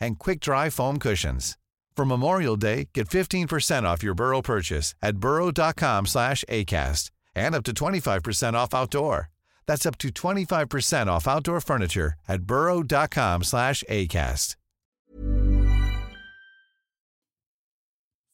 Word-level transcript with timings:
and 0.00 0.18
quick-dry 0.18 0.70
foam 0.70 0.98
cushions. 0.98 1.56
For 1.96 2.04
Memorial 2.04 2.56
Day, 2.56 2.88
get 2.94 3.08
15% 3.08 3.82
off 3.82 4.02
your 4.02 4.14
Burrow 4.14 4.42
purchase 4.42 4.94
at 5.02 5.16
burrow.com 5.16 6.06
slash 6.06 6.44
ACAST 6.48 7.10
and 7.34 7.54
up 7.54 7.64
to 7.64 7.72
25% 7.72 8.54
off 8.54 8.74
outdoor. 8.74 9.28
That's 9.66 9.86
up 9.86 9.98
to 9.98 10.08
25% 10.08 11.06
off 11.08 11.28
outdoor 11.28 11.60
furniture 11.60 12.14
at 12.28 12.42
burrow.com 12.42 13.42
slash 13.44 13.84
ACAST. 13.88 14.56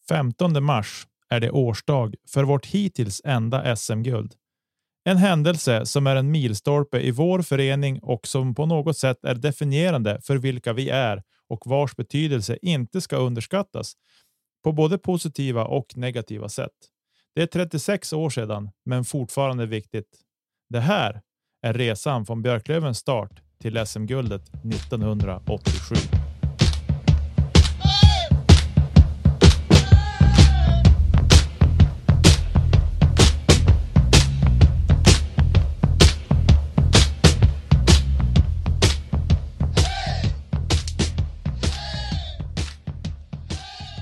15 0.09 0.65
mars 0.65 1.07
är 1.31 1.41
det 1.41 1.51
årsdag 1.51 2.15
för 2.29 2.45
vårt 2.45 2.67
hittills 2.67 3.21
enda 3.25 3.77
SM-guld. 3.77 4.35
En 5.05 5.17
händelse 5.17 5.87
som 5.87 6.07
är 6.07 6.17
en 6.17 6.31
milstolpe 6.31 7.01
i 7.01 7.11
vår 7.11 7.43
förening 7.43 7.99
och 8.03 8.27
som 8.27 8.55
på 8.55 8.67
något 8.67 8.99
sätt 8.99 9.25
är 9.25 9.35
definierande 9.35 10.21
för 10.23 10.37
vilka 10.37 10.73
vi 10.73 10.89
är 10.89 11.23
och 11.49 11.67
vars 11.67 11.97
betydelse 11.97 12.59
inte 12.63 13.01
ska 13.01 13.17
underskattas 13.17 13.93
på 14.65 14.73
både 14.73 14.99
positiva 14.99 15.65
och 15.65 15.97
negativa 15.97 16.49
sätt. 16.49 16.73
Det 17.35 17.43
är 17.43 17.47
36 17.47 18.13
år 18.13 18.31
sedan, 18.31 18.71
men 18.85 19.05
fortfarande 19.05 19.67
viktigt. 19.67 20.21
Det 20.69 20.81
här 20.81 21.23
är 21.63 21.75
resan 21.75 22.27
från 22.27 22.43
Björklövens 22.43 22.99
start 22.99 23.43
till 23.61 23.87
SM-guldet 23.87 24.43
1987. 24.65 26.26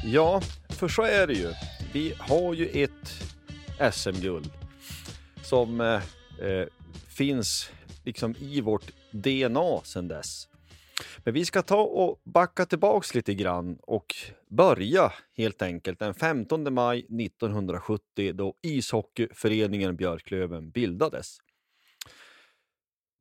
Ja, 0.07 0.41
för 0.69 0.89
så 0.89 1.03
är 1.03 1.27
det 1.27 1.33
ju. 1.33 1.53
Vi 1.93 2.15
har 2.19 2.55
ju 2.55 2.67
ett 2.67 3.35
SM-guld 3.95 4.51
som 5.43 5.81
eh, 5.81 6.03
eh, 6.49 6.67
finns 7.09 7.71
liksom 8.05 8.35
i 8.41 8.61
vårt 8.61 8.93
DNA 9.11 9.81
sedan 9.85 10.09
dess. 10.09 10.49
Men 11.19 11.35
vi 11.35 11.45
ska 11.45 11.63
ta 11.63 11.83
och 11.83 12.21
backa 12.25 12.67
tillbaks 12.67 13.15
lite 13.15 13.35
grann 13.35 13.79
och 13.83 14.15
börja 14.49 15.13
helt 15.37 15.63
enkelt 15.63 15.99
den 15.99 16.15
15 16.15 16.75
maj 16.75 16.99
1970 16.99 18.33
då 18.33 18.55
ishockeyföreningen 18.63 19.97
Björklöven 19.97 20.71
bildades. 20.71 21.39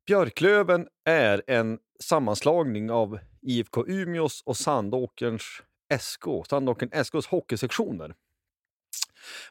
Björklöven 0.06 0.88
är 1.04 1.42
en 1.46 1.78
sammanslagning 2.02 2.90
av 2.90 3.18
IFK 3.42 3.86
Umeås 3.86 4.42
och 4.46 4.56
Sandåkerns 4.56 5.62
SK, 6.00 6.24
Sandåkern 6.48 7.04
SKs 7.04 7.26
hockeysektioner. 7.26 8.14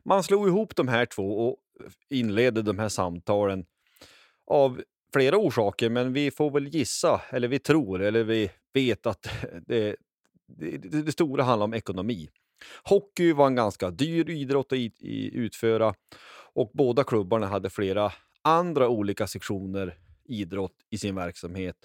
Man 0.03 0.23
slog 0.23 0.47
ihop 0.47 0.75
de 0.75 0.87
här 0.87 1.05
två 1.05 1.47
och 1.47 1.57
inledde 2.09 2.61
de 2.61 2.79
här 2.79 2.89
samtalen 2.89 3.65
av 4.45 4.81
flera 5.13 5.37
orsaker, 5.37 5.89
men 5.89 6.13
vi 6.13 6.31
får 6.31 6.51
väl 6.51 6.67
gissa, 6.67 7.21
eller 7.29 7.47
vi 7.47 7.59
tror, 7.59 8.01
eller 8.01 8.23
vi 8.23 8.51
vet 8.73 9.05
att 9.05 9.27
det, 9.67 9.95
det, 10.47 10.77
det 10.77 11.11
stora 11.11 11.43
handlar 11.43 11.65
om 11.65 11.73
ekonomi. 11.73 12.29
Hockey 12.83 13.33
var 13.33 13.47
en 13.47 13.55
ganska 13.55 13.91
dyr 13.91 14.29
idrott 14.29 14.71
att 14.71 14.77
i, 14.77 14.91
i, 14.99 15.35
utföra 15.35 15.93
och 16.53 16.71
båda 16.73 17.03
klubbarna 17.03 17.47
hade 17.47 17.69
flera 17.69 18.11
andra 18.41 18.89
olika 18.89 19.27
sektioner 19.27 19.97
idrott 20.25 20.75
i 20.89 20.97
sin 20.97 21.15
verksamhet. 21.15 21.75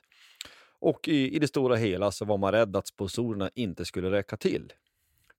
Och 0.80 1.08
i, 1.08 1.36
i 1.36 1.38
det 1.38 1.48
stora 1.48 1.76
hela 1.76 2.10
så 2.10 2.24
var 2.24 2.38
man 2.38 2.52
rädd 2.52 2.76
att 2.76 2.86
sponsorerna 2.86 3.50
inte 3.54 3.84
skulle 3.84 4.10
räcka 4.10 4.36
till. 4.36 4.72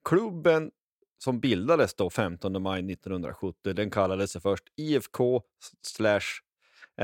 Klubben 0.03 0.71
som 1.17 1.39
bildades 1.39 1.93
då 1.93 2.09
15 2.09 2.61
maj 2.61 2.91
1970, 2.91 3.73
den 3.73 3.91
kallade 3.91 4.27
sig 4.27 4.41
först 4.41 4.63
IFK 4.75 5.41
slash 5.81 6.41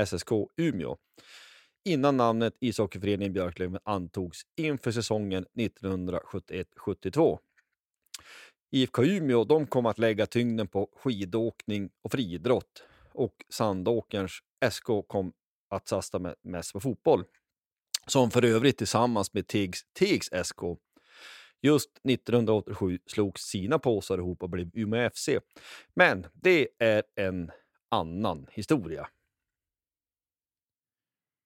SSK 0.06 0.30
Umeå 0.56 0.96
innan 1.86 2.16
namnet 2.16 2.56
Ishockeyföreningen 2.60 3.32
Björklöven 3.32 3.80
antogs 3.84 4.42
inför 4.56 4.90
säsongen 4.90 5.46
1971-72. 5.54 7.38
IFK 8.70 9.04
Umeå 9.04 9.44
de 9.44 9.66
kom 9.66 9.86
att 9.86 9.98
lägga 9.98 10.26
tyngden 10.26 10.68
på 10.68 10.90
skidåkning 10.96 11.90
och 12.02 12.12
friidrott 12.12 12.82
och 13.12 13.44
Sandåkerns 13.48 14.32
SK 14.70 14.86
kom 15.06 15.32
att 15.70 15.88
satsa 15.88 16.34
mest 16.42 16.72
på 16.72 16.80
fotboll. 16.80 17.24
Som 18.06 18.30
för 18.30 18.44
övrigt 18.44 18.78
tillsammans 18.78 19.34
med 19.34 19.46
Tiggs, 19.46 19.80
Tiggs 19.92 20.30
SK 20.44 20.60
just 21.62 21.90
1987 22.08 22.98
slog 23.06 23.38
sina 23.38 23.78
påsar 23.78 24.18
ihop 24.18 24.42
och 24.42 24.50
blev 24.50 24.70
Umeå 24.74 25.10
FC. 25.10 25.28
Men 25.94 26.26
det 26.34 26.68
är 26.78 27.02
en 27.14 27.50
annan 27.90 28.46
historia. 28.50 29.08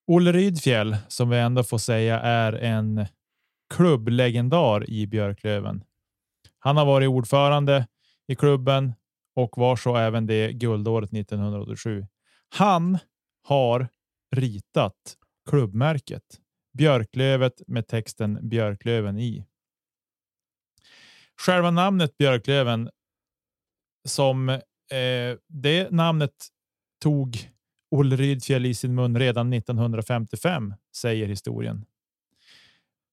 Olle 0.07 0.33
Rydfjäll, 0.33 0.97
som 1.09 1.31
vi 1.31 1.39
ändå 1.39 1.65
får 1.65 1.79
säga 1.79 2.21
är 2.21 2.53
en 2.53 3.07
klubblegendar 3.75 4.91
i 4.91 5.07
Björklöven. 5.07 5.85
Han 6.59 6.77
har 6.77 6.87
varit 6.87 7.09
ordförande 7.09 7.87
i 8.29 8.37
klubben 8.37 8.93
och 9.35 9.59
var 9.59 9.77
så 9.77 9.97
även 9.97 10.27
det 10.27 10.53
guldåret 10.53 11.13
1987. 11.13 12.07
Han 12.49 12.99
har 13.43 13.89
ritat 14.37 15.17
klubbmärket 15.51 16.25
Björklövet 16.73 17.63
med 17.67 17.87
texten 17.87 18.49
Björklöven 18.49 19.19
i. 19.19 19.47
Själva 21.41 21.71
namnet 21.71 22.19
Björklöven 22.19 22.91
som 24.09 24.49
eh, 24.49 24.59
det 25.49 25.91
namnet 25.91 26.35
tog 27.03 27.51
Olle 27.91 28.17
Rydfjäll 28.17 28.67
i 28.67 28.75
sin 28.75 28.95
mun 28.95 29.19
redan 29.19 29.53
1955, 29.53 30.75
säger 30.97 31.27
historien. 31.27 31.85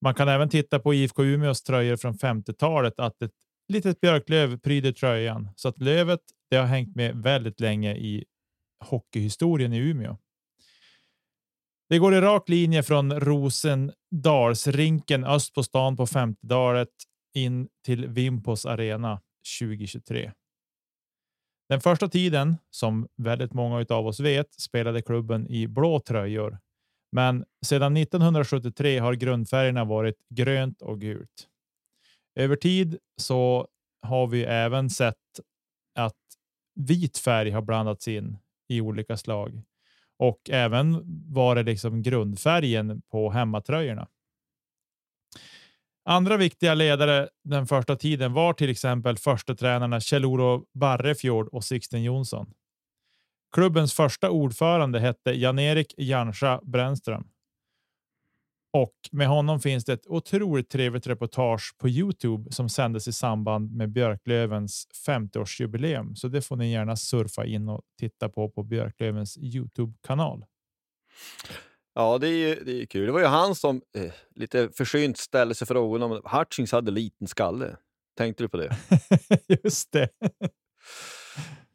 Man 0.01 0.13
kan 0.13 0.27
även 0.27 0.49
titta 0.49 0.79
på 0.79 0.93
IFK 0.93 1.23
Umeås 1.23 1.63
tröjor 1.63 1.95
från 1.95 2.13
50-talet 2.13 2.99
att 2.99 3.21
ett 3.21 3.31
litet 3.67 4.01
björklöv 4.01 4.59
pryder 4.59 4.91
tröjan 4.91 5.49
så 5.55 5.67
att 5.69 5.81
lövet 5.81 6.19
det 6.49 6.57
har 6.57 6.65
hängt 6.65 6.95
med 6.95 7.15
väldigt 7.15 7.59
länge 7.59 7.95
i 7.95 8.25
hockeyhistorien 8.85 9.73
i 9.73 9.77
Umeå. 9.77 10.17
Det 11.89 11.99
går 11.99 12.13
i 12.13 12.21
rak 12.21 12.49
linje 12.49 12.83
från 12.83 13.19
Rosendalsrinken 13.19 15.23
öst 15.23 15.53
på 15.53 15.63
stan 15.63 15.97
på 15.97 16.05
50-talet 16.05 16.89
in 17.33 17.67
till 17.85 18.07
Vimpos 18.07 18.65
arena 18.65 19.21
2023. 19.59 20.31
Den 21.69 21.81
första 21.81 22.07
tiden, 22.07 22.57
som 22.69 23.07
väldigt 23.17 23.53
många 23.53 23.85
av 23.89 24.07
oss 24.07 24.19
vet, 24.19 24.53
spelade 24.53 25.01
klubben 25.01 25.47
i 25.47 25.67
blå 25.67 25.99
tröjor. 25.99 26.59
Men 27.11 27.45
sedan 27.65 27.97
1973 27.97 28.99
har 28.99 29.13
grundfärgerna 29.13 29.85
varit 29.85 30.15
grönt 30.29 30.81
och 30.81 31.01
gult. 31.01 31.47
Över 32.35 32.55
tid 32.55 32.97
så 33.21 33.67
har 34.01 34.27
vi 34.27 34.43
även 34.43 34.89
sett 34.89 35.39
att 35.99 36.15
vit 36.75 37.17
färg 37.17 37.51
har 37.51 37.61
blandats 37.61 38.07
in 38.07 38.37
i 38.69 38.81
olika 38.81 39.17
slag 39.17 39.61
och 40.19 40.49
även 40.49 41.03
var 41.33 41.55
det 41.55 41.63
liksom 41.63 42.03
grundfärgen 42.03 43.01
på 43.11 43.31
hemmatröjorna. 43.31 44.07
Andra 46.05 46.37
viktiga 46.37 46.73
ledare 46.73 47.29
den 47.43 47.67
första 47.67 47.95
tiden 47.95 48.33
var 48.33 48.53
till 48.53 48.69
exempel 48.69 49.17
första 49.17 49.55
tränarna 49.55 49.99
Kjell-Olof 49.99 50.63
Barrefjord 50.73 51.47
och 51.47 51.63
Sixten 51.63 52.03
Jonsson. 52.03 52.53
Klubbens 53.55 53.93
första 53.93 54.29
ordförande 54.29 54.99
hette 54.99 55.31
Jan-Erik 55.31 55.93
Janscha 55.97 56.61
Brännström. 56.63 57.27
Och 58.77 58.93
med 59.11 59.27
honom 59.27 59.59
finns 59.59 59.85
det 59.85 59.93
ett 59.93 60.07
otroligt 60.07 60.69
trevligt 60.69 61.07
reportage 61.07 61.75
på 61.77 61.89
Youtube 61.89 62.51
som 62.51 62.69
sändes 62.69 63.07
i 63.07 63.13
samband 63.13 63.75
med 63.75 63.89
Björklövens 63.89 64.87
50-årsjubileum. 65.07 66.15
Så 66.15 66.27
det 66.27 66.41
får 66.41 66.55
ni 66.55 66.71
gärna 66.71 66.95
surfa 66.95 67.45
in 67.45 67.69
och 67.69 67.81
titta 67.99 68.29
på 68.29 68.49
på 68.49 68.63
Björklövens 68.63 69.37
Youtube-kanal. 69.37 70.45
Ja, 71.93 72.17
det 72.17 72.27
är, 72.27 72.47
ju, 72.47 72.63
det 72.63 72.81
är 72.81 72.85
kul. 72.85 73.05
Det 73.05 73.11
var 73.11 73.19
ju 73.19 73.25
han 73.25 73.55
som 73.55 73.81
eh, 73.97 74.11
lite 74.35 74.69
försynt 74.77 75.17
ställde 75.17 75.55
sig 75.55 75.67
frågan 75.67 76.03
om 76.03 76.21
Hutchings 76.25 76.71
hade 76.71 76.91
liten 76.91 77.27
skalle. 77.27 77.77
Tänkte 78.17 78.43
du 78.43 78.49
på 78.49 78.57
det? 78.57 78.77
Just 79.63 79.91
det. 79.91 80.09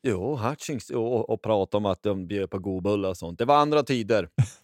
jo, 0.03 0.37
Hutchings 0.37 0.91
och, 0.91 1.31
och 1.31 1.43
prata 1.43 1.77
om 1.77 1.87
att 1.87 2.03
de 2.03 2.27
bjöd 2.27 2.51
på 2.51 2.59
godbullar 2.59 3.09
och 3.09 3.17
sånt. 3.17 3.39
Det 3.39 3.45
var 3.45 3.57
andra 3.57 3.83
tider. 3.83 4.29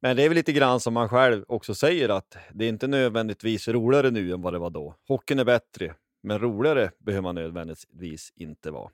Men 0.00 0.16
det 0.16 0.22
är 0.22 0.28
väl 0.28 0.36
lite 0.36 0.52
grann 0.52 0.80
som 0.80 0.94
man 0.94 1.08
själv 1.08 1.44
också 1.48 1.74
säger 1.74 2.08
att 2.08 2.36
det 2.52 2.64
är 2.64 2.68
inte 2.68 2.86
nödvändigtvis 2.86 3.68
roligare 3.68 4.10
nu 4.10 4.32
än 4.32 4.42
vad 4.42 4.52
det 4.52 4.58
var 4.58 4.70
då. 4.70 4.94
Hockeyn 5.08 5.38
är 5.38 5.44
bättre, 5.44 5.94
men 6.22 6.38
roligare 6.38 6.90
behöver 6.98 7.22
man 7.22 7.34
nödvändigtvis 7.34 8.32
inte 8.36 8.70
vara. 8.70 8.90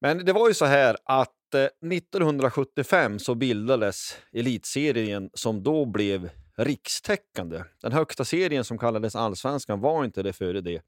Men 0.00 0.24
det 0.24 0.32
var 0.32 0.48
ju 0.48 0.54
så 0.54 0.64
här 0.64 0.96
att 1.04 1.54
eh, 1.54 1.90
1975 1.92 3.18
så 3.18 3.34
bildades 3.34 4.18
elitserien 4.32 5.30
som 5.34 5.62
då 5.62 5.84
blev 5.84 6.30
rikstäckande. 6.56 7.62
Den 7.82 7.92
högsta 7.92 8.24
serien 8.24 8.64
som 8.64 8.78
kallades 8.78 9.16
allsvenskan 9.16 9.80
var 9.80 10.04
inte 10.04 10.22
det 10.22 10.32
före 10.32 10.60
det. 10.60 10.82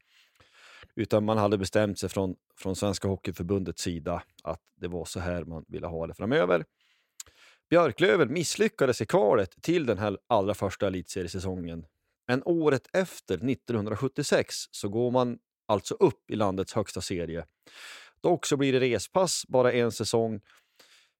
Utan 0.94 1.24
man 1.24 1.38
hade 1.38 1.58
bestämt 1.58 1.98
sig 1.98 2.08
från, 2.08 2.36
från 2.56 2.76
Svenska 2.76 3.08
Hockeyförbundets 3.08 3.82
sida 3.82 4.22
att 4.42 4.60
det 4.80 4.88
var 4.88 5.04
så 5.04 5.20
här 5.20 5.44
man 5.44 5.64
ville 5.68 5.86
ha 5.86 6.06
det 6.06 6.14
framöver. 6.14 6.64
Björklöven 7.70 8.32
misslyckades 8.32 9.00
i 9.00 9.06
kvalet 9.06 9.62
till 9.62 9.86
den 9.86 9.98
här 9.98 10.18
allra 10.26 10.54
första 10.54 10.86
elitseriesäsongen. 10.86 11.86
Men 12.26 12.42
året 12.44 12.88
efter, 12.92 13.34
1976, 13.34 14.54
så 14.70 14.88
går 14.88 15.10
man 15.10 15.38
alltså 15.66 15.94
upp 15.94 16.30
i 16.30 16.36
landets 16.36 16.72
högsta 16.72 17.00
serie. 17.00 17.44
Dock 18.20 18.46
så 18.46 18.56
blir 18.56 18.72
det 18.72 18.80
respass 18.80 19.44
bara 19.48 19.72
en 19.72 19.92
säsong, 19.92 20.40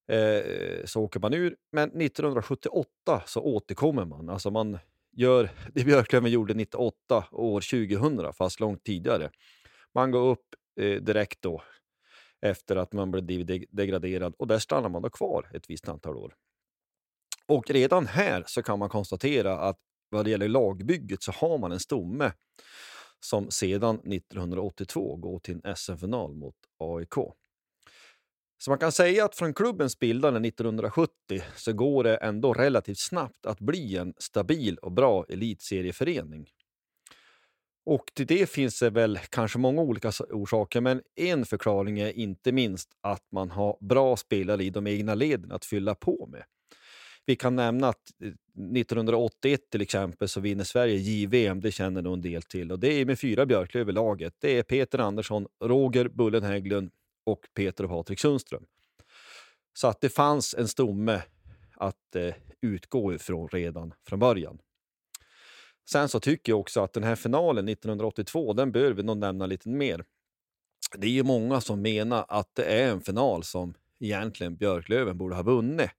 eh, 0.09 0.85
så 0.85 1.03
åker 1.03 1.21
man 1.21 1.35
ur. 1.35 1.57
Men 1.73 1.89
1978 1.89 3.23
så 3.27 3.41
återkommer 3.41 4.05
man. 4.05 4.29
Alltså 4.29 4.51
man 4.51 4.79
gör 5.13 5.51
det 5.75 5.85
Björklöven 5.85 6.31
gjorde 6.31 6.55
98 6.55 7.25
år 7.33 7.61
2000, 7.61 8.33
fast 8.33 8.61
långt 8.61 8.85
tidigare. 8.85 9.31
Man 9.95 10.11
går 10.11 10.31
upp 10.31 10.47
eh, 10.81 11.03
direkt 11.03 11.43
då 11.43 11.63
efter 12.51 12.77
att 12.77 12.93
man 12.93 13.11
blev 13.11 13.47
degraderad 13.71 14.35
och 14.39 14.47
där 14.47 14.59
stannar 14.59 14.89
man 14.89 15.03
då 15.03 15.11
kvar 15.11 15.51
ett 15.55 15.71
visst 15.71 15.89
antal 15.89 16.17
år. 16.17 16.35
Och 17.47 17.71
redan 17.71 18.07
här 18.07 18.45
så 18.47 18.63
kan 18.63 18.79
man 18.79 18.89
konstatera 18.89 19.59
att 19.59 19.79
vad 20.09 20.25
det 20.25 20.31
gäller 20.31 20.49
lagbygget 20.49 21.23
så 21.23 21.33
har 21.33 21.59
man 21.59 21.73
en 21.73 21.81
stomme 21.81 22.33
som 23.21 23.51
sedan 23.51 23.97
1982 23.97 25.17
går 25.17 25.39
till 25.39 25.61
en 25.65 25.77
SM-final 25.77 26.35
mot 26.35 26.57
AIK. 26.79 27.15
Så 28.59 28.71
man 28.71 28.79
kan 28.79 28.93
säga 28.93 29.25
att 29.25 29.37
från 29.37 29.55
klubbens 29.55 29.99
bildande 29.99 30.49
1970 30.49 31.43
så 31.57 31.73
går 31.73 32.05
det 32.05 32.17
ändå 32.17 32.53
relativt 32.53 32.99
snabbt 32.99 33.47
att 33.47 33.61
bli 33.61 33.97
en 33.97 34.15
stabil 34.19 34.79
och 34.79 34.93
bra 34.93 35.25
elitserieförening. 35.29 36.51
Och 37.87 38.11
till 38.15 38.27
det 38.27 38.51
finns 38.51 38.81
det 38.81 38.91
väl 38.91 39.19
kanske 39.31 39.59
många 39.59 39.83
olika 39.83 40.13
orsaker, 40.31 40.81
men 40.81 41.03
en 41.17 41.47
förklaring 41.47 41.99
är 41.99 42.19
inte 42.19 42.53
minst 42.53 42.89
att 43.01 43.23
man 43.33 43.51
har 43.51 43.77
bra 43.81 44.17
spelare 44.17 44.65
i 44.65 44.71
de 44.71 44.87
egna 44.87 45.15
leden 45.15 45.53
att 45.53 45.65
fylla 45.65 45.95
på 45.95 46.29
med. 46.33 46.45
Vi 47.27 47.37
kan 47.37 47.57
nämna 47.57 47.89
att 47.89 48.13
eh, 48.23 48.29
1981 48.77 49.61
till 49.71 49.81
exempel 49.81 50.29
så 50.29 50.41
vinner 50.41 50.65
Sverige 50.65 50.97
JVM, 50.97 51.61
det 51.61 51.73
känner 51.73 52.03
nog 52.03 52.13
en 52.13 52.21
del 52.21 52.43
till. 52.43 52.73
Och 52.73 52.79
det 52.79 52.93
är 52.93 53.05
med 53.05 53.19
fyra 53.19 53.47
Björklöv 53.47 53.89
i 53.89 53.93
laget. 53.93 54.35
Det 54.39 54.59
är 54.59 54.63
Peter 54.63 54.99
Andersson, 54.99 55.47
Roger 55.65 56.09
Bullen 56.09 56.43
Hägglund 56.43 56.91
och 57.25 57.41
Peter 57.55 57.85
och 57.85 57.91
Patrik 57.91 58.21
Sundström. 58.21 58.65
Så 59.73 59.89
att 59.89 60.01
det 60.01 60.09
fanns 60.09 60.55
en 60.55 60.69
stomme 60.69 61.23
att 61.77 62.17
eh, 62.17 62.35
utgå 62.61 63.15
ifrån 63.15 63.49
redan 63.49 63.95
från 64.09 64.19
början. 64.19 64.59
Sen 65.91 66.09
så 66.09 66.21
tycker 66.21 66.53
jag 66.53 66.61
också 66.61 66.81
att 66.81 66.93
den 66.93 67.03
här 67.03 67.17
finalen 67.17 67.69
1982, 67.69 68.53
den 68.53 68.73
bör 68.73 68.93
vi 68.93 69.03
nog 69.03 69.17
nämna 69.17 69.47
lite 69.47 69.69
mer. 69.69 70.05
Det 70.97 71.07
är 71.07 71.11
ju 71.11 71.23
många 71.23 71.61
som 71.61 71.83
menar 71.83 72.25
att 72.29 72.55
det 72.55 72.65
är 72.65 72.91
en 72.91 73.01
final 73.01 73.45
som 73.45 73.75
egentligen 74.01 74.57
Björklöven 74.57 75.19
borde 75.19 75.35
ha 75.35 75.43
vunnit. 75.43 75.91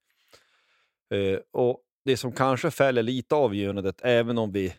Eh, 1.14 1.40
och 1.52 1.84
Det 2.06 2.18
som 2.18 2.32
kanske 2.32 2.72
fäller 2.72 3.04
lite 3.04 3.36
avgörandet, 3.36 4.00
även 4.02 4.38
om 4.38 4.52
vi 4.52 4.74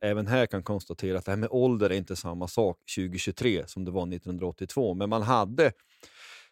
även 0.00 0.26
här 0.26 0.46
kan 0.46 0.62
konstatera 0.62 1.18
att 1.18 1.24
det 1.24 1.32
här 1.32 1.36
med 1.36 1.48
ålder 1.52 1.90
är 1.90 1.94
inte 1.94 2.16
samma 2.16 2.48
sak 2.48 2.78
2023 2.96 3.66
som 3.66 3.84
det 3.84 3.90
var 3.90 4.02
1982, 4.14 4.94
men 4.94 5.08
man 5.08 5.22
hade 5.22 5.72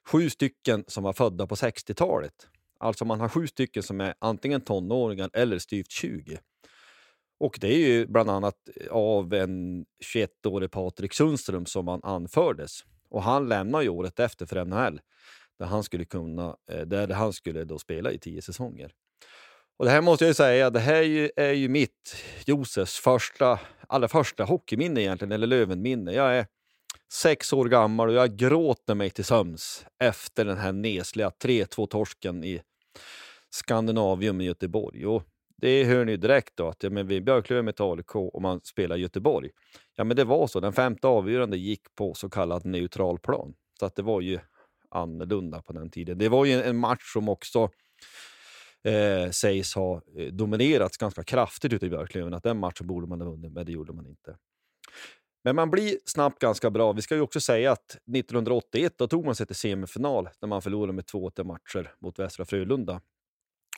sju 0.06 0.30
stycken 0.30 0.84
som 0.88 1.04
var 1.04 1.12
födda 1.12 1.46
på 1.46 1.54
60-talet. 1.54 2.48
Alltså 2.80 3.04
man 3.04 3.20
har 3.20 3.28
sju 3.28 3.46
stycken 3.46 3.82
som 3.82 4.00
är 4.00 4.14
antingen 4.18 4.60
tonåringar 4.60 5.30
eller 5.32 5.58
styvt 5.58 5.90
20. 5.90 6.38
Och 7.42 7.58
det 7.60 7.68
är 7.68 7.78
ju 7.78 8.06
bland 8.06 8.30
annat 8.30 8.54
eh, 8.76 8.92
av 8.92 9.34
en 9.34 9.84
21-årig 10.14 10.70
Patrik 10.70 11.12
Sundström 11.12 11.66
som 11.66 11.88
han 11.88 12.00
anfördes. 12.02 12.84
Och 13.10 13.22
han 13.22 13.48
lämnar 13.48 13.82
ju 13.82 13.88
året 13.88 14.20
efter 14.20 14.46
för 14.46 14.64
NHL 14.64 15.00
där 15.58 15.66
han 15.66 15.84
skulle, 15.84 16.04
kunna, 16.04 16.56
eh, 16.70 16.80
där 16.80 17.08
han 17.08 17.32
skulle 17.32 17.64
då 17.64 17.78
spela 17.78 18.12
i 18.12 18.18
tio 18.18 18.42
säsonger. 18.42 18.92
Och 19.76 19.84
det 19.84 19.90
här 19.90 20.00
måste 20.00 20.24
jag 20.24 20.30
ju 20.30 20.34
säga, 20.34 20.70
det 20.70 20.80
här 20.80 20.94
är 20.94 21.02
ju, 21.02 21.30
är 21.36 21.52
ju 21.52 21.68
mitt, 21.68 22.16
Josefs 22.46 22.98
första, 22.98 23.60
allra 23.88 24.08
första 24.08 24.44
hockeyminne 24.44 25.00
egentligen, 25.00 25.32
eller 25.32 25.46
Lövenminne. 25.46 26.12
Jag 26.12 26.36
är 26.36 26.46
sex 27.12 27.52
år 27.52 27.64
gammal 27.64 28.08
och 28.08 28.14
jag 28.14 28.36
gråter 28.36 28.94
mig 28.94 29.10
till 29.10 29.24
sömns 29.24 29.86
efter 30.04 30.44
den 30.44 30.56
här 30.56 30.72
nesliga 30.72 31.30
3-2 31.44 31.86
torsken 31.86 32.44
i 32.44 32.62
Skandinavium 33.50 34.40
i 34.40 34.44
Göteborg. 34.44 35.06
Och 35.06 35.22
det 35.62 35.84
hör 35.84 36.04
ni 36.04 36.16
direkt 36.16 36.56
då, 36.56 36.68
att 36.68 36.82
ja, 36.82 36.90
men 36.90 37.06
vi 37.06 37.20
Björklöven 37.20 37.64
med 37.64 37.80
AIK 37.80 38.16
och 38.16 38.42
man 38.42 38.60
spelar 38.64 38.96
Göteborg. 38.96 39.50
Ja, 39.96 40.04
men 40.04 40.16
det 40.16 40.24
var 40.24 40.46
så. 40.46 40.60
Den 40.60 40.72
femte 40.72 41.08
avgörande 41.08 41.56
gick 41.56 41.94
på 41.94 42.14
så 42.14 42.30
kallad 42.30 42.64
neutral 42.64 43.18
plan. 43.18 43.54
Så 43.78 43.86
att 43.86 43.96
det 43.96 44.02
var 44.02 44.20
ju 44.20 44.38
annorlunda 44.90 45.62
på 45.62 45.72
den 45.72 45.90
tiden. 45.90 46.18
Det 46.18 46.28
var 46.28 46.44
ju 46.44 46.62
en 46.62 46.76
match 46.76 47.12
som 47.12 47.28
också 47.28 47.70
eh, 48.84 49.30
sägs 49.30 49.74
ha 49.74 50.02
eh, 50.16 50.26
dominerats 50.26 50.96
ganska 50.96 51.22
kraftigt 51.22 51.72
ute 51.72 51.86
i 51.86 51.90
Björklöven. 51.90 52.34
Att 52.34 52.42
den 52.42 52.58
matchen 52.58 52.86
borde 52.86 53.06
man 53.06 53.20
ha 53.20 53.30
vunnit, 53.30 53.52
men 53.52 53.66
det 53.66 53.72
gjorde 53.72 53.92
man 53.92 54.06
inte. 54.06 54.36
Men 55.44 55.56
man 55.56 55.70
blir 55.70 55.98
snabbt 56.04 56.38
ganska 56.38 56.70
bra. 56.70 56.92
Vi 56.92 57.02
ska 57.02 57.14
ju 57.14 57.20
också 57.20 57.40
säga 57.40 57.72
att 57.72 57.90
1981 57.90 58.94
då 58.96 59.08
tog 59.08 59.24
man 59.24 59.34
sig 59.34 59.46
till 59.46 59.56
semifinal 59.56 60.28
när 60.40 60.48
man 60.48 60.62
förlorade 60.62 60.92
med 60.92 61.04
2-8 61.04 61.44
matcher 61.44 61.94
mot 62.00 62.18
Västra 62.18 62.44
Frölunda. 62.44 63.00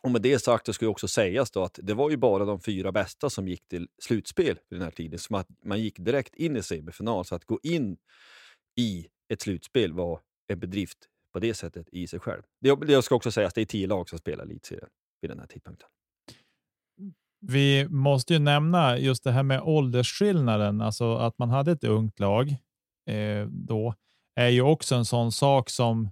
Och 0.04 0.10
med 0.10 0.22
det 0.22 0.38
sagt 0.38 0.66
så 0.66 0.72
ska 0.72 0.86
det 0.86 0.90
också 0.90 1.08
sägas 1.08 1.50
då 1.50 1.62
att 1.62 1.78
det 1.82 1.94
var 1.94 2.10
ju 2.10 2.16
bara 2.16 2.44
de 2.44 2.60
fyra 2.60 2.92
bästa 2.92 3.30
som 3.30 3.48
gick 3.48 3.68
till 3.68 3.88
slutspel 4.02 4.58
vid 4.70 4.80
den 4.80 4.82
här 4.82 4.90
tiden. 4.90 5.18
Så 5.18 5.36
att 5.36 5.48
man 5.64 5.80
gick 5.80 5.98
direkt 5.98 6.34
in 6.34 6.56
i 6.56 6.62
semifinal. 6.62 7.24
Så 7.24 7.34
att 7.34 7.44
gå 7.44 7.60
in 7.62 7.96
i 8.76 9.06
ett 9.32 9.42
slutspel 9.42 9.92
var 9.92 10.20
en 10.48 10.60
bedrift 10.60 10.98
på 11.32 11.38
det 11.38 11.54
sättet 11.54 11.88
i 11.92 12.06
sig 12.06 12.20
själv. 12.20 12.42
Det, 12.60 12.74
det 12.74 13.02
ska 13.02 13.14
också 13.14 13.30
sägas 13.30 13.48
att 13.48 13.54
det 13.54 13.60
är 13.60 13.64
tio 13.64 13.86
lag 13.86 14.08
som 14.08 14.18
spelar 14.18 14.44
elitserien 14.44 14.88
vid 15.20 15.30
den 15.30 15.38
här 15.38 15.46
tidpunkten. 15.46 15.88
Vi 17.40 17.88
måste 17.88 18.32
ju 18.32 18.38
nämna 18.38 18.98
just 18.98 19.24
det 19.24 19.32
här 19.32 19.42
med 19.42 19.60
åldersskillnaden, 19.60 20.80
alltså 20.80 21.14
att 21.14 21.38
man 21.38 21.50
hade 21.50 21.72
ett 21.72 21.84
ungt 21.84 22.20
lag 22.20 22.56
eh, 23.10 23.46
då 23.46 23.94
är 24.34 24.48
ju 24.48 24.62
också 24.62 24.94
en 24.94 25.04
sån 25.04 25.32
sak 25.32 25.70
som 25.70 26.10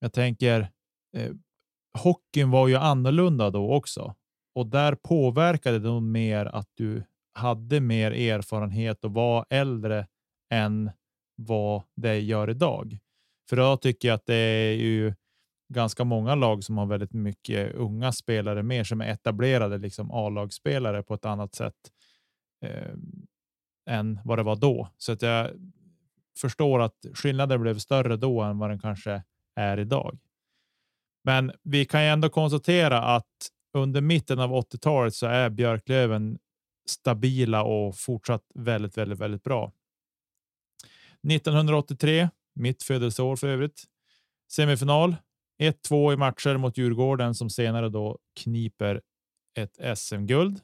jag 0.00 0.12
tänker. 0.12 0.70
Eh, 1.16 1.32
hockeyn 1.98 2.50
var 2.50 2.68
ju 2.68 2.76
annorlunda 2.76 3.50
då 3.50 3.74
också 3.74 4.14
och 4.54 4.66
där 4.66 4.94
påverkade 4.94 5.78
det 5.78 5.88
nog 5.88 6.02
mer 6.02 6.46
att 6.46 6.68
du 6.74 7.04
hade 7.32 7.80
mer 7.80 8.10
erfarenhet 8.10 9.04
och 9.04 9.12
var 9.12 9.46
äldre 9.50 10.06
än 10.50 10.90
vad 11.36 11.82
det 11.96 12.18
gör 12.18 12.50
idag. 12.50 12.98
För 13.48 13.56
då 13.56 13.76
tycker 13.76 14.08
jag 14.08 14.14
att 14.14 14.26
det 14.26 14.34
är 14.34 14.74
ju 14.74 15.14
ganska 15.68 16.04
många 16.04 16.34
lag 16.34 16.64
som 16.64 16.78
har 16.78 16.86
väldigt 16.86 17.12
mycket 17.12 17.74
unga 17.74 18.12
spelare 18.12 18.62
mer 18.62 18.84
som 18.84 19.00
är 19.00 19.12
etablerade 19.12 19.78
liksom 19.78 20.10
A-lagsspelare 20.10 21.02
på 21.02 21.14
ett 21.14 21.24
annat 21.24 21.54
sätt 21.54 21.74
eh, 22.64 22.94
än 23.90 24.20
vad 24.24 24.38
det 24.38 24.42
var 24.42 24.56
då. 24.56 24.88
Så 24.96 25.12
att 25.12 25.22
jag 25.22 25.50
förstår 26.40 26.80
att 26.80 27.06
skillnaden 27.14 27.62
blev 27.62 27.78
större 27.78 28.16
då 28.16 28.40
än 28.40 28.58
vad 28.58 28.70
den 28.70 28.78
kanske 28.78 29.22
är 29.54 29.78
idag. 29.78 30.18
Men 31.24 31.52
vi 31.62 31.84
kan 31.84 32.02
ju 32.02 32.08
ändå 32.08 32.28
konstatera 32.28 33.02
att 33.02 33.26
under 33.74 34.00
mitten 34.00 34.38
av 34.38 34.50
80-talet 34.50 35.14
så 35.14 35.26
är 35.26 35.50
Björklöven 35.50 36.38
stabila 36.88 37.62
och 37.62 37.96
fortsatt 37.96 38.42
väldigt, 38.54 38.98
väldigt, 38.98 39.18
väldigt 39.18 39.42
bra. 39.42 39.72
1983, 41.28 42.28
mitt 42.54 42.82
födelseår 42.82 43.36
för 43.36 43.48
övrigt, 43.48 43.84
semifinal 44.50 45.16
1-2 45.62 46.12
i 46.12 46.16
matcher 46.16 46.56
mot 46.56 46.78
Djurgården 46.78 47.34
som 47.34 47.50
senare 47.50 47.88
då 47.88 48.18
kniper 48.40 49.00
ett 49.54 49.98
SM-guld. 49.98 50.60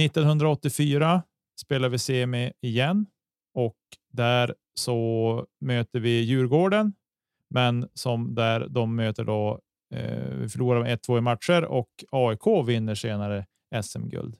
1984 0.00 1.22
spelar 1.60 1.88
vi 1.88 1.98
semi 1.98 2.52
igen 2.60 3.06
och 3.54 3.78
där 4.12 4.54
så 4.74 5.46
möter 5.60 6.00
vi 6.00 6.20
Djurgården, 6.20 6.92
men 7.50 7.88
som 7.94 8.34
där 8.34 8.68
de 8.68 8.96
möter 8.96 9.24
då. 9.24 9.60
Eh, 9.94 10.48
förlorar 10.48 10.82
med 10.82 10.98
1-2 10.98 11.18
i 11.18 11.20
matcher 11.20 11.64
och 11.64 11.90
AIK 12.10 12.68
vinner 12.68 12.94
senare 12.94 13.46
SM-guld. 13.82 14.36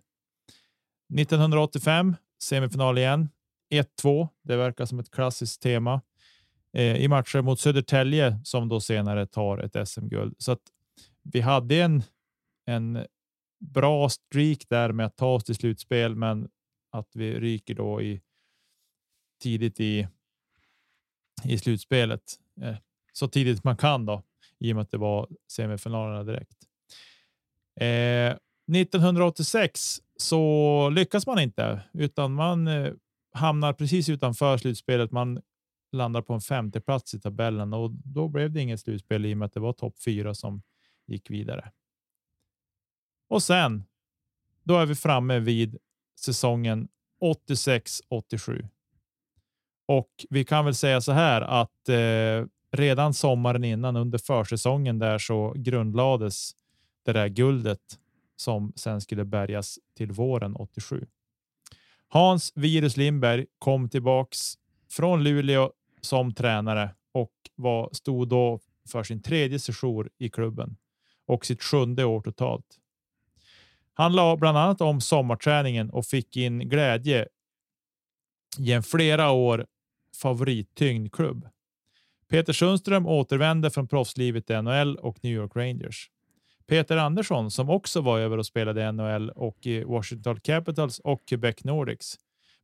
1985 1.14 2.16
semifinal 2.42 2.98
igen. 2.98 3.28
1-2. 3.74 4.28
Det 4.42 4.56
verkar 4.56 4.86
som 4.86 4.98
ett 4.98 5.10
klassiskt 5.10 5.62
tema 5.62 6.00
eh, 6.72 6.96
i 6.96 7.08
matcher 7.08 7.42
mot 7.42 7.60
Södertälje 7.60 8.40
som 8.44 8.68
då 8.68 8.80
senare 8.80 9.26
tar 9.26 9.58
ett 9.58 9.88
SM-guld. 9.88 10.34
Så 10.38 10.52
att 10.52 10.62
vi 11.22 11.40
hade 11.40 11.76
en, 11.76 12.02
en 12.66 13.06
bra 13.60 14.08
streak 14.08 14.58
där 14.68 14.92
med 14.92 15.06
att 15.06 15.16
ta 15.16 15.34
oss 15.34 15.44
till 15.44 15.54
slutspel, 15.54 16.14
men 16.14 16.48
att 16.90 17.08
vi 17.14 17.40
ryker 17.40 17.74
då 17.74 18.02
i 18.02 18.20
tidigt 19.42 19.80
i, 19.80 20.08
i 21.44 21.58
slutspelet. 21.58 22.22
Eh, 22.60 22.76
så 23.18 23.28
tidigt 23.28 23.64
man 23.64 23.76
kan 23.76 24.06
då, 24.06 24.22
i 24.58 24.72
och 24.72 24.76
med 24.76 24.82
att 24.82 24.90
det 24.90 24.98
var 24.98 25.28
semifinalerna 25.52 26.24
direkt. 26.24 26.58
Eh, 27.80 28.36
1986 28.76 30.00
så 30.16 30.90
lyckas 30.90 31.26
man 31.26 31.38
inte, 31.38 31.80
utan 31.92 32.34
man 32.34 32.68
eh, 32.68 32.92
hamnar 33.32 33.72
precis 33.72 34.08
utanför 34.08 34.56
slutspelet. 34.56 35.10
Man 35.10 35.42
landar 35.92 36.22
på 36.22 36.34
en 36.34 36.40
femte 36.40 36.80
plats 36.80 37.14
i 37.14 37.20
tabellen 37.20 37.72
och 37.72 37.90
då 37.90 38.28
blev 38.28 38.52
det 38.52 38.60
inget 38.60 38.80
slutspel 38.80 39.26
i 39.26 39.34
och 39.34 39.38
med 39.38 39.46
att 39.46 39.54
det 39.54 39.60
var 39.60 39.72
topp 39.72 40.02
fyra 40.04 40.34
som 40.34 40.62
gick 41.06 41.30
vidare. 41.30 41.72
Och 43.28 43.42
sen, 43.42 43.84
då 44.62 44.78
är 44.78 44.86
vi 44.86 44.94
framme 44.94 45.38
vid 45.38 45.78
säsongen 46.20 46.88
86 47.20 48.02
87. 48.08 48.68
Och 49.86 50.10
vi 50.30 50.44
kan 50.44 50.64
väl 50.64 50.74
säga 50.74 51.00
så 51.00 51.12
här 51.12 51.40
att 51.40 51.88
eh, 51.88 52.46
redan 52.72 53.14
sommaren 53.14 53.64
innan 53.64 53.96
under 53.96 54.18
försäsongen 54.18 54.98
där 54.98 55.18
så 55.18 55.52
grundlades 55.56 56.52
det 57.04 57.12
där 57.12 57.28
guldet 57.28 57.98
som 58.36 58.72
sen 58.76 59.00
skulle 59.00 59.24
bärgas 59.24 59.78
till 59.96 60.12
våren 60.12 60.56
87. 60.56 61.06
Hans 62.08 62.52
Virus 62.54 62.96
Lindberg 62.96 63.46
kom 63.58 63.88
tillbaks 63.88 64.54
från 64.90 65.24
Luleå 65.24 65.72
som 66.00 66.34
tränare 66.34 66.94
och 67.12 67.32
var, 67.54 67.88
stod 67.92 68.28
då 68.28 68.60
för 68.88 69.02
sin 69.02 69.22
tredje 69.22 69.58
session 69.58 70.08
i 70.18 70.28
klubben 70.28 70.76
och 71.26 71.46
sitt 71.46 71.62
sjunde 71.62 72.04
år 72.04 72.20
totalt. 72.20 72.78
Han 73.94 74.12
la 74.12 74.36
bland 74.36 74.58
annat 74.58 74.80
om 74.80 75.00
sommarträningen 75.00 75.90
och 75.90 76.06
fick 76.06 76.36
in 76.36 76.58
glädje 76.58 77.28
i 78.58 78.72
en 78.72 78.82
flera 78.82 79.30
år 79.30 79.66
favorittyngd 80.22 81.12
klubb. 81.12 81.48
Peter 82.28 82.52
Sundström 82.52 83.06
återvände 83.06 83.70
från 83.70 83.88
proffslivet 83.88 84.50
i 84.50 84.62
NHL 84.62 84.96
och 84.96 85.18
New 85.22 85.32
York 85.32 85.56
Rangers. 85.56 86.10
Peter 86.66 86.96
Andersson, 86.96 87.50
som 87.50 87.70
också 87.70 88.00
var 88.00 88.18
över 88.18 88.38
och 88.38 88.46
spelade 88.46 88.82
i 88.82 88.92
NHL 88.92 89.30
och 89.30 89.66
i 89.66 89.84
Washington 89.84 90.40
Capitals 90.40 90.98
och 90.98 91.28
Quebec 91.28 91.64
Nordics, 91.64 92.16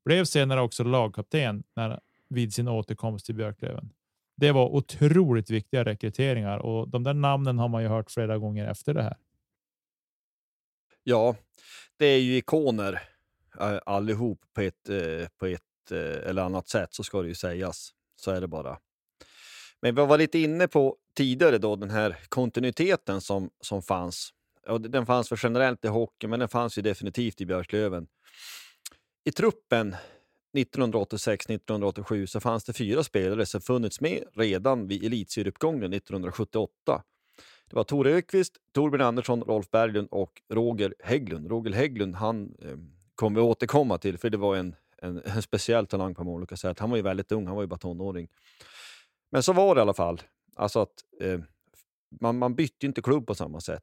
blev 0.04 0.24
senare 0.24 0.60
också 0.60 0.84
lagkapten 0.84 1.64
när, 1.76 2.00
vid 2.28 2.54
sin 2.54 2.68
återkomst 2.68 3.26
till 3.26 3.34
Björklöven. 3.34 3.90
Det 4.36 4.52
var 4.52 4.68
otroligt 4.68 5.50
viktiga 5.50 5.84
rekryteringar 5.84 6.58
och 6.58 6.88
de 6.88 7.02
där 7.02 7.14
namnen 7.14 7.58
har 7.58 7.68
man 7.68 7.82
ju 7.82 7.88
hört 7.88 8.10
flera 8.10 8.38
gånger 8.38 8.70
efter 8.70 8.94
det 8.94 9.02
här. 9.02 9.16
Ja, 11.02 11.36
det 11.96 12.06
är 12.06 12.18
ju 12.18 12.36
ikoner 12.36 13.02
eh, 13.60 13.78
allihop 13.86 14.40
på 14.54 14.60
ett, 14.60 14.88
eh, 14.88 15.28
på 15.38 15.46
ett 15.46 15.90
eh, 15.90 16.28
eller 16.28 16.42
annat 16.42 16.68
sätt, 16.68 16.94
så 16.94 17.04
ska 17.04 17.22
det 17.22 17.28
ju 17.28 17.34
sägas. 17.34 17.90
Så 18.16 18.30
är 18.30 18.40
det 18.40 18.48
bara. 18.48 18.78
Men 19.84 19.94
vi 19.94 20.06
var 20.06 20.18
lite 20.18 20.38
inne 20.38 20.68
på 20.68 20.96
tidigare 21.16 21.58
då 21.58 21.76
den 21.76 21.90
här 21.90 22.16
kontinuiteten 22.28 23.20
som, 23.20 23.50
som 23.60 23.82
fanns. 23.82 24.30
Och 24.68 24.80
den 24.80 25.06
fanns 25.06 25.28
för 25.28 25.40
generellt 25.42 25.84
i 25.84 25.88
hockey, 25.88 26.26
men 26.26 26.40
den 26.40 26.48
fanns 26.48 26.78
ju 26.78 26.82
definitivt 26.82 27.40
i 27.40 27.46
Björklöven. 27.46 28.06
I 29.24 29.32
truppen 29.32 29.96
1986-1987 30.56 32.26
så 32.26 32.40
fanns 32.40 32.64
det 32.64 32.72
fyra 32.72 33.04
spelare 33.04 33.46
som 33.46 33.60
funnits 33.60 34.00
med 34.00 34.24
redan 34.32 34.86
vid 34.86 35.04
elitserieuppgången 35.04 35.92
1978. 35.92 37.02
Det 37.70 37.76
var 37.76 37.84
Tore 37.84 38.10
Ökvist, 38.10 38.56
Torbjörn 38.72 39.02
Andersson, 39.02 39.42
Rolf 39.42 39.70
Berglund 39.70 40.08
och 40.10 40.42
Roger 40.52 40.94
Hägglund. 40.98 41.50
Roger 41.50 41.72
Hägglund 41.72 42.16
han 42.16 42.54
eh, 42.62 42.76
kommer 43.14 43.40
vi 43.40 43.46
återkomma 43.46 43.98
till, 43.98 44.18
för 44.18 44.30
det 44.30 44.38
var 44.38 44.56
en, 44.56 44.76
en, 45.02 45.22
en 45.24 45.42
speciell 45.42 45.86
talang 45.86 46.14
på 46.14 46.24
många 46.24 46.36
olika 46.36 46.56
sätt. 46.56 46.78
Han 46.78 46.90
var 46.90 46.96
ju 46.96 47.02
väldigt 47.02 47.32
ung, 47.32 47.46
han 47.46 47.56
var 47.56 47.62
ju 47.62 47.68
bara 47.68 47.78
tonåring. 47.78 48.28
Men 49.34 49.42
så 49.42 49.52
var 49.52 49.74
det 49.74 49.78
i 49.78 49.82
alla 49.82 49.94
fall. 49.94 50.22
Alltså 50.56 50.80
att 50.80 51.04
eh, 51.20 51.40
man, 52.20 52.38
man 52.38 52.54
bytte 52.54 52.86
inte 52.86 53.02
klubb 53.02 53.26
på 53.26 53.34
samma 53.34 53.60
sätt. 53.60 53.82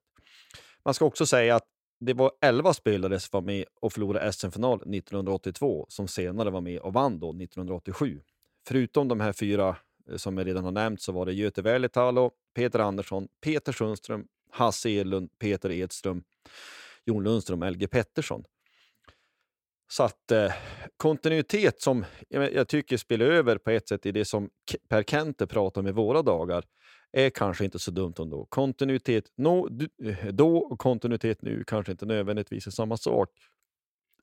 Man 0.85 0.93
ska 0.93 1.05
också 1.05 1.25
säga 1.25 1.55
att 1.55 1.63
det 1.99 2.13
var 2.13 2.31
11 2.41 2.73
spelare 2.73 3.19
som 3.19 3.29
var 3.31 3.41
med 3.41 3.65
och 3.81 3.93
förlorade 3.93 4.33
SM-final 4.33 4.75
1982 4.75 5.85
som 5.89 6.07
senare 6.07 6.49
var 6.49 6.61
med 6.61 6.79
och 6.79 6.93
vann 6.93 7.19
då 7.19 7.29
1987. 7.29 8.21
Förutom 8.67 9.07
de 9.07 9.19
här 9.19 9.33
fyra 9.33 9.75
eh, 10.09 10.17
som 10.17 10.37
jag 10.37 10.47
redan 10.47 10.63
har 10.63 10.71
nämnt 10.71 11.01
så 11.01 11.11
var 11.11 11.25
det 11.25 11.33
Göte 11.33 11.61
Välitalo, 11.61 12.31
Peter 12.55 12.79
Andersson, 12.79 13.27
Peter 13.41 13.71
Sundström, 13.71 14.27
Hasse 14.51 14.89
Edlund, 14.89 15.29
Peter 15.39 15.71
Edström, 15.71 16.23
Jon 17.05 17.23
Lundström 17.23 17.61
och 17.61 17.71
LG 17.71 17.87
Pettersson. 17.87 18.43
Så 19.91 20.03
att 20.03 20.31
eh, 20.31 20.53
kontinuitet 20.97 21.81
som 21.81 22.05
jag, 22.29 22.67
tycker 22.67 22.97
spelar 22.97 23.25
över 23.25 23.57
på 23.57 23.71
ett 23.71 23.87
sätt 23.87 24.05
i 24.05 24.11
det 24.11 24.25
som 24.25 24.49
Per 24.89 25.03
Kente 25.03 25.47
pratar 25.47 25.81
om 25.81 25.87
i 25.87 25.91
våra 25.91 26.21
dagar 26.21 26.65
är 27.11 27.29
kanske 27.29 27.65
inte 27.65 27.79
så 27.79 27.91
dumt 27.91 28.13
ändå. 28.19 28.45
Kontinuitet 28.45 29.25
no, 29.37 29.81
eh, 30.03 30.27
då 30.27 30.57
och 30.57 30.79
kontinuitet 30.79 31.41
nu 31.41 31.63
kanske 31.67 31.91
inte 31.91 32.05
nödvändigtvis 32.05 32.67
är 32.67 32.71
samma 32.71 32.97
sak. 32.97 33.29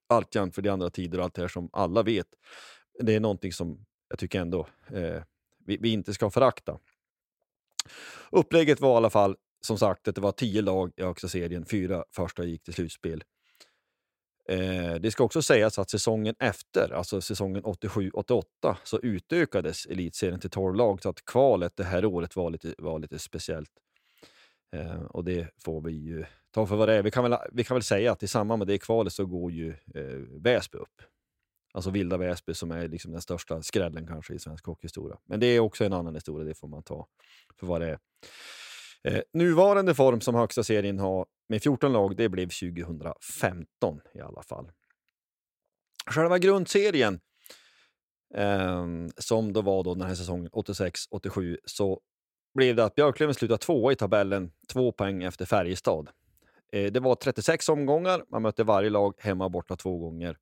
Alltjämt 0.08 0.54
för 0.54 0.62
de 0.62 0.68
andra 0.68 0.90
tider 0.90 1.18
och 1.18 1.24
allt 1.24 1.34
det 1.34 1.42
här 1.42 1.48
som 1.48 1.68
alla 1.72 2.02
vet. 2.02 2.28
Det 3.00 3.14
är 3.14 3.20
någonting 3.20 3.52
som 3.52 3.86
jag 4.08 4.18
tycker 4.18 4.40
ändå 4.40 4.68
eh, 4.92 5.22
vi, 5.66 5.76
vi, 5.80 5.92
inte 5.92 6.14
ska 6.14 6.30
förakta. 6.30 6.78
Upplägget 8.30 8.80
var 8.80 8.94
i 8.94 8.96
alla 8.96 9.10
fall 9.10 9.36
som 9.60 9.78
sagt 9.78 10.08
att 10.08 10.14
det 10.14 10.20
var 10.20 10.32
tio 10.32 10.62
lag 10.62 10.92
i 10.96 11.02
högsta 11.02 11.28
serien. 11.28 11.66
Fyra 11.66 12.04
första 12.10 12.44
gick 12.44 12.62
till 12.62 12.74
slutspel. 12.74 13.22
Eh, 14.48 14.94
det 14.94 15.10
ska 15.10 15.24
också 15.24 15.42
sägas 15.42 15.78
att 15.78 15.90
säsongen 15.90 16.34
efter, 16.38 16.92
alltså 16.92 17.20
säsongen 17.20 17.62
87-88, 17.62 18.76
så 18.84 18.98
utökades 18.98 19.86
elitserien 19.86 20.40
till 20.40 20.50
12 20.50 20.74
lag 20.74 21.02
så 21.02 21.08
att 21.08 21.24
kvalet 21.24 21.76
det 21.76 21.84
här 21.84 22.04
året 22.04 22.36
var 22.36 22.50
lite, 22.50 22.74
var 22.78 22.98
lite 22.98 23.18
speciellt. 23.18 23.70
Eh, 24.76 25.02
och 25.02 25.24
det 25.24 25.48
får 25.64 25.80
vi 25.80 25.92
ju 25.92 26.24
ta 26.50 26.66
för 26.66 26.76
vad 26.76 26.88
det 26.88 26.94
är. 26.94 27.02
Vi 27.02 27.10
kan 27.10 27.30
väl, 27.30 27.38
vi 27.52 27.64
kan 27.64 27.74
väl 27.74 27.82
säga 27.82 28.12
att 28.12 28.22
i 28.22 28.28
samband 28.28 28.58
med 28.58 28.66
det 28.66 28.78
kvalet 28.78 29.12
så 29.12 29.26
går 29.26 29.52
ju 29.52 29.70
eh, 29.70 30.42
Väsby 30.42 30.78
upp. 30.78 31.02
Alltså 31.72 31.90
Vilda 31.90 32.16
Väsby 32.16 32.54
som 32.54 32.70
är 32.70 32.88
liksom 32.88 33.12
den 33.12 33.20
största 33.20 33.62
skrällen 33.62 34.06
kanske 34.06 34.34
i 34.34 34.38
svensk 34.38 34.66
hockeyhistoria. 34.66 35.18
Men 35.24 35.40
det 35.40 35.46
är 35.46 35.60
också 35.60 35.84
en 35.84 35.92
annan 35.92 36.14
historia, 36.14 36.44
det 36.44 36.54
får 36.54 36.68
man 36.68 36.82
ta 36.82 37.06
för 37.60 37.66
vad 37.66 37.80
det 37.80 37.86
är. 37.86 37.98
Eh, 39.04 39.20
nuvarande 39.32 39.94
form 39.94 40.20
som 40.20 40.34
högsta 40.34 40.62
serien 40.62 40.98
har 40.98 41.26
med 41.48 41.62
14 41.62 41.92
lag, 41.92 42.16
det 42.16 42.28
blev 42.28 42.48
2015 42.48 44.00
i 44.14 44.20
alla 44.20 44.42
fall. 44.42 44.70
Själva 46.10 46.38
grundserien, 46.38 47.20
eh, 48.34 48.86
som 49.16 49.52
då 49.52 49.62
var 49.62 49.84
då 49.84 49.94
den 49.94 50.08
här 50.08 50.14
säsongen 50.14 50.50
86-87, 50.52 51.58
så 51.64 52.00
blev 52.54 52.76
det 52.76 52.84
att 52.84 52.94
Björklöven 52.94 53.34
slutade 53.34 53.58
tvåa 53.58 53.92
i 53.92 53.96
tabellen, 53.96 54.52
två 54.72 54.92
poäng 54.92 55.22
efter 55.22 55.46
Färjestad. 55.46 56.10
Eh, 56.72 56.92
det 56.92 57.00
var 57.00 57.14
36 57.14 57.68
omgångar, 57.68 58.24
man 58.30 58.42
mötte 58.42 58.64
varje 58.64 58.90
lag 58.90 59.14
hemma 59.18 59.44
och 59.44 59.50
borta 59.50 59.76
två 59.76 59.98
gånger. 59.98 60.36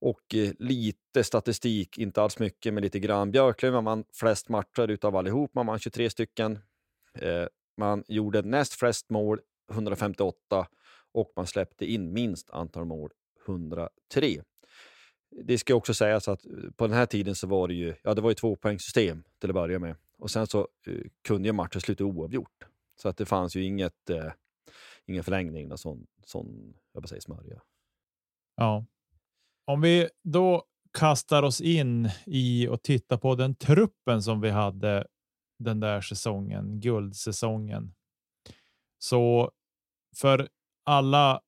Och 0.00 0.34
eh, 0.34 0.50
lite 0.58 1.24
statistik, 1.24 1.98
inte 1.98 2.22
alls 2.22 2.38
mycket, 2.38 2.74
men 2.74 2.82
lite 2.82 2.98
grann. 2.98 3.30
Björklöven 3.30 3.84
vann 3.84 4.04
flest 4.14 4.48
matcher 4.48 4.88
utav 4.90 5.16
allihop, 5.16 5.54
man 5.54 5.66
vann 5.66 5.78
23 5.78 6.10
stycken. 6.10 6.58
Eh, 7.14 7.46
man 7.76 8.04
gjorde 8.08 8.42
näst 8.42 8.74
flest 8.74 9.10
mål, 9.10 9.40
158, 9.70 10.66
och 11.12 11.32
man 11.36 11.46
släppte 11.46 11.86
in 11.86 12.12
minst 12.12 12.50
antal 12.50 12.84
mål, 12.84 13.10
103. 13.46 14.42
Det 15.42 15.58
ska 15.58 15.74
också 15.74 15.94
sägas 15.94 16.28
att 16.28 16.46
eh, 16.46 16.52
på 16.76 16.86
den 16.86 16.96
här 16.96 17.06
tiden 17.06 17.34
så 17.34 17.46
var 17.46 17.68
det 17.68 17.74
ju, 17.74 17.94
ja, 18.02 18.14
det 18.14 18.20
var 18.20 18.30
ju 18.30 18.34
tvåpoängssystem 18.34 19.24
till 19.40 19.50
att 19.50 19.54
börja 19.54 19.78
med. 19.78 19.96
Och 20.18 20.30
sen 20.30 20.46
så 20.46 20.68
eh, 20.86 21.00
kunde 21.22 21.48
ju 21.48 21.52
matchen 21.52 21.80
sluta 21.80 22.04
oavgjort. 22.04 22.64
Så 22.96 23.08
att 23.08 23.16
det 23.16 23.26
fanns 23.26 23.56
ju 23.56 23.64
inget, 23.64 24.10
eh, 24.10 24.32
ingen 25.06 25.24
förlängning, 25.24 25.68
någon 25.68 25.78
sån, 25.78 26.06
sån 26.24 26.74
jag 26.92 27.08
säga, 27.08 27.20
smörja. 27.20 27.62
Ja. 28.56 28.86
Om 29.66 29.80
vi 29.80 30.08
då 30.22 30.64
kastar 30.98 31.42
oss 31.42 31.60
in 31.60 32.08
i 32.26 32.68
och 32.68 32.82
tittar 32.82 33.16
på 33.16 33.34
den 33.34 33.54
truppen 33.54 34.22
som 34.22 34.40
vi 34.40 34.50
hade 34.50 35.06
den 35.58 35.80
där 35.80 36.00
säsongen, 36.00 36.80
guldsäsongen. 36.80 37.94
Så 38.98 39.50
för 40.16 40.48
alla 40.84 41.40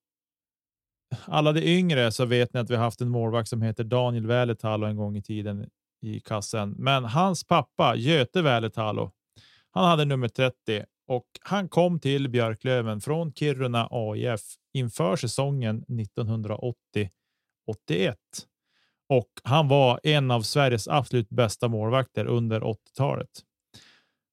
alla 1.24 1.52
de 1.52 1.60
yngre 1.60 2.12
så 2.12 2.24
vet 2.24 2.54
ni 2.54 2.60
att 2.60 2.70
vi 2.70 2.76
haft 2.76 3.00
en 3.00 3.08
målvakt 3.08 3.48
som 3.48 3.62
heter 3.62 3.84
Daniel 3.84 4.26
Väletalo 4.26 4.86
en 4.86 4.96
gång 4.96 5.16
i 5.16 5.22
tiden 5.22 5.70
i 6.02 6.20
kassen. 6.20 6.74
Men 6.78 7.04
hans 7.04 7.44
pappa 7.44 7.96
Göte 7.96 8.42
Väletalo, 8.42 9.12
han 9.70 9.84
hade 9.84 10.04
nummer 10.04 10.28
30 10.28 10.84
och 11.06 11.26
han 11.40 11.68
kom 11.68 12.00
till 12.00 12.28
Björklöven 12.28 13.00
från 13.00 13.32
Kiruna 13.32 13.88
AIF 13.90 14.40
inför 14.72 15.16
säsongen 15.16 15.84
1980 16.00 17.10
81 17.66 18.16
och 19.08 19.28
han 19.44 19.68
var 19.68 20.00
en 20.02 20.30
av 20.30 20.42
Sveriges 20.42 20.88
absolut 20.88 21.28
bästa 21.28 21.68
målvakter 21.68 22.26
under 22.26 22.60
80-talet. 22.60 23.30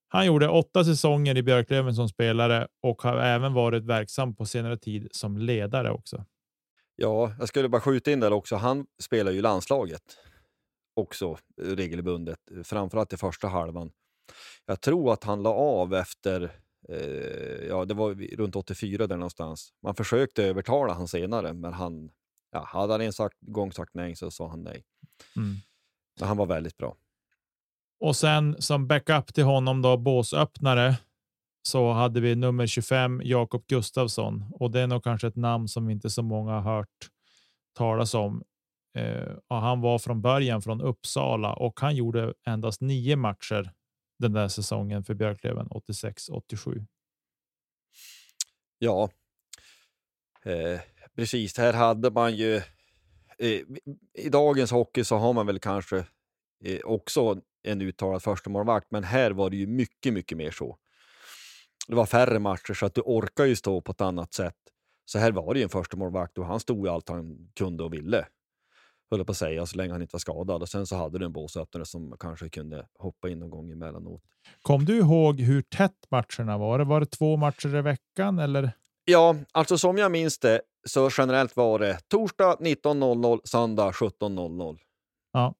Han 0.08 0.26
gjorde 0.26 0.48
åtta 0.48 0.84
säsonger 0.84 1.36
i 1.36 1.42
Björklöven 1.42 1.94
som 1.94 2.08
spelare 2.08 2.68
och 2.82 3.02
har 3.02 3.16
även 3.16 3.52
varit 3.52 3.84
verksam 3.84 4.36
på 4.36 4.46
senare 4.46 4.76
tid 4.76 5.08
som 5.10 5.38
ledare 5.38 5.90
också. 5.90 6.24
Ja, 6.96 7.32
jag 7.38 7.48
skulle 7.48 7.68
bara 7.68 7.80
skjuta 7.80 8.12
in 8.12 8.20
där 8.20 8.32
också. 8.32 8.56
Han 8.56 8.86
spelar 9.02 9.32
ju 9.32 9.42
landslaget 9.42 10.02
också 10.96 11.38
regelbundet, 11.62 12.38
framförallt 12.64 13.12
i 13.12 13.16
första 13.16 13.48
halvan. 13.48 13.92
Jag 14.66 14.80
tror 14.80 15.12
att 15.12 15.24
han 15.24 15.42
la 15.42 15.50
av 15.50 15.94
efter, 15.94 16.42
eh, 16.88 17.66
ja 17.68 17.84
det 17.84 17.94
var 17.94 18.36
runt 18.36 18.56
84 18.56 19.06
där 19.06 19.16
någonstans. 19.16 19.72
Man 19.82 19.94
försökte 19.94 20.44
övertala 20.44 20.92
han 20.92 21.08
senare, 21.08 21.52
men 21.52 21.72
han, 21.72 22.10
ja, 22.50 22.64
hade 22.64 22.92
han 22.92 23.00
en 23.00 23.12
sagt, 23.12 23.36
gång 23.40 23.72
sagt 23.72 23.94
nej 23.94 24.16
så 24.16 24.30
sa 24.30 24.48
han 24.48 24.62
nej. 24.62 24.84
Mm. 25.36 25.56
Men 26.18 26.28
han 26.28 26.36
var 26.36 26.46
väldigt 26.46 26.76
bra. 26.76 26.96
Och 28.04 28.16
sen 28.16 28.62
som 28.62 28.86
backup 28.86 29.34
till 29.34 29.44
honom 29.44 29.82
då 29.82 29.96
båsöppnare 29.96 30.96
så 31.62 31.92
hade 31.92 32.20
vi 32.20 32.34
nummer 32.34 32.66
25 32.66 33.20
Jakob 33.24 33.66
Gustafsson 33.66 34.44
och 34.52 34.70
det 34.70 34.80
är 34.80 34.86
nog 34.86 35.04
kanske 35.04 35.26
ett 35.26 35.36
namn 35.36 35.68
som 35.68 35.90
inte 35.90 36.10
så 36.10 36.22
många 36.22 36.52
har 36.52 36.76
hört 36.76 37.10
talas 37.76 38.14
om. 38.14 38.42
Eh, 38.98 39.32
han 39.48 39.80
var 39.80 39.98
från 39.98 40.22
början 40.22 40.62
från 40.62 40.80
Uppsala 40.80 41.52
och 41.54 41.80
han 41.80 41.96
gjorde 41.96 42.34
endast 42.46 42.80
nio 42.80 43.16
matcher 43.16 43.72
den 44.18 44.32
där 44.32 44.48
säsongen 44.48 45.04
för 45.04 45.14
Björklöven 45.14 45.66
86 45.66 46.28
87. 46.28 46.86
Ja, 48.78 49.10
eh, 50.42 50.80
precis. 51.16 51.58
Här 51.58 51.72
hade 51.72 52.10
man 52.10 52.36
ju 52.36 52.56
eh, 53.38 53.60
i 54.14 54.28
dagens 54.32 54.70
hockey 54.70 55.04
så 55.04 55.16
har 55.16 55.32
man 55.32 55.46
väl 55.46 55.58
kanske 55.58 56.06
eh, 56.64 56.80
också 56.84 57.40
en 57.64 57.82
uttalad 57.82 58.22
första 58.22 58.50
målvakt, 58.50 58.86
men 58.90 59.04
här 59.04 59.30
var 59.30 59.50
det 59.50 59.56
ju 59.56 59.66
mycket, 59.66 60.12
mycket 60.12 60.38
mer 60.38 60.50
så 60.50 60.78
det 61.88 61.94
var 61.94 62.06
färre 62.06 62.38
matcher 62.38 62.74
så 62.74 62.86
att 62.86 62.94
du 62.94 63.00
orkar 63.00 63.44
ju 63.44 63.56
stå 63.56 63.80
på 63.80 63.92
ett 63.92 64.00
annat 64.00 64.34
sätt. 64.34 64.56
Så 65.04 65.18
här 65.18 65.32
var 65.32 65.54
det 65.54 65.60
ju 65.60 65.64
en 65.64 65.70
första 65.70 65.96
målvakt 65.96 66.38
och 66.38 66.46
han 66.46 66.60
stod 66.60 66.86
ju 66.86 66.92
allt 66.92 67.08
han 67.08 67.50
kunde 67.54 67.84
och 67.84 67.92
ville. 67.92 68.26
Höll 69.10 69.24
på 69.24 69.32
att 69.32 69.38
säga, 69.38 69.66
så 69.66 69.76
länge 69.76 69.92
han 69.92 70.02
inte 70.02 70.14
var 70.14 70.20
skadad. 70.20 70.62
Och 70.62 70.68
sen 70.68 70.86
så 70.86 70.96
hade 70.96 71.18
du 71.18 71.24
en 71.24 71.32
båsöppnare 71.32 71.84
som 71.84 72.16
kanske 72.20 72.48
kunde 72.48 72.86
hoppa 72.98 73.28
in 73.28 73.38
någon 73.38 73.50
gång 73.50 73.70
emellanåt. 73.70 74.22
Kom 74.62 74.84
du 74.84 74.96
ihåg 74.98 75.40
hur 75.40 75.62
tätt 75.62 76.10
matcherna 76.10 76.58
var? 76.58 76.80
Var 76.80 77.00
det 77.00 77.06
två 77.06 77.36
matcher 77.36 77.76
i 77.76 77.82
veckan 77.82 78.38
eller? 78.38 78.72
Ja, 79.04 79.36
alltså 79.52 79.78
som 79.78 79.98
jag 79.98 80.12
minns 80.12 80.38
det 80.38 80.60
så 80.86 81.10
generellt 81.18 81.56
var 81.56 81.78
det 81.78 81.98
torsdag 82.08 82.56
19.00, 82.60 83.40
söndag 83.44 83.90
17.00. 83.90 84.78
Ja. 85.32 85.54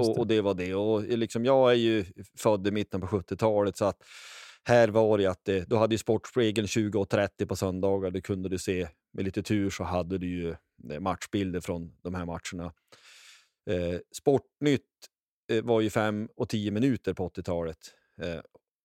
Och, 0.00 0.18
och, 0.18 0.26
det 0.26 0.40
var 0.40 0.54
det. 0.54 0.74
Och 0.74 1.02
liksom, 1.02 1.44
jag 1.44 1.70
är 1.70 1.76
ju 1.76 2.04
född 2.38 2.66
i 2.66 2.70
mitten 2.70 3.00
på 3.00 3.06
70-talet 3.06 3.76
så 3.76 3.84
att 3.84 4.02
här 4.64 4.88
var 4.88 5.18
det 5.18 5.26
att 5.26 5.44
det, 5.44 5.68
då 5.68 5.76
hade 5.76 5.94
ju 5.94 5.98
Sportspegeln 5.98 6.66
20.30 6.66 7.46
på 7.46 7.56
söndagar. 7.56 8.10
Det 8.10 8.20
kunde 8.20 8.48
du 8.48 8.58
se. 8.58 8.88
Med 9.12 9.24
lite 9.24 9.42
tur 9.42 9.70
så 9.70 9.84
hade 9.84 10.18
du 10.18 10.26
ju 10.26 10.50
eh, 10.90 11.00
matchbilder 11.00 11.60
från 11.60 11.92
de 12.02 12.14
här 12.14 12.24
matcherna. 12.24 12.72
Eh, 13.70 13.98
Sportnytt 14.16 14.82
eh, 15.52 15.64
var 15.64 15.80
ju 15.80 15.90
5 15.90 16.28
och 16.36 16.48
10 16.48 16.70
minuter 16.70 17.14
på 17.14 17.28
80-talet. 17.28 17.78
Eh, 18.22 18.40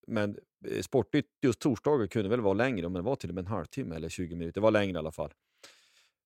men 0.08 0.38
eh, 0.68 0.82
Sportnytt 0.82 1.26
just 1.42 1.60
torsdagar 1.60 2.08
kunde 2.08 2.30
väl 2.30 2.42
vara 2.42 2.54
längre, 2.54 2.90
men 2.90 2.94
det 2.94 3.02
var 3.02 3.16
till 3.16 3.30
och 3.30 3.36
med 3.36 3.42
en 3.42 3.52
halvtimme 3.52 3.96
eller 3.96 4.10
20 4.10 4.36
minuter. 4.36 4.62
Det 4.62 4.64
var 4.64 4.72
längre 4.72 4.94
i 4.94 4.98
alla 4.98 5.12
fall. 5.12 5.32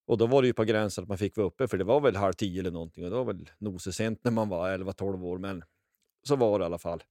Och 0.05 0.17
då 0.17 0.27
var 0.27 0.41
det 0.41 0.47
ju 0.47 0.53
på 0.53 0.63
gränsen 0.63 1.01
att 1.01 1.07
man 1.07 1.17
fick 1.17 1.37
vara 1.37 1.47
uppe, 1.47 1.67
för 1.67 1.77
det 1.77 1.83
var 1.83 2.01
väl 2.01 2.15
halv 2.15 2.33
tio 2.33 2.59
eller 2.59 2.71
någonting. 2.71 3.03
Och 3.03 3.09
det 3.09 3.15
var 3.15 3.25
väl 3.25 3.49
nosesent 3.57 4.23
när 4.23 4.31
man 4.31 4.49
var 4.49 4.77
11-12 4.77 5.23
år, 5.23 5.37
men 5.37 5.63
så 6.27 6.35
var 6.35 6.59
det 6.59 6.63
i 6.63 6.65
alla 6.65 6.77
fall. 6.77 7.03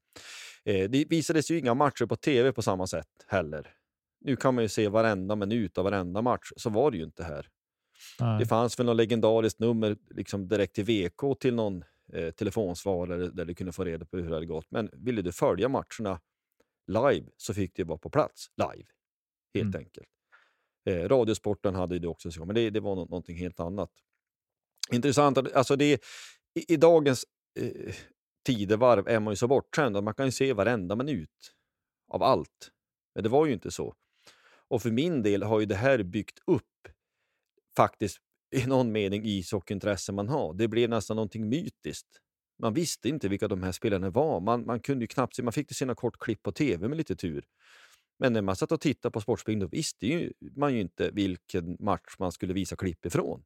Eh, 0.65 0.91
det 0.91 1.05
visades 1.11 1.51
ju 1.51 1.59
inga 1.59 1.75
matcher 1.75 2.07
på 2.07 2.17
tv 2.17 2.53
på 2.53 2.63
samma 2.63 2.87
sätt 2.87 3.09
heller. 3.27 3.75
Nu 4.21 4.37
kan 4.37 4.55
man 4.55 4.65
ju 4.65 4.69
se 4.69 4.89
varenda 4.89 5.37
minut 5.37 5.79
av 5.79 5.85
varenda 5.85 6.23
match. 6.23 6.53
Så 6.57 6.71
var 6.71 6.91
det 6.91 6.97
ju 6.97 7.05
inte 7.05 7.25
här. 7.25 7.49
Nej. 8.21 8.39
Det 8.39 8.47
fanns 8.47 8.79
väl 8.79 8.87
något 8.87 8.97
legendariskt 8.97 9.61
nummer 9.61 9.97
liksom 10.11 10.49
direkt 10.49 10.75
till 10.75 10.85
VK 10.85 11.41
till 11.41 11.55
någon 11.55 11.85
eh, 12.13 12.31
telefonsvarare 12.31 13.29
där 13.29 13.45
du 13.45 13.55
kunde 13.55 13.73
få 13.73 13.85
reda 13.85 14.05
på 14.05 14.17
hur 14.17 14.29
det 14.29 14.35
hade 14.35 14.47
gått. 14.47 14.71
Men 14.71 14.91
ville 14.93 15.23
du 15.23 15.33
följa 15.33 15.69
matcherna 15.69 16.21
live 16.87 17.27
så 17.37 17.55
fick 17.55 17.77
du 17.77 17.85
vara 17.85 17.99
på 17.99 18.11
plats 18.11 18.47
live. 18.57 18.89
Helt 19.55 19.75
mm. 19.75 19.79
enkelt. 19.79 20.09
Eh, 20.85 21.09
Radiosporten 21.09 21.75
hade 21.75 21.99
det 21.99 22.09
också, 22.09 22.45
men 22.45 22.55
det, 22.55 22.71
det 22.71 22.81
var 22.81 22.97
no 22.97 23.01
någonting 23.01 23.37
helt 23.37 23.61
annat. 23.61 23.91
Intressant, 24.93 25.39
alltså 25.39 25.77
det, 25.77 25.93
i, 26.55 26.75
i 26.75 26.77
dagens 26.77 27.25
eh, 27.61 27.95
tidevarv 28.47 29.09
är 29.09 29.21
man 29.21 29.33
ju 29.33 29.37
så 29.37 29.49
bortskämd 29.49 29.97
att 29.97 30.05
man 30.05 30.15
kan 30.15 30.27
ju 30.27 30.33
se 30.33 30.53
varenda 30.53 30.97
minut 30.97 31.55
av 32.09 32.23
allt. 32.23 32.71
Men 33.15 33.25
det 33.25 33.29
var 33.31 33.47
ju 33.47 33.53
inte 33.53 33.71
så. 33.71 33.95
Och 34.69 34.83
för 34.83 34.91
min 34.91 35.23
del 35.23 35.43
har 35.43 35.61
ju 35.61 35.67
det 35.67 35.75
här 35.75 36.03
byggt 36.03 36.39
upp 36.47 36.89
faktiskt 37.77 38.19
i 38.57 38.67
någon 38.67 38.93
mening 38.93 39.25
ishockeyintresse 39.25 40.13
man 40.13 40.29
har. 40.29 40.55
Det 40.55 40.69
blev 40.69 40.91
nästan 40.91 41.17
någonting 41.17 41.49
mytiskt. 41.49 42.09
Man 42.59 42.75
visste 42.75 43.09
inte 43.09 43.29
vilka 43.29 43.49
de 43.49 43.63
här 43.63 43.73
spelarna 43.73 44.11
var. 44.11 44.41
Man, 44.41 44.67
man 44.67 44.81
kunde 44.81 45.03
ju 45.03 45.07
knappt 45.07 45.37
se, 45.37 45.43
man 45.43 45.53
fick 45.53 45.77
sina 45.77 45.95
kort 45.95 46.19
klipp 46.19 46.43
på 46.43 46.53
tv 46.53 46.89
med 46.89 46.97
lite 46.97 47.17
tur. 47.17 47.45
Men 48.23 48.33
när 48.33 48.43
man 48.43 48.57
satt 48.57 48.73
och 48.73 48.81
tittade 48.81 49.13
på 49.13 49.21
Sportspegeln 49.21 49.61
då 49.61 49.67
visste 49.67 50.07
ju 50.07 50.33
man 50.57 50.75
ju 50.75 50.81
inte 50.81 51.11
vilken 51.11 51.77
match 51.81 52.15
man 52.19 52.33
skulle 52.33 52.53
visa 52.53 52.77
klipp 52.77 53.07
ifrån. 53.07 53.45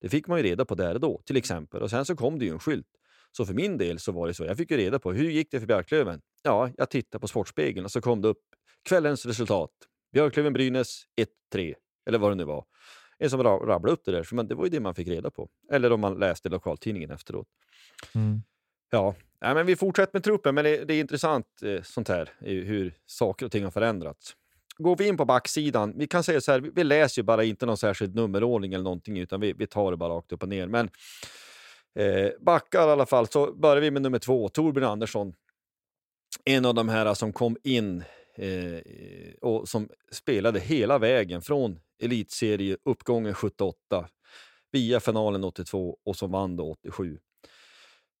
Det 0.00 0.08
fick 0.08 0.26
man 0.26 0.38
ju 0.38 0.44
reda 0.44 0.64
på 0.64 0.74
där 0.74 0.94
och 0.94 1.00
då, 1.00 1.22
till 1.24 1.36
exempel. 1.36 1.82
Och 1.82 1.90
sen 1.90 2.04
så 2.04 2.16
kom 2.16 2.38
det 2.38 2.44
ju 2.44 2.50
en 2.50 2.58
skylt. 2.58 2.86
Så 3.36 3.46
för 3.46 3.54
min 3.54 3.78
del 3.78 3.98
så 3.98 4.12
var 4.12 4.26
det 4.26 4.34
så. 4.34 4.44
Jag 4.44 4.56
fick 4.56 4.70
ju 4.70 4.76
reda 4.76 4.98
på 4.98 5.12
hur 5.12 5.30
gick 5.30 5.50
det 5.50 5.60
för 5.60 5.66
Björklöven. 5.66 6.20
Ja, 6.42 6.70
jag 6.76 6.90
tittade 6.90 7.20
på 7.20 7.28
Sportspegeln 7.28 7.84
och 7.84 7.90
så 7.90 8.00
kom 8.00 8.20
det 8.20 8.28
upp 8.28 8.42
kvällens 8.88 9.26
resultat. 9.26 9.70
Björklöven-Brynäs 10.14 11.02
1-3, 11.54 11.74
eller 12.06 12.18
vad 12.18 12.30
det 12.30 12.34
nu 12.34 12.44
var. 12.44 12.64
En 13.18 13.30
som 13.30 13.42
rabblade 13.42 13.92
upp 13.92 14.04
det 14.04 14.12
där, 14.12 14.28
men 14.32 14.48
det 14.48 14.54
var 14.54 14.64
ju 14.64 14.70
det 14.70 14.80
man 14.80 14.94
fick 14.94 15.08
reda 15.08 15.30
på. 15.30 15.48
Eller 15.72 15.92
om 15.92 16.00
man 16.00 16.18
läste 16.18 16.48
lokaltidningen 16.48 17.10
efteråt. 17.10 17.48
Mm. 18.14 18.42
Ja, 18.90 19.14
ja, 19.42 19.54
men 19.54 19.66
vi 19.66 19.76
fortsätter 19.76 20.12
med 20.12 20.24
truppen, 20.24 20.54
men 20.54 20.64
det, 20.64 20.84
det 20.84 20.94
är 20.94 21.00
intressant 21.00 21.46
eh, 21.62 21.82
sånt 21.82 22.08
här, 22.08 22.30
hur 22.40 22.94
saker 23.06 23.46
och 23.46 23.52
ting 23.52 23.64
har 23.64 23.70
förändrats. 23.70 24.36
Går 24.78 24.96
vi 24.96 25.08
in 25.08 25.16
på 25.16 25.24
backsidan, 25.24 25.92
vi 25.96 26.06
kan 26.06 26.24
säga 26.24 26.40
så 26.40 26.52
här, 26.52 26.60
vi, 26.60 26.70
vi 26.74 26.84
läser 26.84 27.22
ju 27.22 27.24
bara 27.24 27.44
inte 27.44 27.66
någon 27.66 27.76
särskild 27.76 28.14
nummerordning 28.14 28.72
eller 28.72 28.84
någonting, 28.84 29.18
utan 29.18 29.40
vi, 29.40 29.52
vi 29.52 29.66
tar 29.66 29.90
det 29.90 29.96
bara 29.96 30.14
rakt 30.14 30.32
upp 30.32 30.42
och 30.42 30.48
ner. 30.48 30.66
Men 30.66 30.90
Eh, 31.94 32.30
backar 32.40 32.88
i 32.88 32.90
alla 32.90 33.06
fall, 33.06 33.26
så 33.26 33.52
börjar 33.52 33.80
vi 33.80 33.90
med 33.90 34.02
nummer 34.02 34.18
två, 34.18 34.48
Torbjörn 34.48 34.84
Andersson. 34.84 35.34
En 36.44 36.64
av 36.64 36.74
de 36.74 36.88
här 36.88 37.14
som 37.14 37.32
kom 37.32 37.56
in 37.64 38.04
eh, 38.36 38.80
och 39.40 39.68
som 39.68 39.88
spelade 40.12 40.60
hela 40.60 40.98
vägen 40.98 41.42
från 41.42 41.80
elitserieuppgången 42.02 43.34
78 43.34 44.08
via 44.72 45.00
finalen 45.00 45.44
82 45.44 45.98
och 46.04 46.16
som 46.16 46.30
vann 46.30 46.56
då 46.56 46.70
87. 46.70 47.18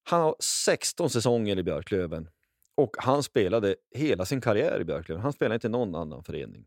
Han 0.04 0.20
har 0.20 0.36
16 0.40 1.10
säsonger 1.10 1.58
i 1.58 1.62
Björklöven 1.62 2.28
och 2.74 2.96
han 2.98 3.22
spelade 3.22 3.76
hela 3.90 4.24
sin 4.24 4.40
karriär 4.40 4.80
i 4.80 4.84
Björklöven. 4.84 5.22
Han 5.22 5.32
spelade 5.32 5.54
inte 5.54 5.66
i 5.66 5.70
någon 5.70 5.94
annan 5.94 6.24
förening. 6.24 6.66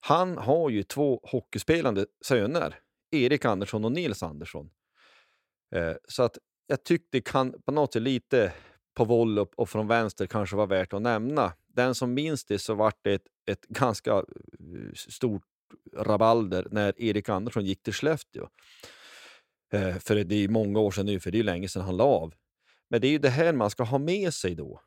Han 0.00 0.38
har 0.38 0.70
ju 0.70 0.82
två 0.82 1.20
hockeyspelande 1.22 2.06
söner, 2.24 2.80
Erik 3.10 3.44
Andersson 3.44 3.84
och 3.84 3.92
Nils 3.92 4.22
Andersson. 4.22 4.70
Eh, 5.74 5.94
så 6.08 6.22
att 6.22 6.38
jag 6.66 6.84
tyckte 6.84 7.08
det 7.12 7.20
kan 7.20 7.62
på 7.62 7.72
något 7.72 7.92
sätt 7.92 8.02
lite 8.02 8.52
på 8.94 9.04
volley 9.04 9.44
och 9.56 9.68
från 9.68 9.88
vänster 9.88 10.26
kanske 10.26 10.56
var 10.56 10.66
värt 10.66 10.92
att 10.92 11.02
nämna. 11.02 11.52
den 11.66 11.94
som 11.94 12.14
minns 12.14 12.44
det 12.44 12.58
så 12.58 12.74
var 12.74 12.92
det 13.02 13.12
ett, 13.14 13.26
ett 13.46 13.66
ganska 13.66 14.12
eh, 14.12 14.92
stort 14.94 15.42
rabalder 15.96 16.66
när 16.70 17.00
Erik 17.00 17.28
Andersson 17.28 17.64
gick 17.64 17.82
till 17.82 17.92
Skellefteå. 17.92 18.48
Eh, 19.76 19.98
för 19.98 20.24
det 20.24 20.44
är 20.44 20.48
många 20.48 20.78
år 20.78 20.90
sedan 20.90 21.06
nu, 21.06 21.20
för 21.20 21.30
det 21.30 21.38
är 21.38 21.42
länge 21.42 21.68
sedan 21.68 21.82
han 21.82 21.96
la 21.96 22.04
av. 22.04 22.34
Men 22.88 23.00
det 23.00 23.06
är 23.06 23.10
ju 23.10 23.18
det 23.18 23.28
här 23.28 23.52
man 23.52 23.70
ska 23.70 23.84
ha 23.84 23.98
med 23.98 24.34
sig 24.34 24.54
då. 24.54 24.80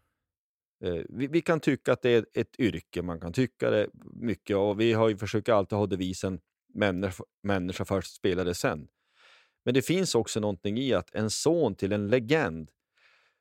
Eh, 0.84 1.02
vi, 1.10 1.28
vi, 1.28 1.42
kan 1.42 1.60
tycka 1.60 1.94
att 1.94 2.02
det 2.02 2.10
är 2.10 2.26
ett 2.34 2.60
yrke, 2.60 3.02
man 3.02 3.20
kan 3.20 3.34
tycka 3.34 3.70
det 3.70 3.90
mycket 4.14 4.58
och 4.58 4.80
vi 4.80 4.94
har 4.94 5.10
ju 5.10 5.18
försökt 5.18 5.50
alltid 5.50 5.78
ha 5.78 5.86
devisen 5.86 6.40
människa, 6.74 7.24
människa 7.44 7.86
först, 7.86 8.14
spelare 8.14 8.54
sen. 8.54 8.88
Men 9.66 9.74
det 9.74 9.82
finns 9.82 10.16
också 10.16 10.40
någonting 10.40 10.78
i 10.78 10.94
att 10.94 11.16
en 11.16 11.30
son 11.30 11.76
till 11.76 11.92
en 11.92 12.08
legend, 12.08 12.72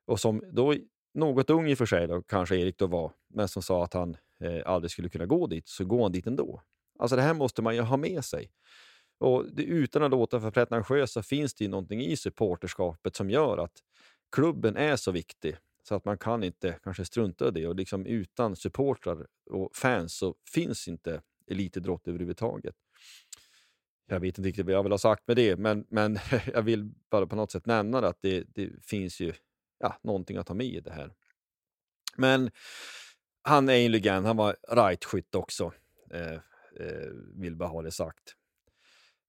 och 0.07 0.21
som 0.21 0.43
då 0.53 0.75
något 1.15 1.51
ung 1.51 1.69
i 1.69 1.75
och 1.75 1.79
för 1.79 1.87
sig, 1.87 2.07
då, 2.07 2.23
kanske 2.23 2.57
Erik 2.57 2.79
då 2.79 2.87
var, 2.87 3.13
men 3.29 3.49
som 3.49 3.63
sa 3.63 3.85
att 3.85 3.95
han 3.95 4.17
eh, 4.41 4.63
aldrig 4.67 4.91
skulle 4.91 5.09
kunna 5.09 5.27
gå 5.27 5.47
dit, 5.47 5.69
så 5.69 5.85
går 5.85 6.03
han 6.03 6.13
dit 6.13 6.27
ändå. 6.27 6.63
Alltså 6.99 7.17
det 7.17 7.23
här 7.23 7.35
måste 7.35 7.63
man 7.63 7.75
ju 7.75 7.81
ha 7.81 7.97
med 7.97 8.25
sig. 8.25 8.51
Och 9.19 9.45
det, 9.53 9.63
utan 9.63 10.03
att 10.03 10.11
låta 10.11 10.41
för 10.41 10.51
pretentiös 10.51 11.13
så 11.13 11.23
finns 11.23 11.55
det 11.55 11.65
ju 11.65 11.71
någonting 11.71 12.01
i 12.01 12.17
supporterskapet 12.17 13.17
som 13.17 13.31
gör 13.31 13.59
att 13.59 13.83
klubben 14.33 14.77
är 14.77 14.97
så 14.97 15.11
viktig 15.13 15.57
så 15.89 15.95
att 15.95 16.05
man 16.05 16.19
kan 16.19 16.45
inte 16.45 16.79
kanske 16.83 17.05
strunta 17.05 17.49
i 17.49 17.51
det. 17.51 17.67
Och 17.67 17.77
liksom 17.77 18.07
utan 18.07 18.57
supportrar 18.57 19.27
och 19.51 19.77
fans 19.77 20.19
så 20.19 20.35
finns 20.55 20.89
inte 20.89 21.23
elitidrott 21.51 22.09
överhuvudtaget. 22.09 22.75
Jag 24.07 24.21
vet 24.21 24.39
inte 24.39 24.49
riktigt 24.49 24.67
vad 24.67 24.75
jag 24.75 24.83
vill 24.83 24.93
ha 24.93 24.99
sagt 24.99 25.23
med 25.27 25.37
det, 25.37 25.57
men, 25.57 25.87
men 25.89 26.19
jag 26.53 26.63
vill 26.63 26.91
bara 27.11 27.27
på 27.27 27.37
något 27.37 27.51
sätt 27.51 27.67
nämna 27.67 28.01
det, 28.01 28.09
att 28.09 28.23
det, 28.23 28.45
det 28.55 28.85
finns 28.85 29.21
ju 29.21 29.33
ja, 29.79 29.99
någonting 30.03 30.37
att 30.37 30.47
ta 30.47 30.55
med 30.55 30.67
i 30.67 30.81
det 30.81 30.93
här. 30.93 31.13
Men 32.17 32.51
han 33.43 33.69
är 33.69 33.75
en 33.75 33.93
legend, 33.93 34.27
han 34.27 34.37
var 34.37 34.57
rightskytt 34.69 35.35
också. 35.35 35.73
Eh, 36.11 36.33
eh, 36.81 37.09
vill 37.35 37.57
bara 37.57 37.69
ha 37.69 37.83
det 37.83 37.91
sagt. 37.91 38.35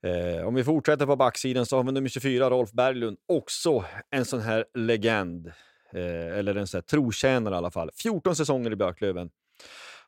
Eh, 0.03 0.47
om 0.47 0.55
vi 0.55 0.63
fortsätter 0.63 1.05
på 1.05 1.15
backsidan 1.15 1.65
så 1.65 1.75
har 1.75 1.83
vi 1.83 1.91
nummer 1.91 2.09
24, 2.09 2.49
Rolf 2.49 2.71
Berglund. 2.71 3.17
Också 3.27 3.85
en 4.09 4.25
sån 4.25 4.39
här 4.39 4.65
legend. 4.73 5.47
Eh, 5.93 6.37
eller 6.37 6.55
en 6.55 6.67
sån 6.67 6.77
här 6.77 6.81
trotjänare 6.81 7.55
i 7.55 7.57
alla 7.57 7.71
fall. 7.71 7.89
14 7.93 8.35
säsonger 8.35 8.71
i 8.71 8.75
Björklöven. 8.75 9.29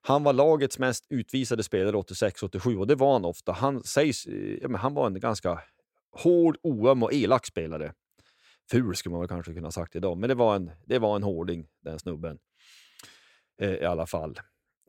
Han 0.01 0.23
var 0.23 0.33
lagets 0.33 0.79
mest 0.79 1.05
utvisade 1.09 1.63
spelare 1.63 1.95
86-87 1.95 2.77
och 2.77 2.87
det 2.87 2.95
var 2.95 3.13
han 3.13 3.25
ofta. 3.25 3.51
Han 3.51 3.83
sägs, 3.83 4.25
eh, 4.25 4.57
ja, 4.61 4.67
men 4.67 4.81
han 4.81 4.93
var 4.93 5.07
en 5.07 5.19
ganska 5.19 5.61
hård, 6.11 6.57
oöm 6.63 7.03
och 7.03 7.13
elak 7.13 7.45
spelare. 7.45 7.93
Ful 8.71 8.95
skulle 8.95 9.11
man 9.11 9.21
väl 9.21 9.29
kanske 9.29 9.53
kunna 9.53 9.67
ha 9.67 9.71
sagt 9.71 9.95
idag, 9.95 10.17
men 10.17 10.29
det 10.29 10.35
var 10.35 10.55
en, 10.55 10.71
det 10.85 10.99
var 10.99 11.15
en 11.15 11.23
hårding 11.23 11.67
den 11.83 11.99
snubben. 11.99 12.39
Eh, 13.61 13.73
I 13.73 13.85
alla 13.85 14.05
fall. 14.05 14.39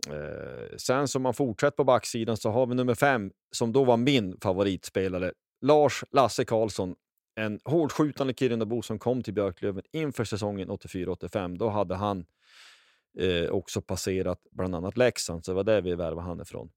Eh, 0.08 0.76
sen 0.76 1.08
som 1.08 1.22
man 1.22 1.34
fortsätter 1.34 1.76
på 1.76 1.84
backsidan 1.84 2.36
så 2.36 2.50
har 2.50 2.66
vi 2.66 2.74
nummer 2.74 2.94
fem, 2.94 3.32
som 3.50 3.72
då 3.72 3.84
var 3.84 3.96
min 3.96 4.36
favoritspelare. 4.42 5.32
Lars 5.60 6.04
Lasse 6.10 6.44
Karlsson. 6.44 6.94
En 7.34 7.60
hårdskjutande 7.64 8.34
Kirunabo 8.34 8.82
som 8.82 8.98
kom 8.98 9.22
till 9.22 9.34
Björklöven 9.34 9.82
inför 9.92 10.24
säsongen 10.24 10.70
84-85. 10.70 11.58
Då 11.58 11.68
hade 11.68 11.94
han 11.94 12.24
eh, 13.18 13.50
också 13.50 13.82
passerat 13.82 14.38
bland 14.50 14.74
annat 14.74 14.96
Leksand, 14.96 15.44
så 15.44 15.50
det 15.50 15.54
var 15.54 15.64
där 15.64 15.82
vi 15.82 15.94
värvade 15.94 16.26
han 16.26 16.40
ifrån. 16.40 16.70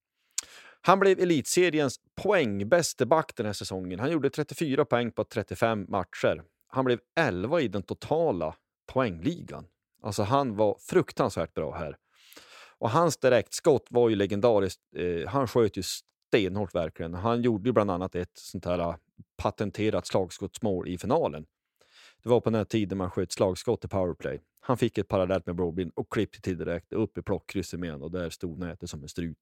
Han 0.82 1.00
blev 1.00 1.20
elitseriens 1.20 2.00
poängbäste 2.16 3.06
back 3.06 3.32
den 3.36 3.46
här 3.46 3.54
säsongen. 3.54 4.00
Han 4.00 4.12
gjorde 4.12 4.30
34 4.30 4.86
poäng 4.86 5.12
på 5.12 5.24
35 5.24 5.86
matcher. 5.90 6.44
Han 6.68 6.86
blev 6.86 7.00
11 7.16 7.62
i 7.62 7.68
den 7.68 7.84
totala 7.84 8.56
poängligan. 8.94 9.68
Alltså 10.02 10.24
han 10.24 10.56
var 10.56 10.78
fruktansvärt 10.80 11.54
bra 11.54 11.76
här. 11.76 11.98
Och 12.80 12.90
hans 12.90 13.18
direktskott 13.18 13.88
var 13.90 14.10
ju 14.10 14.16
legendariskt. 14.16 14.82
Eh, 14.96 15.28
han 15.28 15.48
sköt 15.48 15.78
ju 15.78 15.84
stenhårt 16.28 16.76
verkligen. 16.76 17.14
Han 17.14 17.42
gjorde 17.42 17.70
ju 17.70 17.74
bland 17.74 17.92
annat 17.92 18.16
ett 18.16 18.32
sånt 18.34 18.66
här 18.66 18.80
äh, 18.80 18.96
patenterat 19.38 20.08
slagskottsmål 20.08 20.88
i 20.88 20.98
finalen. 20.98 21.46
Det 22.24 22.30
var 22.30 22.40
på 22.40 22.50
den 22.50 22.58
här 22.58 22.66
tiden 22.66 22.98
man 22.98 23.12
sköt 23.12 23.32
slagskott 23.32 23.86
i 23.86 23.88
powerplay. 23.88 24.42
Han 24.60 24.78
fick 24.78 24.98
ett 24.98 25.08
parallellt 25.08 25.46
med 25.46 25.56
Brobin 25.56 25.92
och 25.96 26.12
klippte 26.12 26.42
till 26.42 26.58
direkt 26.58 26.94
upp 26.94 27.18
i 27.18 27.22
plockkrysset 27.22 27.80
med 27.80 28.04
och 28.04 28.12
där 28.12 28.30
stod 28.30 28.60
nätet 28.60 28.90
som 28.90 29.04
en 29.04 29.10
strut. 29.10 29.38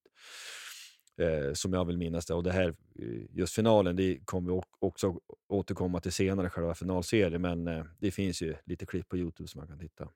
Eh, 1.17 1.53
som 1.53 1.73
jag 1.73 1.85
vill 1.85 1.97
minnas 1.97 2.25
det. 2.25 2.33
Och 2.33 2.43
det 2.43 2.51
här, 2.51 2.67
eh, 2.99 3.21
just 3.31 3.55
finalen, 3.55 3.95
det 3.95 4.19
kommer 4.25 4.53
vi 4.53 4.61
också 4.79 5.19
återkomma 5.47 5.99
till 6.01 6.11
senare, 6.11 6.49
själva 6.49 6.75
finalserien, 6.75 7.41
men 7.41 7.67
eh, 7.67 7.85
det 7.99 8.11
finns 8.11 8.41
ju 8.41 8.55
lite 8.65 8.85
klipp 8.85 9.09
på 9.09 9.17
Youtube 9.17 9.49
som 9.49 9.59
man 9.59 9.67
kan 9.67 9.79
titta. 9.79 10.09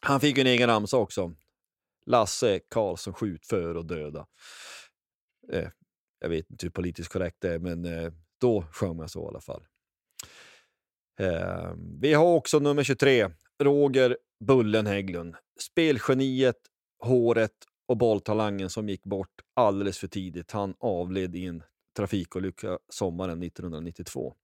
Han 0.00 0.20
fick 0.20 0.38
en 0.38 0.46
egen 0.46 0.68
ramsa 0.68 0.96
också. 0.96 1.34
Lasse 2.06 2.60
Karlsson 2.70 3.14
skjut 3.14 3.46
för 3.46 3.76
och 3.76 3.86
döda. 3.86 4.26
Eh, 5.52 5.68
jag 6.20 6.28
vet 6.28 6.50
inte 6.50 6.66
hur 6.66 6.70
politiskt 6.70 7.12
korrekt 7.12 7.36
det 7.40 7.54
är, 7.54 7.58
men 7.58 7.84
eh, 7.84 8.12
då 8.40 8.64
sjöng 8.72 8.96
man 8.96 9.08
så 9.08 9.24
i 9.24 9.28
alla 9.28 9.40
fall. 9.40 9.64
Eh, 11.20 11.74
vi 12.00 12.14
har 12.14 12.34
också 12.34 12.58
nummer 12.58 12.84
23, 12.84 13.30
Roger 13.62 14.16
Bullen 14.44 14.86
Hägglund. 14.86 15.36
Spelgeniet, 15.60 16.58
håret 16.98 17.64
och 17.88 17.96
bolltalangen 17.96 18.70
som 18.70 18.88
gick 18.88 19.04
bort 19.04 19.40
alldeles 19.54 19.98
för 19.98 20.08
tidigt. 20.08 20.50
Han 20.50 20.74
avled 20.80 21.36
i 21.36 21.46
en 21.46 21.62
trafikolycka 21.96 22.78
sommaren 22.88 23.42
1992. 23.42 24.34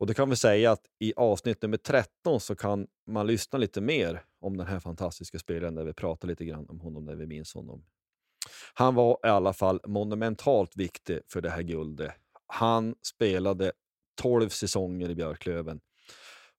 Och 0.00 0.06
det 0.06 0.14
kan 0.14 0.30
vi 0.30 0.36
säga 0.36 0.72
att 0.72 0.86
i 0.98 1.12
avsnitt 1.16 1.62
nummer 1.62 1.76
13 1.76 2.40
så 2.40 2.56
kan 2.56 2.86
man 3.06 3.26
lyssna 3.26 3.58
lite 3.58 3.80
mer 3.80 4.24
om 4.40 4.56
den 4.56 4.66
här 4.66 4.80
fantastiska 4.80 5.38
spelaren 5.38 5.74
där 5.74 5.84
vi 5.84 5.92
pratar 5.92 6.28
lite 6.28 6.44
grann 6.44 6.66
om 6.68 6.80
honom 6.80 7.04
när 7.04 7.16
vi 7.16 7.26
minns 7.26 7.54
honom. 7.54 7.84
Han 8.74 8.94
var 8.94 9.18
i 9.24 9.28
alla 9.28 9.52
fall 9.52 9.80
monumentalt 9.86 10.76
viktig 10.76 11.20
för 11.26 11.40
det 11.40 11.50
här 11.50 11.62
guldet. 11.62 12.12
Han 12.46 12.94
spelade 13.02 13.72
12 14.22 14.48
säsonger 14.48 15.10
i 15.10 15.14
Björklöven 15.14 15.80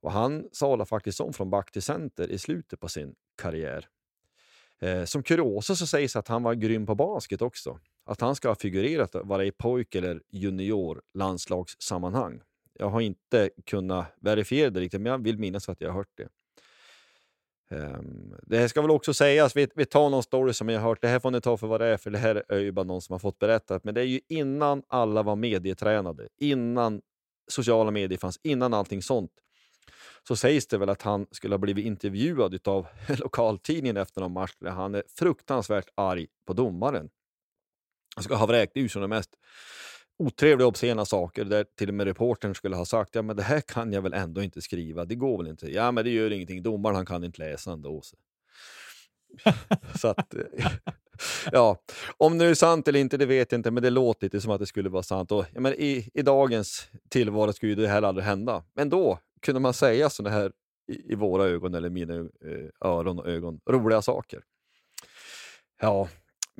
och 0.02 0.12
han 0.12 0.48
sadlade 0.52 0.90
faktiskt 0.90 1.20
om 1.20 1.34
från 1.34 1.50
back 1.50 1.72
till 1.72 1.82
center 1.82 2.32
i 2.32 2.38
slutet 2.38 2.80
på 2.80 2.88
sin 2.88 3.16
karriär. 3.38 3.88
Eh, 4.80 5.04
som 5.06 5.24
kuriosa 5.24 5.76
så 5.76 5.88
sägs 5.88 6.16
att 6.16 6.28
han 6.28 6.44
var 6.44 6.54
grym 6.54 6.86
på 6.86 6.96
basket 6.96 7.42
också. 7.42 7.80
Att 8.06 8.22
han 8.22 8.36
ska 8.36 8.48
ha 8.48 8.56
figurerat 8.56 9.16
vare 9.16 9.46
i 9.46 9.52
pojk 9.52 9.96
eller 9.96 10.22
junior 10.30 11.02
landslagssammanhang. 11.14 12.42
Jag 12.82 12.90
har 12.90 13.02
inte 13.02 13.50
kunnat 13.66 14.06
verifiera 14.22 14.70
det 14.70 14.80
riktigt, 14.80 15.02
men 15.02 15.12
jag 15.12 15.24
vill 15.24 15.38
minnas 15.38 15.70
att 15.70 15.82
jag 15.82 15.90
har 15.90 15.96
hört 15.96 16.18
det. 16.18 16.28
Um, 17.76 18.36
det 18.44 18.58
här 18.58 18.68
ska 18.68 18.82
väl 18.82 18.92
också 18.92 19.14
sägas, 19.14 19.56
vi, 19.56 19.68
vi 19.76 19.86
tar 19.86 20.10
någon 20.10 20.24
story 20.24 20.54
som 20.54 20.70
jag 20.70 20.80
har 20.80 20.90
hört, 20.90 21.02
det 21.02 21.08
här 21.08 21.20
får 21.20 21.32
ni 21.32 21.42
ta 21.42 21.58
för 21.58 21.68
vad 21.68 21.82
det 21.82 21.88
är, 21.88 21.98
för 21.98 22.10
det 22.10 22.18
här 22.18 22.44
är 22.50 22.60
ju 22.60 22.72
bara 22.72 22.86
någon 22.86 23.02
som 23.02 23.14
har 23.14 23.20
fått 23.20 23.40
berättat, 23.40 23.84
men 23.84 23.94
det 23.94 24.02
är 24.02 24.06
ju 24.06 24.20
innan 24.28 24.84
alla 24.88 25.24
var 25.24 25.36
medietränade, 25.36 26.28
innan 26.38 27.02
sociala 27.48 27.92
medier 27.92 28.20
fanns, 28.20 28.40
innan 28.44 28.74
allting 28.74 29.02
sånt, 29.02 29.32
så 30.28 30.36
sägs 30.36 30.68
det 30.68 30.78
väl 30.78 30.90
att 30.90 31.02
han 31.02 31.28
skulle 31.32 31.54
ha 31.54 31.60
blivit 31.60 31.86
intervjuad 31.86 32.68
av 32.68 32.88
lokaltidningen 33.18 33.98
efter 33.98 34.22
någon 34.22 34.34
match 34.34 34.56
där 34.60 34.72
han 34.72 34.96
är 34.96 35.04
fruktansvärt 35.16 35.88
arg 35.96 36.28
på 36.46 36.54
domaren. 36.54 37.10
Han 38.16 38.24
ska 38.24 38.36
ha 38.36 38.46
vräkt 38.46 38.78
ur 38.78 38.88
sig 38.88 39.02
det 39.02 39.08
mest 39.08 39.36
otrevliga 40.26 40.66
och 40.66 40.72
obscena 40.72 41.06
saker 41.06 41.46
där 41.46 41.66
till 41.78 41.90
och 41.90 41.94
med 41.94 42.08
reportern 42.08 42.56
skulle 42.56 42.76
ha 42.76 42.86
sagt 42.86 43.16
ja 43.16 43.22
men 43.22 43.36
det 43.36 43.44
här 43.44 43.62
kan 43.62 43.94
jag 43.94 44.02
väl 44.02 44.14
ändå 44.14 44.44
inte 44.44 44.62
skriva, 44.62 45.06
det 45.06 45.16
går 45.16 45.38
väl 45.38 45.48
inte. 45.48 45.72
Ja 45.72 45.92
men 45.92 46.04
det 46.04 46.10
gör 46.10 46.32
ingenting, 46.32 46.64
domaren 46.64 46.96
han 46.96 47.06
kan 47.06 47.24
inte 47.24 47.42
läsa 47.42 47.72
ändå. 47.72 48.02
Så, 48.02 48.16
så 50.00 50.08
att, 50.08 50.34
ja, 51.52 51.78
om 52.18 52.38
det 52.38 52.46
är 52.46 52.54
sant 52.54 52.88
eller 52.88 53.00
inte 53.00 53.18
det 53.18 53.26
vet 53.26 53.52
jag 53.52 53.60
inte, 53.60 53.72
men 53.72 53.84
det 53.84 53.90
låter 53.90 54.26
lite 54.26 54.42
som 54.42 54.52
att 54.52 54.60
det 54.60 54.66
skulle 54.66 54.90
vara 54.90 55.04
sant. 55.04 55.32
Och, 55.32 55.46
ja, 55.54 55.62
men 55.62 55.74
i, 55.74 56.10
I 56.14 56.22
dagens 56.22 56.88
tillvaro 57.10 57.54
skulle 57.54 57.76
det 57.76 57.88
här 57.88 58.02
aldrig 58.02 58.26
hända. 58.26 58.64
Men 58.74 58.90
då 58.90 59.20
kunde 59.42 59.60
man 59.60 59.74
säga 59.74 60.10
sådana 60.10 60.36
här 60.36 60.52
i, 60.88 61.12
i, 61.12 61.16
våra 61.16 61.46
ögon, 61.46 61.74
eller 61.76 61.90
mina 61.90 62.16
eh, 62.16 62.90
öron 62.90 63.20
och 63.20 63.28
ögon, 63.28 63.60
roliga 63.70 64.02
saker. 64.02 64.42
Ja, 65.82 66.10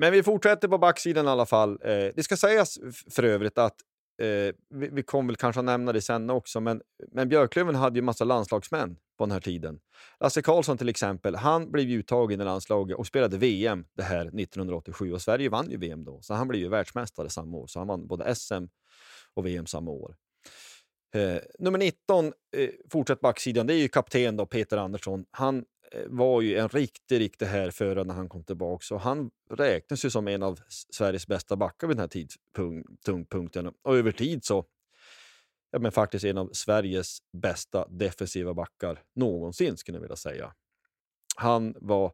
men 0.02 0.12
vi 0.12 0.22
fortsätter 0.22 0.68
på 0.68 0.78
backsidan 0.78 1.26
i 1.26 1.28
alla 1.28 1.46
fall. 1.46 1.70
Eh, 1.70 2.08
det 2.14 2.22
ska 2.22 2.36
sägas 2.36 2.78
för 3.10 3.22
övrigt 3.22 3.58
att 3.58 3.76
eh, 4.22 4.54
vi, 4.70 4.88
vi 4.92 5.02
kommer 5.02 5.26
väl 5.28 5.36
kanske 5.36 5.62
nämna 5.62 5.92
det 5.92 6.00
sen 6.00 6.30
också, 6.30 6.60
men, 6.60 6.82
men 7.12 7.28
Björklöven 7.28 7.74
hade 7.74 7.98
ju 7.98 8.02
massa 8.02 8.24
landslagsmän 8.24 8.96
på 9.18 9.24
den 9.24 9.30
här 9.30 9.40
tiden. 9.40 9.80
Lasse 10.20 10.42
Karlsson 10.42 10.78
till 10.78 10.88
exempel, 10.88 11.34
han 11.34 11.70
blev 11.70 11.90
uttagen 11.90 12.40
i 12.40 12.44
landslaget 12.44 12.96
och 12.96 13.06
spelade 13.06 13.38
VM 13.38 13.84
det 13.96 14.02
här 14.02 14.20
1987 14.20 15.12
och 15.12 15.22
Sverige 15.22 15.48
vann 15.48 15.70
ju 15.70 15.76
VM 15.76 16.04
då, 16.04 16.20
så 16.22 16.34
han 16.34 16.48
blev 16.48 16.62
ju 16.62 16.68
världsmästare 16.68 17.30
samma 17.30 17.56
år. 17.56 17.66
Så 17.66 17.78
han 17.78 17.88
vann 17.88 18.06
både 18.06 18.34
SM 18.34 18.64
och 19.34 19.46
VM 19.46 19.66
samma 19.66 19.90
år. 19.90 20.14
Eh, 21.14 21.38
nummer 21.58 21.78
19, 21.78 22.32
eh, 22.56 22.70
fortsatt 22.90 23.20
backsidan, 23.20 23.66
det 23.66 23.74
är 23.74 23.78
ju 23.78 23.88
kapten 23.88 24.36
då, 24.36 24.46
Peter 24.46 24.76
Andersson. 24.76 25.24
Han 25.30 25.64
var 26.06 26.40
ju 26.40 26.56
en 26.56 26.68
riktig, 26.68 27.20
riktig 27.20 27.46
härförare 27.46 28.04
när 28.04 28.14
han 28.14 28.28
kom 28.28 28.44
tillbaka. 28.44 28.82
Så 28.82 28.96
han 28.96 29.30
räknas 29.50 30.04
ju 30.04 30.10
som 30.10 30.28
en 30.28 30.42
av 30.42 30.60
Sveriges 30.68 31.26
bästa 31.26 31.56
backar 31.56 31.86
vid 31.86 31.96
den 31.96 32.00
här 32.00 32.08
tidpunkten. 32.08 33.72
Och 33.82 33.96
över 33.96 34.12
tid 34.12 34.44
så 34.44 34.64
ja, 35.70 35.78
men 35.78 35.92
faktiskt 35.92 36.24
en 36.24 36.38
av 36.38 36.50
Sveriges 36.52 37.18
bästa 37.32 37.88
defensiva 37.88 38.54
backar 38.54 39.02
någonsin, 39.14 39.76
skulle 39.76 39.96
jag 39.96 40.02
vilja 40.02 40.16
säga. 40.16 40.54
Han 41.36 41.74
var 41.80 42.12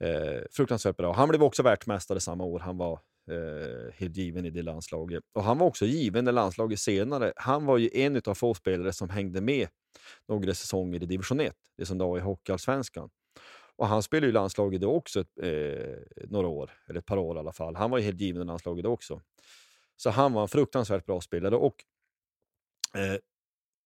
Eh, 0.00 0.42
fruktansvärt 0.50 0.96
bra. 0.96 1.12
Han 1.12 1.28
blev 1.28 1.42
också 1.42 1.62
världsmästare 1.62 2.20
samma 2.20 2.44
år. 2.44 2.58
Han 2.58 2.78
var 2.78 3.00
eh, 3.30 3.92
helt 3.94 4.16
given 4.16 4.44
i 4.44 4.50
det 4.50 4.62
landslaget. 4.62 5.24
Och 5.32 5.42
han 5.42 5.58
var 5.58 5.66
också 5.66 5.86
given 5.86 6.28
i 6.28 6.32
landslaget 6.32 6.80
senare. 6.80 7.32
Han 7.36 7.66
var 7.66 7.78
ju 7.78 7.90
en 7.92 8.22
av 8.26 8.34
få 8.34 8.54
spelare 8.54 8.92
som 8.92 9.10
hängde 9.10 9.40
med 9.40 9.68
några 10.28 10.54
säsonger 10.54 11.02
i 11.02 11.06
division 11.06 11.40
1, 11.40 11.56
det 11.76 11.86
som 11.86 11.98
då 11.98 12.16
är 12.16 12.20
Hockeyallsvenskan. 12.20 13.10
Och 13.76 13.86
han 13.86 14.02
spelade 14.02 14.26
ju 14.26 14.32
landslaget 14.32 14.80
då 14.80 14.92
också 14.92 15.20
eh, 15.42 15.98
några 16.28 16.48
år, 16.48 16.70
eller 16.88 16.98
ett 16.98 17.06
par 17.06 17.16
år 17.16 17.36
i 17.36 17.38
alla 17.38 17.52
fall. 17.52 17.76
Han 17.76 17.90
var 17.90 17.98
ju 17.98 18.04
helt 18.04 18.20
given 18.20 18.42
i 18.42 18.44
landslaget 18.44 18.84
då 18.84 18.90
också. 18.90 19.20
Så 19.96 20.10
han 20.10 20.32
var 20.32 20.42
en 20.42 20.48
fruktansvärt 20.48 21.06
bra 21.06 21.20
spelare. 21.20 21.56
Och 21.56 21.84
eh, 22.94 23.18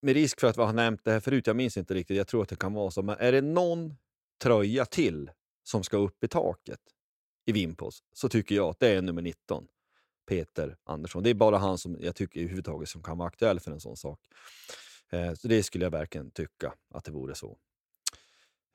med 0.03 0.15
risk 0.15 0.41
för 0.41 0.47
att 0.47 0.59
vi 0.59 0.63
har 0.63 0.73
nämnt 0.73 1.05
det 1.05 1.11
här 1.13 1.21
förut, 1.21 1.47
jag 1.47 1.57
minns 1.57 1.77
inte 1.77 1.95
riktigt, 1.95 2.17
jag 2.17 2.27
tror 2.27 2.43
att 2.43 2.49
det 2.49 2.57
kan 2.57 2.73
vara 2.73 2.91
så, 2.91 3.03
men 3.03 3.17
är 3.19 3.33
det 3.33 3.41
någon 3.41 3.95
tröja 4.43 4.85
till 4.85 5.31
som 5.63 5.83
ska 5.83 5.97
upp 5.97 6.25
i 6.25 6.29
taket 6.29 6.81
i 7.51 7.53
Vimpos 7.53 8.03
så 8.13 8.29
tycker 8.29 8.55
jag 8.55 8.69
att 8.69 8.81
det 8.81 8.89
är 8.89 9.03
nummer 9.03 9.23
19, 9.23 9.67
Peter 10.29 10.77
Andersson. 10.85 11.23
Det 11.23 11.31
är 11.31 11.35
bara 11.35 11.59
han 11.59 11.79
som 11.79 11.97
jag 12.01 12.17
tycker 12.17 12.41
överhuvudtaget 12.41 12.89
som 12.89 13.03
kan 13.03 13.19
vara 13.19 13.29
aktuell 13.29 13.61
för 13.61 13.71
en 13.71 13.81
sån 13.81 13.97
sak. 13.97 14.21
Eh, 15.11 15.35
så 15.35 15.49
det 15.49 15.63
skulle 15.63 15.85
jag 15.85 15.91
verkligen 15.91 16.31
tycka 16.31 16.73
att 16.95 17.05
det 17.05 17.11
vore 17.13 17.35
så. 17.35 17.57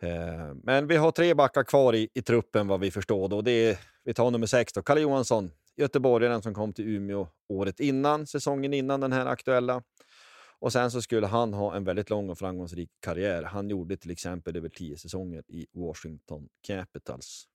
Eh, 0.02 0.54
men 0.64 0.88
vi 0.88 0.96
har 0.96 1.12
tre 1.12 1.34
backar 1.34 1.64
kvar 1.64 1.96
i, 1.96 2.10
i 2.14 2.22
truppen 2.22 2.68
vad 2.68 2.80
vi 2.80 2.92
förstår. 2.92 3.30
Då. 3.30 3.42
Det 3.42 3.52
är, 3.52 3.78
vi 4.04 4.14
tar 4.14 4.32
nummer 4.32 4.48
sex, 4.48 4.74
då, 4.74 4.82
Kalle 4.82 5.02
Johansson, 5.02 5.52
göteborgaren 5.76 6.42
som 6.42 6.54
kom 6.54 6.74
till 6.74 6.88
Umeå 6.88 7.28
året 7.48 7.80
innan, 7.80 8.28
säsongen 8.28 8.74
innan 8.74 9.00
den 9.00 9.14
här 9.14 9.26
aktuella. 9.26 9.84
Och 10.60 10.72
sen 10.72 10.92
så 10.92 11.02
skulle 11.02 11.28
han 11.28 11.54
ha 11.54 11.76
en 11.76 11.84
väldigt 11.84 12.10
lång 12.10 12.30
och 12.30 12.38
framgångsrik 12.38 12.90
karriär. 13.00 13.44
Han 13.44 13.70
gjorde 13.70 13.98
till 13.98 14.12
exempel 14.12 14.58
över 14.58 14.70
tio 14.70 14.98
säsonger 14.98 15.44
i 15.48 15.68
Washington 15.74 16.50
Capitals. 16.68 17.48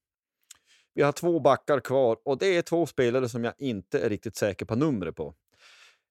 Vi 1.01 1.05
har 1.05 1.13
två 1.13 1.41
backar 1.41 1.81
kvar 1.81 2.19
och 2.25 2.39
det 2.39 2.57
är 2.57 2.63
två 2.63 2.87
spelare 2.87 3.29
som 3.29 3.45
jag 3.45 3.55
inte 3.59 4.01
är 4.01 4.09
riktigt 4.09 4.37
säker 4.37 4.67
på 4.67 4.75
numret 4.75 5.17
på. 5.17 5.35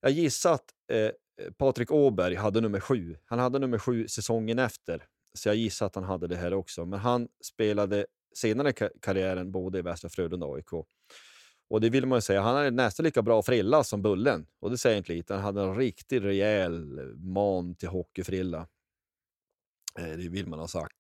Jag 0.02 0.12
gissar 0.12 0.54
att 0.54 0.74
eh, 0.92 1.12
Patrik 1.58 1.92
Åberg 1.92 2.36
hade 2.36 2.62
nummer 2.62 2.80
sju. 2.80 3.16
Han 3.26 3.40
hade 3.40 3.60
nummer 3.60 3.80
sju 3.80 4.08
säsongen 4.08 4.60
efter, 4.60 5.04
så 5.34 5.50
jag 5.50 5.56
gissar 5.56 5.86
att 5.86 5.96
han 5.96 6.04
hade 6.04 6.28
det 6.28 6.36
här 6.36 6.54
också. 6.54 6.86
Men 6.86 7.00
han 7.00 7.28
spelade 7.44 8.06
senare 8.36 8.70
i 8.70 8.74
karriären 9.02 9.52
både 9.52 9.80
i 9.80 9.82
Västra 9.82 10.10
Frölunda 10.10 10.46
och 10.46 10.56
AIK. 10.56 10.74
Och 11.70 11.82
det 11.82 11.90
vill 11.90 12.06
man 12.06 12.18
ju 12.18 12.22
säga, 12.22 12.42
han 12.42 12.56
hade 12.56 12.72
nästan 12.72 13.04
lika 13.04 13.22
bra 13.22 13.42
frilla 13.42 13.84
som 13.84 14.02
Bullen. 14.02 14.48
Och 14.60 14.70
det 14.70 14.78
säger 14.78 14.98
inte 14.98 15.14
lite. 15.14 15.34
Han 15.34 15.44
hade 15.44 15.62
en 15.62 15.76
riktigt 15.76 16.24
rejäl 16.24 17.00
man 17.18 17.76
till 17.76 17.90
hockeyfrilla. 17.90 18.68
Eh, 20.00 20.18
det 20.18 20.30
vill 20.30 20.48
man 20.48 20.60
ha 20.60 20.68
sagt. 20.68 20.98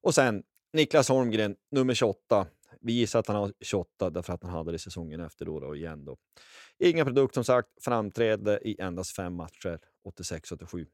Och 0.00 0.14
sen 0.14 0.42
Niklas 0.72 1.08
Holmgren, 1.08 1.56
nummer 1.70 1.94
28. 1.94 2.46
Vi 2.80 2.92
gissar 2.92 3.18
att 3.18 3.26
han 3.26 3.36
har 3.36 3.52
28 3.60 4.10
därför 4.10 4.32
att 4.32 4.42
han 4.42 4.52
hade 4.52 4.72
det 4.72 4.78
säsongen 4.78 5.20
efter 5.20 5.44
då, 5.44 5.60
då 5.60 5.76
igen. 5.76 6.04
Då. 6.04 6.16
Inga 6.78 7.04
produkt 7.04 7.34
som 7.34 7.44
sagt, 7.44 7.68
framträdde 7.84 8.60
i 8.62 8.80
endast 8.80 9.16
fem 9.16 9.34
matcher, 9.34 9.78
86-87. 10.04 10.86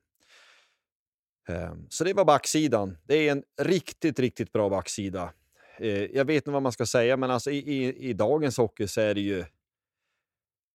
Ehm, 1.48 1.86
så 1.90 2.04
det 2.04 2.14
var 2.14 2.24
backsidan. 2.24 2.98
Det 3.04 3.14
är 3.14 3.32
en 3.32 3.42
riktigt, 3.60 4.18
riktigt 4.18 4.52
bra 4.52 4.68
backsida. 4.68 5.32
Eh, 5.78 6.04
jag 6.04 6.24
vet 6.24 6.36
inte 6.36 6.50
vad 6.50 6.62
man 6.62 6.72
ska 6.72 6.86
säga, 6.86 7.16
men 7.16 7.30
alltså 7.30 7.50
i, 7.50 7.58
i, 7.58 8.08
i 8.08 8.12
dagens 8.12 8.56
hockey 8.56 8.88
så 8.88 9.00
är 9.00 9.14
det 9.14 9.20
ju... 9.20 9.44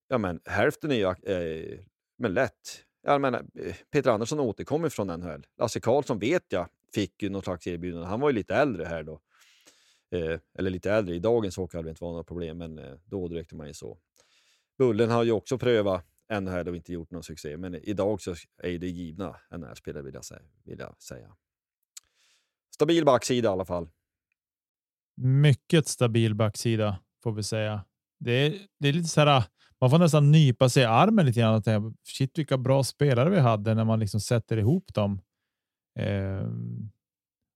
Ja, 0.08 0.18
men 0.18 0.39
hälften 0.46 0.92
är 0.92 0.96
ju 0.96 1.34
eh, 1.34 1.80
men 2.18 2.34
lätt. 2.34 2.84
Jag 3.04 3.22
menar, 3.22 3.46
eh, 3.60 3.76
Peter 3.92 4.12
Andersson 4.12 4.39
återkommer 4.39 4.89
från 4.89 5.08
NHL. 5.08 5.46
Lasse 5.58 5.80
Karlsson 5.80 6.20
vet 6.20 6.46
jag 6.50 6.70
fick 6.94 7.24
ju 7.24 7.30
något 7.30 7.44
slags 7.44 7.68
erbjudande. 7.68 8.08
Han 8.08 8.20
var 8.20 8.30
ju 8.30 8.36
lite 8.36 8.56
äldre 8.56 8.86
här 8.86 9.04
då. 9.04 9.20
Eh, 10.13 10.39
eller 10.58 10.69
lite 10.69 10.91
äldre. 10.91 11.15
I 11.15 11.19
dagens 11.19 11.58
hockey 11.58 11.78
hade 11.78 11.88
det 11.88 11.89
inte 11.89 12.04
varit 12.04 12.13
några 12.13 12.23
problem, 12.23 12.58
men 12.58 12.80
eh, 12.80 12.93
då 13.06 13.28
räckte 13.28 13.56
man 13.56 13.67
ju 13.67 13.73
så. 13.73 13.97
Bullen 14.78 15.10
har 15.10 15.23
ju 15.23 15.32
också 15.32 15.58
prövat 15.58 16.06
NHL 16.41 16.67
och 16.67 16.76
inte 16.76 16.93
gjort 16.93 17.12
någon 17.12 17.23
succé, 17.23 17.58
men 17.58 17.76
idag 17.76 18.21
så 18.21 18.36
är 18.58 18.80
det 18.80 18.88
givna 18.88 19.36
NHL-spelare 19.52 20.04
vill, 20.04 20.13
jag 20.13 20.26
säga, 20.26 20.41
vill 20.63 20.80
jag 20.80 21.02
säga. 21.02 21.36
Stabil 22.73 23.06
backsida 23.06 23.49
i 23.49 23.52
alla 23.52 23.65
fall. 23.65 23.89
Mycket 25.15 25.88
stabil 25.88 26.36
backsida 26.36 26.99
får 27.23 27.32
vi 27.32 27.43
säga. 27.43 27.86
Det 28.19 28.32
är, 28.32 28.67
det 28.80 28.88
är 28.88 28.93
lite 28.93 29.10
så 29.10 29.21
här. 29.21 29.43
Man 29.82 29.89
får 29.89 29.99
nästan 29.99 30.32
nypa 30.32 30.69
sig 30.69 30.84
i 30.84 30.86
armen 30.86 31.26
lite 31.26 31.39
grann. 31.39 31.56
Och 31.56 31.63
tänka, 31.63 31.97
shit, 32.04 32.38
vilka 32.38 32.58
bra 32.58 32.84
spelare 32.84 33.30
vi 33.30 33.39
hade 33.39 33.73
när 33.73 33.86
man 33.86 33.99
liksom 33.99 34.19
sätter 34.19 34.58
ihop 34.58 34.93
dem. 34.93 35.21
Eh, 35.99 36.47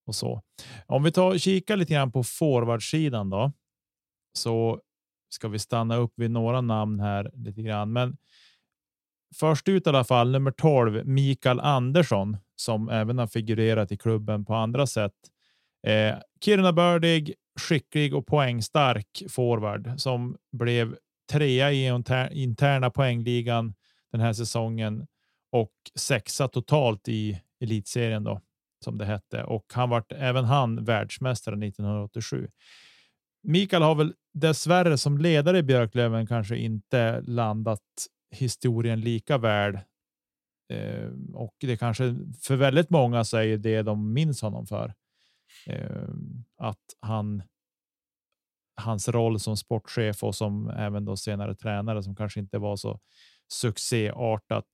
och 0.07 0.15
så. 0.15 0.41
Om 0.85 1.03
vi 1.03 1.11
tar 1.11 1.37
kika 1.37 1.75
lite 1.75 1.93
grann 1.93 2.11
på 2.11 2.23
forwardsidan 2.23 3.29
då, 3.29 3.51
så 4.33 4.81
ska 5.29 5.47
vi 5.47 5.59
stanna 5.59 5.95
upp 5.95 6.13
vid 6.15 6.31
några 6.31 6.61
namn 6.61 6.99
här 6.99 7.31
lite 7.33 7.61
grann. 7.61 7.93
Men 7.93 8.17
först 9.35 9.67
ut 9.67 9.87
i 9.87 9.89
alla 9.89 10.03
fall 10.03 10.31
nummer 10.31 10.51
12, 10.51 11.05
Mikael 11.05 11.59
Andersson, 11.59 12.37
som 12.55 12.89
även 12.89 13.17
har 13.17 13.27
figurerat 13.27 13.91
i 13.91 13.97
klubben 13.97 14.45
på 14.45 14.55
andra 14.55 14.87
sätt. 14.87 15.13
Eh, 15.87 16.15
Kiruna 16.41 16.73
bördig, 16.73 17.33
skicklig 17.59 18.15
och 18.15 18.27
poängstark 18.27 19.23
forward 19.29 19.93
som 19.97 20.37
blev 20.51 20.95
trea 21.31 21.71
i 21.71 22.03
interna 22.31 22.89
poängligan 22.89 23.73
den 24.11 24.21
här 24.21 24.33
säsongen 24.33 25.07
och 25.51 25.71
sexa 25.95 26.47
totalt 26.47 27.07
i 27.07 27.41
elitserien 27.61 28.23
då 28.23 28.41
som 28.83 28.97
det 28.97 29.05
hette 29.05 29.43
och 29.43 29.65
han 29.73 29.89
vart 29.89 30.11
även 30.11 30.45
han 30.45 30.85
världsmästare 30.85 31.55
1987. 31.67 32.47
Mikael 33.43 33.83
har 33.83 33.95
väl 33.95 34.13
dessvärre 34.33 34.97
som 34.97 35.17
ledare 35.17 35.57
i 35.57 35.63
Björklöven 35.63 36.27
kanske 36.27 36.57
inte 36.57 37.21
landat 37.21 37.81
historien 38.31 39.01
lika 39.01 39.37
väl. 39.37 39.79
Eh, 40.73 41.09
och 41.33 41.55
det 41.59 41.77
kanske 41.77 42.15
för 42.41 42.55
väldigt 42.55 42.89
många 42.89 43.23
säger 43.23 43.53
är 43.53 43.57
det 43.57 43.81
de 43.81 44.13
minns 44.13 44.41
honom 44.41 44.65
för. 44.65 44.93
Eh, 45.65 46.07
att 46.57 46.85
han 46.99 47.43
hans 48.81 49.09
roll 49.09 49.39
som 49.39 49.57
sportchef 49.57 50.23
och 50.23 50.35
som 50.35 50.69
även 50.69 51.05
då 51.05 51.17
senare 51.17 51.55
tränare 51.55 52.03
som 52.03 52.15
kanske 52.15 52.39
inte 52.39 52.57
var 52.57 52.75
så 52.75 52.99
succéartat. 53.47 54.65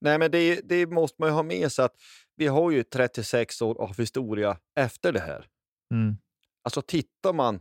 Nej, 0.00 0.18
men 0.18 0.30
det, 0.30 0.60
det 0.68 0.86
måste 0.86 1.16
man 1.18 1.28
ju 1.28 1.32
ha 1.32 1.42
med 1.42 1.72
sig 1.72 1.84
att 1.84 1.94
vi 2.40 2.46
har 2.46 2.70
ju 2.70 2.82
36 2.82 3.62
år 3.62 3.80
av 3.80 3.96
historia 3.96 4.58
efter 4.74 5.12
det 5.12 5.20
här. 5.20 5.48
Mm. 5.94 6.16
Alltså 6.62 6.82
tittar 6.82 7.32
man 7.32 7.60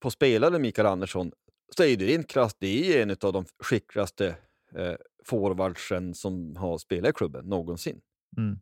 på 0.00 0.10
spelaren 0.10 0.62
Mikael 0.62 0.86
Andersson 0.86 1.32
så 1.76 1.82
är 1.84 1.96
det 1.96 2.06
rent 2.06 2.28
krasst, 2.28 2.56
det 2.60 2.98
är 2.98 3.02
en 3.02 3.10
av 3.10 3.32
de 3.32 3.44
skickligaste 3.58 4.36
eh, 4.74 4.94
forwardsen 5.24 6.14
som 6.14 6.56
har 6.56 6.78
spelat 6.78 7.10
i 7.10 7.12
klubben 7.12 7.44
någonsin. 7.44 8.00
Mm. 8.36 8.60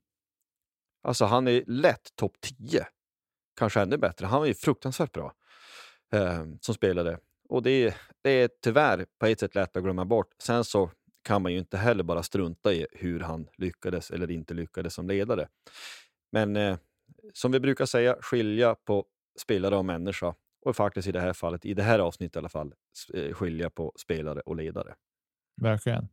Alltså 1.03 1.25
han 1.25 1.49
är 1.49 1.65
lätt 1.67 2.17
topp 2.17 2.37
10. 2.41 2.87
Kanske 3.59 3.81
ännu 3.81 3.97
bättre. 3.97 4.27
Han 4.27 4.43
är 4.43 4.47
ju 4.47 4.55
fruktansvärt 4.55 5.13
bra 5.13 5.33
eh, 6.13 6.45
som 6.61 6.75
spelare. 6.75 7.19
Och 7.49 7.63
det, 7.63 7.97
det 8.23 8.31
är 8.31 8.51
tyvärr 8.63 9.07
på 9.19 9.27
ett 9.27 9.41
sätt 9.41 9.55
lätt 9.55 9.77
att 9.77 9.83
glömma 9.83 10.05
bort. 10.05 10.35
Sen 10.39 10.65
så 10.65 10.91
kan 11.27 11.43
man 11.43 11.53
ju 11.53 11.59
inte 11.59 11.77
heller 11.77 12.05
bara 12.05 12.23
strunta 12.23 12.73
i 12.73 12.87
hur 12.93 13.21
han 13.21 13.49
lyckades 13.57 14.11
eller 14.11 14.31
inte 14.31 14.55
lyckades 14.55 14.95
som 14.95 15.09
ledare. 15.09 15.49
Men 16.33 16.57
eh, 16.57 16.79
som 17.33 17.53
vi 17.53 17.61
brukar 17.61 17.87
säga, 17.87 18.17
skilja 18.21 18.75
på 18.75 19.05
spelare 19.41 19.77
och 19.77 19.85
människa. 19.85 20.35
Och 20.65 20.77
faktiskt 20.77 21.09
i 21.09 21.13
det 21.13 21.21
här 21.21 21.33
fallet, 21.33 21.65
i 21.65 21.75
det 21.75 21.83
här 21.83 21.99
avsnittet 21.99 22.37
i 22.37 22.39
alla 22.39 22.49
fall, 22.49 22.75
eh, 23.15 23.33
skilja 23.33 23.71
på 23.71 23.93
spelare 23.97 24.41
och 24.41 24.57
ledare. 24.57 24.95
Verkligen. 25.61 26.09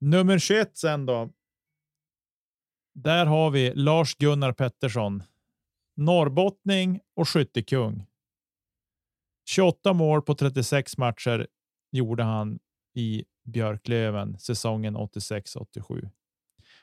Nummer 0.00 0.38
21 0.38 0.76
sen 0.76 1.06
då. 1.06 1.30
Där 2.94 3.26
har 3.26 3.50
vi 3.50 3.74
Lars 3.74 4.14
Gunnar 4.14 4.52
Pettersson. 4.52 5.22
Norrbottning 5.96 7.00
och 7.16 7.28
skyttekung. 7.28 8.06
28 9.50 9.92
mål 9.92 10.22
på 10.22 10.34
36 10.34 10.98
matcher 10.98 11.46
gjorde 11.92 12.22
han 12.22 12.58
i 12.94 13.24
Björklöven 13.44 14.38
säsongen 14.38 14.96
86-87. 14.96 16.10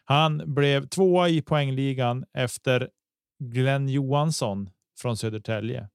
Han 0.04 0.54
blev 0.54 0.88
tvåa 0.88 1.30
i 1.30 1.41
poängligan 1.41 2.26
efter 2.34 2.89
Glenn 3.43 3.89
Johansson 3.89 4.69
från 5.00 5.17
Södertälje. 5.17 5.89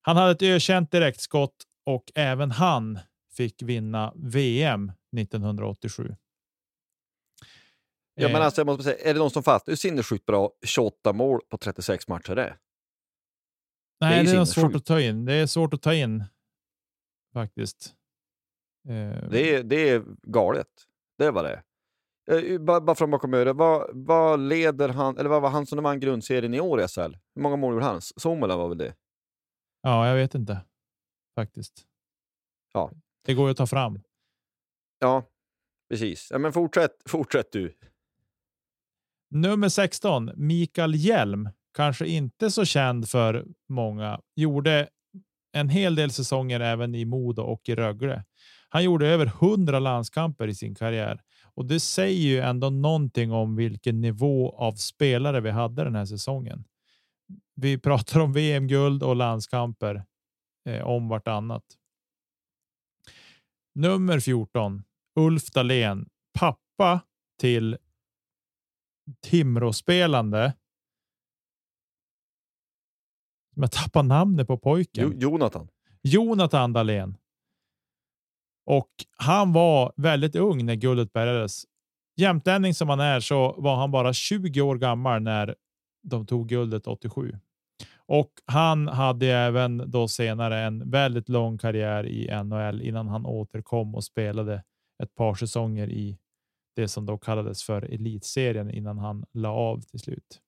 Han 0.00 0.16
hade 0.16 0.30
ett 0.30 0.42
ökänt 0.42 0.90
direktskott 0.90 1.56
och 1.86 2.12
även 2.14 2.50
han 2.50 2.98
fick 3.36 3.62
vinna 3.62 4.12
VM 4.16 4.92
1987. 5.16 6.16
Ja, 8.14 8.28
men 8.28 8.36
eh. 8.36 8.44
alltså, 8.44 8.60
jag 8.60 8.66
måste 8.66 8.84
säga, 8.84 9.10
är 9.10 9.14
det 9.14 9.20
någon 9.20 9.30
som 9.30 9.42
fattar 9.42 9.72
hur 9.72 9.76
sinnessjukt 9.76 10.26
bra 10.26 10.50
28 10.66 11.12
mål 11.12 11.40
på 11.48 11.58
36 11.58 12.08
matcher 12.08 12.36
är? 12.36 12.56
Nej, 14.00 14.24
det 14.24 14.30
är, 14.30 14.34
det 14.34 14.40
är 14.40 14.44
svårt 14.44 14.74
att 14.74 14.86
ta 14.86 15.00
in. 15.00 15.24
Det 15.24 15.34
är 15.34 15.46
svårt 15.46 15.74
att 15.74 15.82
ta 15.82 15.94
in 15.94 16.24
faktiskt. 17.32 17.94
Eh, 18.88 19.28
det 19.30 19.54
är, 19.54 19.62
det 19.62 19.88
är 19.88 20.04
galet. 20.22 20.66
Det 21.18 21.30
vad 21.30 21.44
det. 21.44 21.62
Eh, 22.30 22.60
bara, 22.60 22.80
bara 22.80 22.96
från 22.96 23.10
bakom 23.10 23.34
örat, 23.34 23.56
vad, 23.56 23.90
vad 23.92 24.40
leder 24.40 24.88
han, 24.88 25.18
eller 25.18 25.30
vad 25.30 25.42
var 25.42 25.50
han 25.50 25.66
som 25.66 25.82
vann 25.82 26.00
grundserien 26.00 26.54
i 26.54 26.60
år 26.60 26.80
i 26.80 26.88
SHL? 26.88 27.16
Hur 27.34 27.42
många 27.42 27.56
mål 27.56 27.72
gjorde 27.72 27.84
han? 27.84 28.00
Somela 28.00 28.56
var 28.56 28.68
väl 28.68 28.78
det? 28.78 28.94
Ja, 29.82 30.08
jag 30.08 30.14
vet 30.14 30.34
inte 30.34 30.60
faktiskt. 31.34 31.86
Ja. 32.72 32.90
Det 33.24 33.34
går 33.34 33.46
ju 33.46 33.50
att 33.50 33.56
ta 33.56 33.66
fram. 33.66 34.00
Ja, 34.98 35.24
precis. 35.90 36.28
Ja, 36.30 36.38
men 36.38 36.52
fortsätt, 36.52 37.02
fortsätt 37.06 37.52
du. 37.52 37.74
Nummer 39.30 39.68
16, 39.68 40.30
Mikael 40.36 40.94
Hjelm, 40.94 41.48
kanske 41.74 42.06
inte 42.06 42.50
så 42.50 42.64
känd 42.64 43.08
för 43.08 43.46
många, 43.68 44.20
gjorde 44.34 44.88
en 45.52 45.68
hel 45.68 45.94
del 45.94 46.10
säsonger 46.10 46.60
även 46.60 46.94
i 46.94 47.04
Modo 47.04 47.42
och 47.42 47.68
i 47.68 47.74
Rögle. 47.74 48.24
Han 48.68 48.84
gjorde 48.84 49.08
över 49.08 49.26
100 49.26 49.78
landskamper 49.78 50.48
i 50.48 50.54
sin 50.54 50.74
karriär 50.74 51.20
och 51.42 51.64
det 51.64 51.80
säger 51.80 52.28
ju 52.28 52.40
ändå 52.40 52.70
någonting 52.70 53.32
om 53.32 53.56
vilken 53.56 54.00
nivå 54.00 54.56
av 54.58 54.72
spelare 54.72 55.40
vi 55.40 55.50
hade 55.50 55.84
den 55.84 55.94
här 55.94 56.04
säsongen. 56.04 56.64
Vi 57.54 57.78
pratar 57.78 58.20
om 58.20 58.32
VM-guld 58.32 59.02
och 59.02 59.16
landskamper 59.16 60.04
eh, 60.68 60.86
om 60.86 61.08
vartannat. 61.08 61.64
Nummer 63.74 64.20
14, 64.20 64.84
Ulf 65.16 65.46
Dahlén, 65.46 66.08
pappa 66.32 67.00
till 67.40 67.76
Timrå-spelande. 69.20 70.52
Jag 73.54 73.72
tappar 73.72 74.02
namnet 74.02 74.46
på 74.46 74.58
pojken. 74.58 75.10
Jo, 75.12 75.18
Jonathan. 75.20 75.68
Jonathan 76.02 76.72
Dahlén. 76.72 77.16
Och 78.70 78.90
han 79.16 79.52
var 79.52 79.92
väldigt 79.96 80.36
ung 80.36 80.66
när 80.66 80.74
guldet 80.74 81.12
bärgades. 81.12 81.64
Jämtlänning 82.16 82.74
som 82.74 82.88
han 82.88 83.00
är 83.00 83.20
så 83.20 83.54
var 83.58 83.76
han 83.76 83.90
bara 83.90 84.12
20 84.12 84.60
år 84.60 84.76
gammal 84.76 85.22
när 85.22 85.54
de 86.02 86.26
tog 86.26 86.48
guldet 86.48 86.86
87. 86.86 87.32
Och 88.06 88.32
han 88.46 88.88
hade 88.88 89.26
även 89.26 89.90
då 89.90 90.08
senare 90.08 90.58
en 90.58 90.90
väldigt 90.90 91.28
lång 91.28 91.58
karriär 91.58 92.06
i 92.06 92.44
NHL 92.44 92.82
innan 92.82 93.08
han 93.08 93.26
återkom 93.26 93.94
och 93.94 94.04
spelade 94.04 94.62
ett 95.02 95.14
par 95.14 95.34
säsonger 95.34 95.90
i 95.90 96.18
det 96.76 96.88
som 96.88 97.06
då 97.06 97.18
kallades 97.18 97.62
för 97.62 97.82
elitserien 97.82 98.70
innan 98.70 98.98
han 98.98 99.24
la 99.32 99.50
av 99.50 99.80
till 99.80 100.00
slut. 100.00 100.40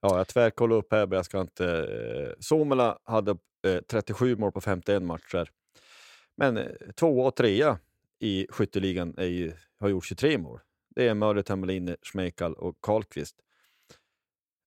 Ja, 0.00 0.16
jag 0.16 0.28
tvärkollar 0.28 0.76
upp 0.76 0.92
här, 0.92 1.06
men 1.06 1.16
jag 1.16 1.24
ska 1.24 1.40
inte... 1.40 1.66
Eh, 1.66 2.34
Somela 2.40 2.98
hade 3.04 3.30
eh, 3.66 3.80
37 3.90 4.36
mål 4.36 4.52
på 4.52 4.60
51 4.60 5.02
matcher. 5.02 5.50
Men 6.36 6.56
eh, 6.56 6.66
två 6.66 6.92
tvåa 6.94 7.26
och 7.26 7.36
trea 7.36 7.78
i 8.18 8.46
skytteligan 8.50 9.14
är 9.16 9.26
ju, 9.26 9.52
har 9.78 9.88
gjort 9.88 10.04
23 10.04 10.38
mål. 10.38 10.60
Det 10.88 11.08
är 11.08 11.14
Mörre, 11.14 11.42
Temmelin, 11.42 11.96
Schmeichel 12.02 12.54
och 12.54 12.80
Karlqvist. 12.80 13.36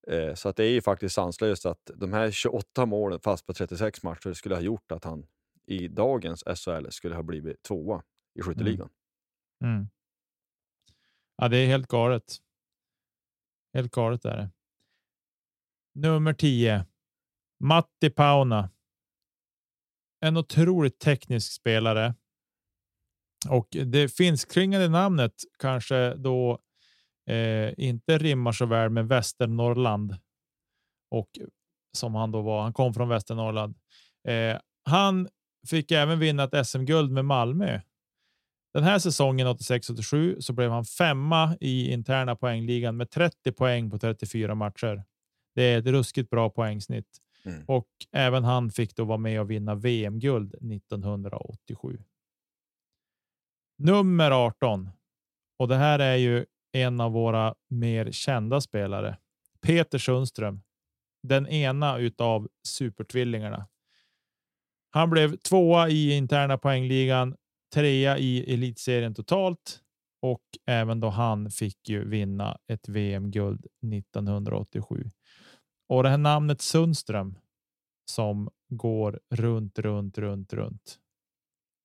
Eh, 0.07 0.33
så 0.33 0.49
att 0.49 0.55
det 0.55 0.63
är 0.63 0.69
ju 0.71 0.81
faktiskt 0.81 1.15
sanslöst 1.15 1.65
att 1.65 1.91
de 1.95 2.13
här 2.13 2.31
28 2.31 2.85
målen 2.85 3.19
fast 3.19 3.45
på 3.45 3.53
36 3.53 4.03
matcher 4.03 4.33
skulle 4.33 4.55
ha 4.55 4.61
gjort 4.61 4.91
att 4.91 5.03
han 5.03 5.25
i 5.65 5.87
dagens 5.87 6.43
SHL 6.43 6.89
skulle 6.89 7.15
ha 7.15 7.23
blivit 7.23 7.63
tvåa 7.63 8.03
i 8.35 8.41
skytteligan. 8.41 8.89
Mm. 9.63 9.75
mm. 9.75 9.89
Ja, 11.37 11.47
det 11.47 11.57
är 11.57 11.67
helt 11.67 11.87
galet. 11.87 12.37
Helt 13.73 13.91
galet 13.91 14.25
är 14.25 14.37
det. 14.37 14.49
Nummer 15.93 16.33
10. 16.33 16.85
Matti 17.59 18.09
Pauna. 18.09 18.69
En 20.21 20.37
otroligt 20.37 20.99
teknisk 20.99 21.51
spelare. 21.51 22.15
Och 23.49 23.67
det 23.85 24.09
finskklingande 24.09 24.89
namnet 24.89 25.33
kanske 25.59 26.13
då 26.13 26.59
eh, 27.29 27.73
inte 27.77 28.17
rimmar 28.17 28.51
så 28.51 28.65
väl 28.65 28.89
med 28.89 29.07
Västernorrland. 29.07 30.17
Och 31.11 31.29
som 31.97 32.15
han 32.15 32.31
då 32.31 32.41
var. 32.41 32.63
Han 32.63 32.73
kom 32.73 32.93
från 32.93 33.09
Västernorrland. 33.09 33.75
Eh, 34.27 34.57
han 34.83 35.27
fick 35.69 35.91
även 35.91 36.19
vinna 36.19 36.43
ett 36.43 36.67
SM-guld 36.67 37.11
med 37.11 37.25
Malmö. 37.25 37.79
Den 38.73 38.83
här 38.83 38.99
säsongen 38.99 39.47
86-87 39.47 40.39
så 40.39 40.53
blev 40.53 40.71
han 40.71 40.85
femma 40.85 41.57
i 41.59 41.91
interna 41.91 42.35
poängligan 42.35 42.97
med 42.97 43.09
30 43.09 43.51
poäng 43.51 43.89
på 43.91 43.99
34 43.99 44.55
matcher. 44.55 45.03
Det 45.55 45.63
är 45.63 45.79
ett 45.79 45.85
ruskigt 45.85 46.29
bra 46.29 46.49
poängsnitt 46.49 47.19
Mm. 47.45 47.63
och 47.67 47.87
även 48.11 48.43
han 48.43 48.71
fick 48.71 48.95
då 48.95 49.05
vara 49.05 49.17
med 49.17 49.41
och 49.41 49.51
vinna 49.51 49.75
VM-guld 49.75 50.55
1987. 50.55 52.03
Nummer 53.77 54.31
18. 54.31 54.89
Och 55.59 55.67
det 55.67 55.75
här 55.75 55.99
är 55.99 56.15
ju 56.15 56.45
en 56.71 57.01
av 57.01 57.11
våra 57.11 57.55
mer 57.67 58.11
kända 58.11 58.61
spelare. 58.61 59.17
Peter 59.61 59.97
Sundström. 59.97 60.61
Den 61.23 61.47
ena 61.47 61.97
utav 61.97 62.47
supertvillingarna. 62.63 63.67
Han 64.89 65.09
blev 65.09 65.37
tvåa 65.37 65.89
i 65.89 66.11
interna 66.11 66.57
poängligan, 66.57 67.35
trea 67.73 68.17
i 68.17 68.53
elitserien 68.53 69.15
totalt 69.15 69.79
och 70.21 70.43
även 70.65 70.99
då 70.99 71.09
han 71.09 71.51
fick 71.51 71.89
ju 71.89 72.09
vinna 72.09 72.57
ett 72.67 72.89
VM-guld 72.89 73.65
1987. 73.93 75.09
Och 75.89 76.03
det 76.03 76.09
här 76.09 76.17
namnet 76.17 76.61
Sundström 76.61 77.37
som 78.11 78.49
går 78.69 79.19
runt, 79.29 79.79
runt, 79.79 80.17
runt, 80.17 80.53
runt. 80.53 80.99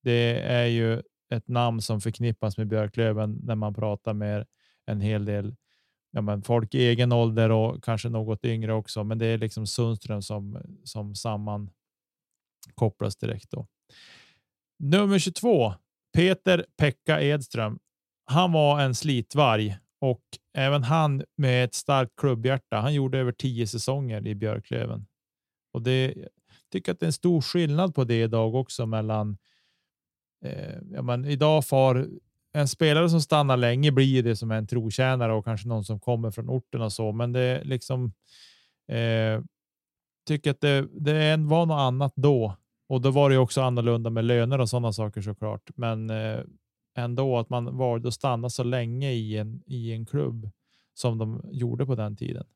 Det 0.02 0.40
är 0.40 0.66
ju 0.66 1.02
ett 1.34 1.48
namn 1.48 1.82
som 1.82 2.00
förknippas 2.00 2.58
med 2.58 2.66
Björklöven 2.66 3.40
när 3.42 3.54
man 3.54 3.74
pratar 3.74 4.14
med 4.14 4.46
en 4.86 5.00
hel 5.00 5.24
del 5.24 5.56
ja, 6.10 6.20
men 6.20 6.42
folk 6.42 6.74
i 6.74 6.86
egen 6.86 7.12
ålder 7.12 7.50
och 7.50 7.84
kanske 7.84 8.08
något 8.08 8.44
yngre 8.44 8.72
också. 8.72 9.04
Men 9.04 9.18
det 9.18 9.26
är 9.26 9.38
liksom 9.38 9.66
Sundström 9.66 10.22
som 10.22 10.62
som 10.84 11.14
sammankopplas 11.14 13.16
direkt 13.16 13.50
då. 13.50 13.66
Nummer 14.78 15.18
22. 15.18 15.74
Peter 16.12 16.66
Pekka 16.76 17.22
Edström. 17.22 17.78
Han 18.24 18.52
var 18.52 18.80
en 18.80 18.94
slitvarg 18.94 19.78
och 20.04 20.22
även 20.54 20.82
han 20.82 21.22
med 21.36 21.64
ett 21.64 21.74
starkt 21.74 22.12
klubbhjärta. 22.16 22.76
Han 22.76 22.94
gjorde 22.94 23.18
över 23.18 23.32
tio 23.32 23.66
säsonger 23.66 24.26
i 24.26 24.34
Björklöven 24.34 25.06
och 25.72 25.82
det 25.82 26.14
jag 26.16 26.28
tycker 26.72 26.92
att 26.92 27.00
det 27.00 27.04
är 27.04 27.08
en 27.08 27.12
stor 27.12 27.40
skillnad 27.40 27.94
på 27.94 28.04
det 28.04 28.22
idag 28.22 28.54
också 28.54 28.86
mellan. 28.86 29.38
Eh, 30.44 30.74
ja, 30.92 31.02
men 31.02 31.24
idag 31.24 31.64
far 31.64 32.08
en 32.52 32.68
spelare 32.68 33.10
som 33.10 33.20
stannar 33.20 33.56
länge 33.56 33.92
blir 33.92 34.22
det 34.22 34.36
som 34.36 34.50
en 34.50 34.66
trotjänare 34.66 35.32
och 35.32 35.44
kanske 35.44 35.68
någon 35.68 35.84
som 35.84 36.00
kommer 36.00 36.30
från 36.30 36.50
orten 36.50 36.80
och 36.80 36.92
så, 36.92 37.12
men 37.12 37.32
det 37.32 37.40
är 37.40 37.64
liksom. 37.64 38.12
Eh, 38.88 39.42
tycker 40.26 40.50
att 40.50 40.60
det, 40.60 40.88
det 40.92 41.36
var 41.36 41.66
något 41.66 41.80
annat 41.80 42.12
då 42.16 42.56
och 42.88 43.00
då 43.00 43.10
var 43.10 43.30
det 43.30 43.38
också 43.38 43.62
annorlunda 43.62 44.10
med 44.10 44.24
löner 44.24 44.60
och 44.60 44.68
sådana 44.68 44.92
saker 44.92 45.22
såklart. 45.22 45.70
Men 45.76 46.10
eh, 46.10 46.40
ändå 46.94 47.38
att 47.38 47.50
man 47.50 47.76
valde 47.76 48.08
att 48.08 48.14
stanna 48.14 48.50
så 48.50 48.62
länge 48.62 49.10
i 49.12 49.36
en 49.38 49.62
i 49.66 49.92
en 49.92 50.06
klubb 50.06 50.50
som 50.94 51.18
de 51.18 51.40
gjorde 51.52 51.86
på 51.86 51.94
den 51.94 52.16
tiden. 52.16 52.46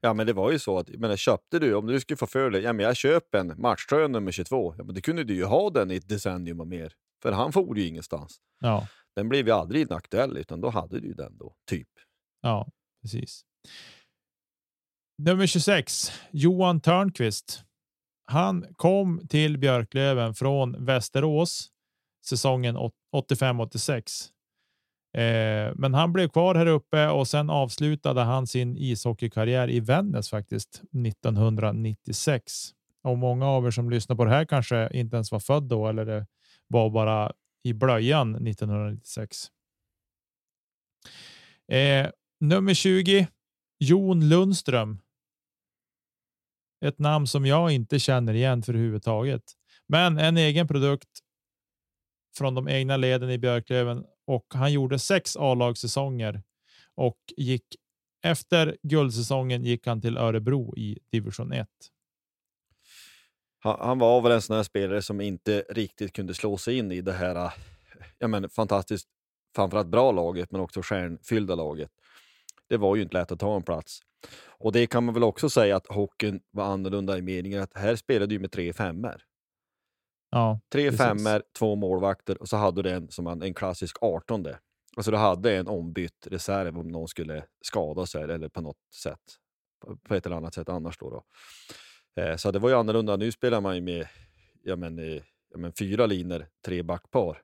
Ja, 0.00 0.14
men 0.14 0.26
det 0.26 0.32
var 0.32 0.52
ju 0.52 0.58
så 0.58 0.78
att, 0.78 0.88
menar, 0.88 1.16
köpte 1.16 1.58
du, 1.58 1.74
om 1.74 1.86
du 1.86 2.00
skulle 2.00 2.16
få 2.16 2.26
för 2.26 2.50
dig, 2.50 2.62
ja 2.62 2.72
men 2.72 2.84
jag 2.86 2.96
köper 2.96 3.38
en 3.38 3.60
matchtröja 3.60 4.08
nummer 4.08 4.32
22, 4.32 4.74
ja 4.78 4.84
men 4.84 4.94
det 4.94 5.00
kunde 5.00 5.24
du 5.24 5.34
ju 5.34 5.44
ha 5.44 5.70
den 5.70 5.90
i 5.90 5.96
ett 5.96 6.08
decennium 6.08 6.60
och 6.60 6.66
mer. 6.66 6.92
För 7.22 7.32
han 7.32 7.52
for 7.52 7.78
ju 7.78 7.86
ingenstans. 7.86 8.40
Ja, 8.60 8.86
Den 9.16 9.28
blev 9.28 9.46
ju 9.46 9.52
aldrig 9.52 9.92
aktuell, 9.92 10.36
utan 10.36 10.60
då 10.60 10.70
hade 10.70 11.00
du 11.00 11.06
ju 11.08 11.14
den 11.14 11.38
då, 11.38 11.54
typ. 11.70 11.88
ja, 12.42 12.68
precis. 13.02 13.42
Nummer 15.22 15.46
26, 15.46 16.12
Johan 16.30 16.80
Törnqvist. 16.80 17.62
Han 18.24 18.66
kom 18.76 19.26
till 19.28 19.58
Björklöven 19.58 20.34
från 20.34 20.84
Västerås 20.84 21.70
säsongen 22.26 22.76
85-86. 23.14 24.30
Eh, 25.16 25.72
men 25.76 25.94
han 25.94 26.12
blev 26.12 26.28
kvar 26.28 26.54
här 26.54 26.66
uppe 26.66 27.08
och 27.08 27.28
sen 27.28 27.50
avslutade 27.50 28.20
han 28.20 28.46
sin 28.46 28.76
ishockeykarriär 28.76 29.70
i 29.70 29.80
Vännäs 29.80 30.30
faktiskt 30.30 30.82
1996. 31.06 32.72
Och 33.02 33.18
många 33.18 33.46
av 33.46 33.66
er 33.66 33.70
som 33.70 33.90
lyssnar 33.90 34.16
på 34.16 34.24
det 34.24 34.30
här 34.30 34.44
kanske 34.44 34.90
inte 34.92 35.16
ens 35.16 35.32
var 35.32 35.40
född 35.40 35.62
då 35.62 35.88
eller 35.88 36.04
det 36.04 36.26
var 36.68 36.90
bara 36.90 37.32
i 37.62 37.72
blöjan 37.72 38.34
1996. 38.34 39.50
Eh, 41.72 42.10
nummer 42.40 42.74
20. 42.74 43.28
Jon 43.78 44.28
Lundström. 44.28 44.98
Ett 46.84 46.98
namn 46.98 47.26
som 47.26 47.46
jag 47.46 47.70
inte 47.70 47.98
känner 47.98 48.34
igen 48.34 48.62
för 48.62 48.74
huvudtaget, 48.74 49.42
men 49.88 50.18
en 50.18 50.36
egen 50.36 50.68
produkt 50.68 51.08
från 52.38 52.54
de 52.54 52.68
egna 52.68 52.96
leden 52.96 53.30
i 53.30 53.38
Björklöven 53.38 54.04
och 54.26 54.46
han 54.54 54.72
gjorde 54.72 54.98
sex 54.98 55.36
A-lagssäsonger 55.36 56.42
och 56.94 57.18
gick 57.36 57.64
efter 58.22 58.76
guldsäsongen 58.82 59.64
gick 59.64 59.86
han 59.86 60.00
till 60.00 60.18
Örebro 60.18 60.76
i 60.76 60.98
division 61.10 61.52
1. 61.52 61.68
Han, 63.58 63.98
var 63.98 64.20
väl 64.20 64.32
en 64.32 64.42
sån 64.42 64.56
här 64.56 64.62
spelare 64.62 65.02
som 65.02 65.20
inte 65.20 65.64
riktigt 65.68 66.12
kunde 66.12 66.34
slå 66.34 66.56
sig 66.56 66.78
in 66.78 66.92
i 66.92 67.00
det 67.00 67.12
här 67.12 67.44
äh, 67.44 67.52
ja, 68.18 68.28
men, 68.28 68.48
fantastiskt 68.48 69.08
framförallt 69.56 69.88
bra 69.88 70.12
laget, 70.12 70.50
men 70.50 70.60
också 70.60 70.82
stjärnfyllda 70.82 71.54
laget. 71.54 71.90
Det 72.68 72.76
var 72.76 72.96
ju 72.96 73.02
inte 73.02 73.18
lätt 73.18 73.32
att 73.32 73.40
ta 73.40 73.56
en 73.56 73.62
plats. 73.62 74.00
Och 74.46 74.72
det 74.72 74.86
kan 74.86 75.04
man 75.04 75.14
väl 75.14 75.22
också 75.22 75.50
säga 75.50 75.76
att 75.76 75.86
hockeyn 75.86 76.40
var 76.50 76.64
annorlunda 76.64 77.18
i 77.18 77.22
meningen 77.22 77.62
att 77.62 77.76
här 77.76 77.96
spelade 77.96 78.26
du 78.26 78.38
med 78.38 78.52
tre 78.52 78.72
femmor. 78.72 79.22
Ja, 80.30 80.60
Tre 80.72 80.90
precis. 80.90 81.06
femmor, 81.06 81.42
två 81.58 81.74
målvakter 81.76 82.40
och 82.40 82.48
så 82.48 82.56
hade 82.56 82.82
du 82.82 82.90
en 82.90 83.08
som 83.10 83.26
en, 83.26 83.42
en 83.42 83.54
klassisk 83.54 83.96
artonde. 84.00 84.58
Alltså 84.96 85.10
du 85.10 85.16
hade 85.16 85.56
en 85.56 85.68
ombytt 85.68 86.26
reserv 86.30 86.78
om 86.78 86.88
någon 86.88 87.08
skulle 87.08 87.44
skada 87.60 88.06
sig 88.06 88.22
eller 88.22 88.48
på 88.48 88.60
något 88.60 88.76
sätt. 88.94 89.20
På- 90.08 90.14
ett 90.14 90.26
eller 90.26 90.36
annat 90.36 90.54
sätt 90.54 90.68
annars 90.68 90.98
då. 90.98 91.10
då. 91.10 91.22
Eh, 92.22 92.36
så 92.36 92.50
det 92.50 92.58
var 92.58 92.68
ju 92.68 92.74
annorlunda. 92.74 93.16
Nu 93.16 93.32
spelar 93.32 93.60
man 93.60 93.74
ju 93.74 93.80
med 93.80 94.08
ja, 94.62 94.76
men, 94.76 94.98
eh, 94.98 95.22
ja, 95.50 95.58
men 95.58 95.72
fyra 95.72 96.06
linor, 96.06 96.46
tre 96.66 96.82
backpar. 96.82 97.42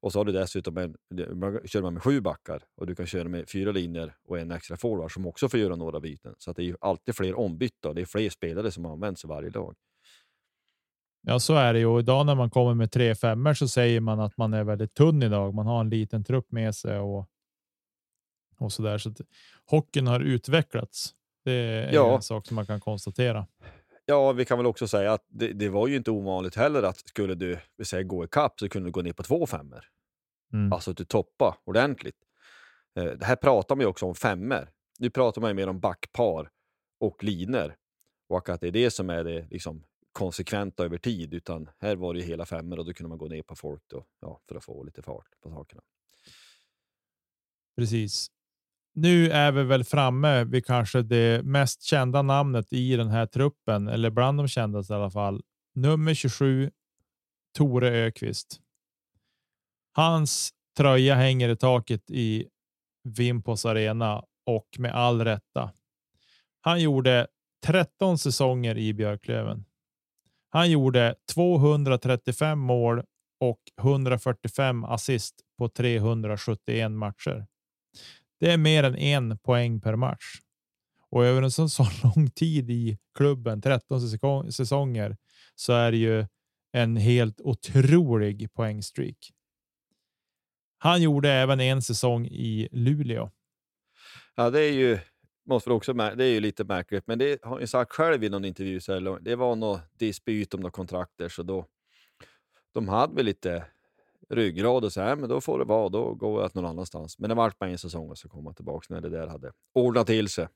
Och 0.00 0.12
så 0.12 0.18
har 0.20 0.24
du 0.24 0.32
dessutom 0.32 0.76
en, 0.78 0.96
man 1.34 1.60
kör 1.64 1.82
man 1.82 1.94
med 1.94 2.02
sju 2.02 2.20
backar 2.20 2.62
och 2.76 2.86
du 2.86 2.94
kan 2.94 3.06
köra 3.06 3.28
med 3.28 3.50
fyra 3.50 3.72
linjer 3.72 4.14
och 4.28 4.38
en 4.38 4.50
extra 4.50 4.76
forward 4.76 5.12
som 5.14 5.26
också 5.26 5.48
får 5.48 5.60
göra 5.60 5.76
några 5.76 6.00
byten. 6.00 6.34
Så 6.38 6.52
det 6.52 6.62
är 6.62 6.76
alltid 6.80 7.16
fler 7.16 7.34
ombytta 7.38 7.88
och 7.88 7.94
det 7.94 8.00
är 8.00 8.06
fler 8.06 8.30
spelare 8.30 8.70
som 8.70 8.86
används 8.86 9.24
i 9.24 9.28
varje 9.28 9.50
lag. 9.50 9.74
Ja, 11.22 11.38
så 11.38 11.54
är 11.54 11.72
det 11.72 11.78
ju. 11.78 11.98
Idag 11.98 12.26
när 12.26 12.34
man 12.34 12.50
kommer 12.50 12.74
med 12.74 12.92
tre 12.92 13.14
femmor 13.14 13.54
så 13.54 13.68
säger 13.68 14.00
man 14.00 14.20
att 14.20 14.36
man 14.36 14.54
är 14.54 14.64
väldigt 14.64 14.94
tunn 14.94 15.22
idag. 15.22 15.54
Man 15.54 15.66
har 15.66 15.80
en 15.80 15.90
liten 15.90 16.24
trupp 16.24 16.52
med 16.52 16.74
sig 16.74 16.98
och. 16.98 17.28
Och 18.58 18.72
så 18.72 18.82
där 18.82 18.98
så 18.98 19.08
att 19.10 19.20
hockeyn 19.66 20.06
har 20.06 20.20
utvecklats. 20.20 21.14
Det 21.44 21.52
är 21.52 21.92
Ja. 21.92 22.14
en 22.14 22.22
sak 22.22 22.46
som 22.46 22.54
man 22.54 22.66
kan 22.66 22.80
konstatera. 22.80 23.46
Ja, 24.04 24.32
vi 24.32 24.44
kan 24.44 24.58
väl 24.58 24.66
också 24.66 24.88
säga 24.88 25.12
att 25.12 25.24
det, 25.28 25.52
det 25.52 25.68
var 25.68 25.88
ju 25.88 25.96
inte 25.96 26.10
ovanligt 26.10 26.56
heller 26.56 26.82
att 26.82 26.98
skulle 26.98 27.34
du 27.34 27.58
säger, 27.84 28.04
gå 28.04 28.24
i 28.24 28.28
kapp 28.28 28.60
så 28.60 28.68
kunde 28.68 28.88
du 28.88 28.92
gå 28.92 29.02
ner 29.02 29.12
på 29.12 29.22
två 29.22 29.46
femmor. 29.46 29.84
Mm. 30.52 30.72
Alltså 30.72 30.90
att 30.90 30.96
du 30.96 31.04
toppa 31.04 31.56
ordentligt. 31.64 32.16
Eh, 32.98 33.04
Det 33.04 33.24
här 33.24 33.36
pratar 33.36 33.76
man 33.76 33.80
ju 33.82 33.86
också 33.88 34.06
om 34.06 34.14
femmor. 34.14 34.68
Nu 34.98 35.10
pratar 35.10 35.40
man 35.40 35.50
ju 35.50 35.54
mer 35.54 35.68
om 35.68 35.80
backpar 35.80 36.50
och 37.00 37.24
linor. 37.24 37.74
Och 38.28 38.48
att 38.48 38.60
det 38.60 38.66
är 38.66 38.72
det 38.72 38.90
som 38.90 39.10
är 39.10 39.24
det 39.24 39.46
liksom, 39.50 39.84
konsekventa 40.12 40.84
över 40.84 40.98
tid. 40.98 41.34
Utan 41.34 41.68
här 41.78 41.96
var 41.96 42.14
det 42.14 42.20
ju 42.20 42.26
hela 42.26 42.46
femmor 42.46 42.78
och 42.78 42.84
då 42.84 42.92
kunde 42.92 43.08
man 43.08 43.18
gå 43.18 43.28
ner 43.28 43.42
på 43.42 43.56
folk 43.56 43.82
då, 43.86 44.06
ja, 44.20 44.40
för 44.48 44.54
att 44.54 44.64
få 44.64 44.84
lite 44.84 45.02
fart 45.02 45.40
på 45.42 45.50
sakerna. 45.50 45.82
Precis. 47.76 48.30
Nu 48.94 49.30
är 49.30 49.52
vi 49.52 49.62
väl 49.62 49.84
framme 49.84 50.44
vid 50.44 50.66
kanske 50.66 51.02
det 51.02 51.42
mest 51.44 51.82
kända 51.82 52.22
namnet 52.22 52.72
i 52.72 52.96
den 52.96 53.08
här 53.08 53.26
truppen, 53.26 53.88
eller 53.88 54.10
bland 54.10 54.38
de 54.38 54.48
kändaste 54.48 54.92
i 54.92 54.96
alla 54.96 55.10
fall. 55.10 55.42
Nummer 55.74 56.14
27, 56.14 56.70
Tore 57.58 57.88
Ökvist. 57.88 58.60
Hans 59.92 60.50
tröja 60.76 61.14
hänger 61.14 61.48
i 61.48 61.56
taket 61.56 62.10
i 62.10 62.48
Vimpos 63.04 63.66
arena 63.66 64.24
och 64.46 64.68
med 64.78 64.94
all 64.94 65.24
rätta. 65.24 65.72
Han 66.60 66.80
gjorde 66.80 67.26
13 67.66 68.18
säsonger 68.18 68.78
i 68.78 68.94
Björklöven. 68.94 69.64
Han 70.54 70.70
gjorde 70.70 71.14
235 71.34 72.58
mål 72.58 73.02
och 73.40 73.58
145 73.80 74.84
assist 74.84 75.34
på 75.58 75.68
371 75.68 76.90
matcher. 76.90 77.46
Det 78.40 78.52
är 78.52 78.56
mer 78.56 78.84
än 78.84 78.96
en 78.96 79.38
poäng 79.38 79.80
per 79.80 79.96
match. 79.96 80.24
Och 81.10 81.24
över 81.24 81.42
en 81.42 81.50
så, 81.50 81.86
lång 82.02 82.30
tid 82.30 82.70
i 82.70 82.98
klubben, 83.14 83.62
13 83.62 84.00
säsonger, 84.52 85.16
så 85.54 85.72
är 85.72 85.90
det 85.90 85.98
ju 85.98 86.26
en 86.72 86.96
helt 86.96 87.40
otrolig 87.40 88.52
poängstreak. 88.52 89.16
Han 90.78 91.02
gjorde 91.02 91.32
även 91.32 91.60
en 91.60 91.82
säsong 91.82 92.26
i 92.26 92.68
Luleå. 92.72 93.30
Ja, 94.34 94.50
det 94.50 94.60
är 94.60 94.72
ju, 94.72 94.98
måste 95.44 95.70
väl 95.70 95.76
också, 95.76 95.92
det 95.92 96.24
är 96.24 96.30
ju 96.30 96.40
lite 96.40 96.64
märkligt, 96.64 97.06
men 97.06 97.18
det 97.18 97.42
har 97.42 97.50
han 97.50 97.60
ju 97.60 97.66
sagt 97.66 97.92
själv 97.92 98.24
i 98.24 98.28
någon 98.28 98.44
intervju, 98.44 98.80
så 98.80 98.92
här, 98.92 99.20
det 99.20 99.36
var 99.36 99.56
något 99.56 99.80
dispyt 99.98 100.54
om 100.54 100.60
några 100.60 100.70
kontrakter, 100.70 101.28
så 101.28 101.42
då, 101.42 101.66
de 102.72 102.88
hade 102.88 103.14
väl 103.14 103.24
lite 103.24 103.64
ryggrad 104.30 104.84
och 104.84 104.92
så 104.92 105.00
här, 105.00 105.16
men 105.16 105.28
då 105.28 105.40
får 105.40 105.58
det 105.58 105.64
vara, 105.64 105.88
då 105.88 106.14
går 106.14 106.42
jag 106.42 106.54
någon 106.56 106.66
annanstans. 106.66 107.18
Men 107.18 107.28
det 107.28 107.34
vart 107.34 107.58
bara 107.58 107.70
en 107.70 107.78
säsong 107.78 108.10
och 108.10 108.18
så 108.18 108.28
kom 108.28 108.46
han 108.46 108.54
tillbaka 108.54 108.94
när 108.94 109.00
det 109.00 109.08
där 109.08 109.26
hade 109.26 109.52
ordnat 109.72 110.06
till 110.06 110.28
sig. 110.28 110.48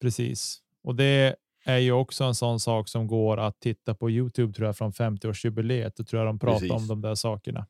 Precis. 0.00 0.62
Och 0.82 0.94
det 0.94 1.36
är 1.64 1.78
ju 1.78 1.92
också 1.92 2.24
en 2.24 2.34
sån 2.34 2.60
sak 2.60 2.88
som 2.88 3.06
går 3.06 3.36
att 3.36 3.60
titta 3.60 3.94
på 3.94 4.10
Youtube 4.10 4.52
tror 4.52 4.66
jag 4.66 4.76
från 4.76 4.92
50-årsjubileet. 4.92 5.92
Då 5.96 6.04
tror 6.04 6.20
jag 6.20 6.28
de 6.28 6.38
pratar 6.38 6.58
Precis. 6.58 6.72
om 6.72 6.86
de 6.86 7.00
där 7.00 7.14
sakerna 7.14 7.66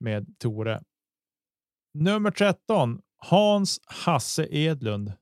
med 0.00 0.38
Tore. 0.38 0.82
Nummer 1.94 2.30
13. 2.30 3.02
Hans 3.24 3.80
Hasse 3.86 4.46
Edlund. 4.50 5.12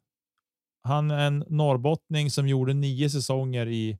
Han 0.82 1.10
är 1.10 1.26
en 1.26 1.44
norrbottning 1.48 2.30
som 2.30 2.48
gjorde 2.48 2.74
nio 2.74 3.10
säsonger 3.10 3.66
i, 3.66 3.98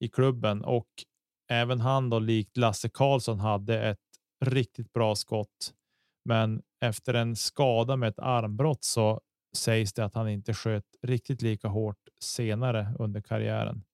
i 0.00 0.08
klubben 0.08 0.64
och 0.64 0.88
även 1.50 1.80
han 1.80 2.10
då 2.10 2.18
likt 2.18 2.56
Lasse 2.56 2.88
Karlsson 2.88 3.40
hade 3.40 3.90
ett 3.90 3.98
riktigt 4.44 4.92
bra 4.92 5.14
skott. 5.14 5.74
Men 6.24 6.62
efter 6.84 7.14
en 7.14 7.36
skada 7.36 7.96
med 7.96 8.08
ett 8.08 8.18
armbrott 8.18 8.84
så 8.84 9.20
sägs 9.56 9.92
det 9.92 10.04
att 10.04 10.14
han 10.14 10.28
inte 10.28 10.54
sköt 10.54 10.84
riktigt 11.02 11.42
lika 11.42 11.68
hårt 11.68 12.08
senare 12.20 12.94
under 12.98 13.20
karriären. 13.20 13.84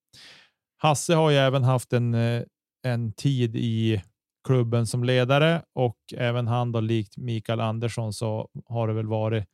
Hasse 0.76 1.14
har 1.14 1.30
ju 1.30 1.36
även 1.36 1.64
haft 1.64 1.92
en, 1.92 2.14
eh, 2.14 2.42
en 2.82 3.12
tid 3.12 3.56
i 3.56 4.02
klubben 4.44 4.86
som 4.86 5.04
ledare 5.04 5.62
och 5.72 5.98
även 6.16 6.46
han 6.46 6.72
då 6.72 6.80
likt 6.80 7.16
Mikael 7.16 7.60
Andersson 7.60 8.12
så 8.12 8.48
har 8.66 8.88
det 8.88 8.94
väl 8.94 9.06
varit 9.06 9.44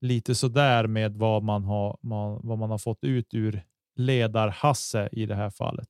lite 0.00 0.34
så 0.34 0.48
där 0.48 0.86
med 0.86 1.16
vad 1.16 1.42
man 1.42 1.64
har, 1.64 1.98
man, 2.02 2.40
vad 2.42 2.58
man 2.58 2.70
har 2.70 2.78
fått 2.78 3.04
ut 3.04 3.34
ur 3.34 3.62
ledar-Hasse 3.96 5.08
i 5.12 5.26
det 5.26 5.34
här 5.34 5.50
fallet. 5.50 5.88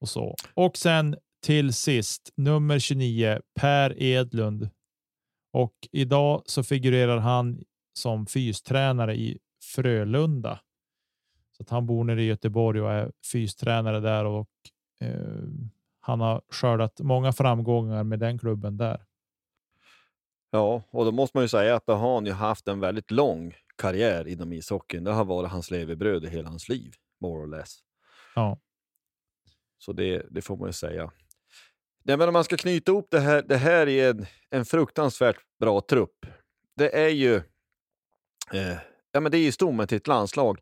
Och 0.00 0.08
så. 0.08 0.36
Och 0.54 0.76
sen 0.76 1.16
till 1.42 1.72
sist 1.72 2.30
nummer 2.36 2.78
29 2.78 3.40
Per 3.60 4.02
Edlund. 4.02 4.70
Och 5.52 5.74
idag 5.92 6.42
så 6.46 6.62
figurerar 6.62 7.18
han 7.18 7.62
som 7.98 8.26
fystränare 8.26 9.16
i 9.16 9.38
Frölunda. 9.74 10.60
Så 11.56 11.62
att 11.62 11.70
han 11.70 11.86
bor 11.86 12.04
nere 12.04 12.22
i 12.22 12.26
Göteborg 12.26 12.80
och 12.80 12.92
är 12.92 13.12
fystränare 13.32 14.00
där 14.00 14.24
och 14.24 14.48
eh, 15.00 15.44
han 16.04 16.20
har 16.20 16.42
skördat 16.50 17.00
många 17.00 17.32
framgångar 17.32 18.04
med 18.04 18.18
den 18.18 18.38
klubben 18.38 18.76
där. 18.76 19.04
Ja, 20.50 20.82
och 20.90 21.04
då 21.04 21.12
måste 21.12 21.36
man 21.36 21.44
ju 21.44 21.48
säga 21.48 21.76
att 21.76 21.86
då 21.86 21.92
har 21.92 22.14
han 22.14 22.26
ju 22.26 22.32
haft 22.32 22.68
en 22.68 22.80
väldigt 22.80 23.10
lång 23.10 23.54
karriär 23.76 24.28
inom 24.28 24.52
ishockeyn. 24.52 25.04
Det 25.04 25.12
har 25.12 25.24
varit 25.24 25.50
hans 25.50 25.70
levebröd 25.70 26.24
i 26.24 26.28
hela 26.28 26.48
hans 26.48 26.68
liv, 26.68 26.94
more 27.20 27.42
or 27.42 27.46
less. 27.46 27.78
Ja, 28.34 28.58
Så 29.78 29.92
det, 29.92 30.26
det 30.30 30.42
får 30.42 30.56
man 30.56 30.68
ju 30.68 30.72
säga. 30.72 31.10
Nej, 32.04 32.16
men 32.16 32.28
om 32.28 32.32
man 32.32 32.44
ska 32.44 32.56
knyta 32.56 32.92
ihop 32.92 33.08
det 33.10 33.20
här, 33.20 33.42
det 33.42 33.56
här 33.56 33.88
är 33.88 34.10
en, 34.10 34.26
en 34.50 34.64
fruktansvärt 34.64 35.36
bra 35.60 35.80
trupp. 35.80 36.26
Det 36.76 36.98
är 37.04 37.08
ju 37.08 37.34
eh, 38.52 38.78
ja, 39.12 39.20
men 39.20 39.32
det 39.32 39.38
är 39.38 39.42
ju 39.42 39.52
stommen 39.52 39.86
till 39.86 39.96
ett 39.96 40.06
landslag. 40.06 40.58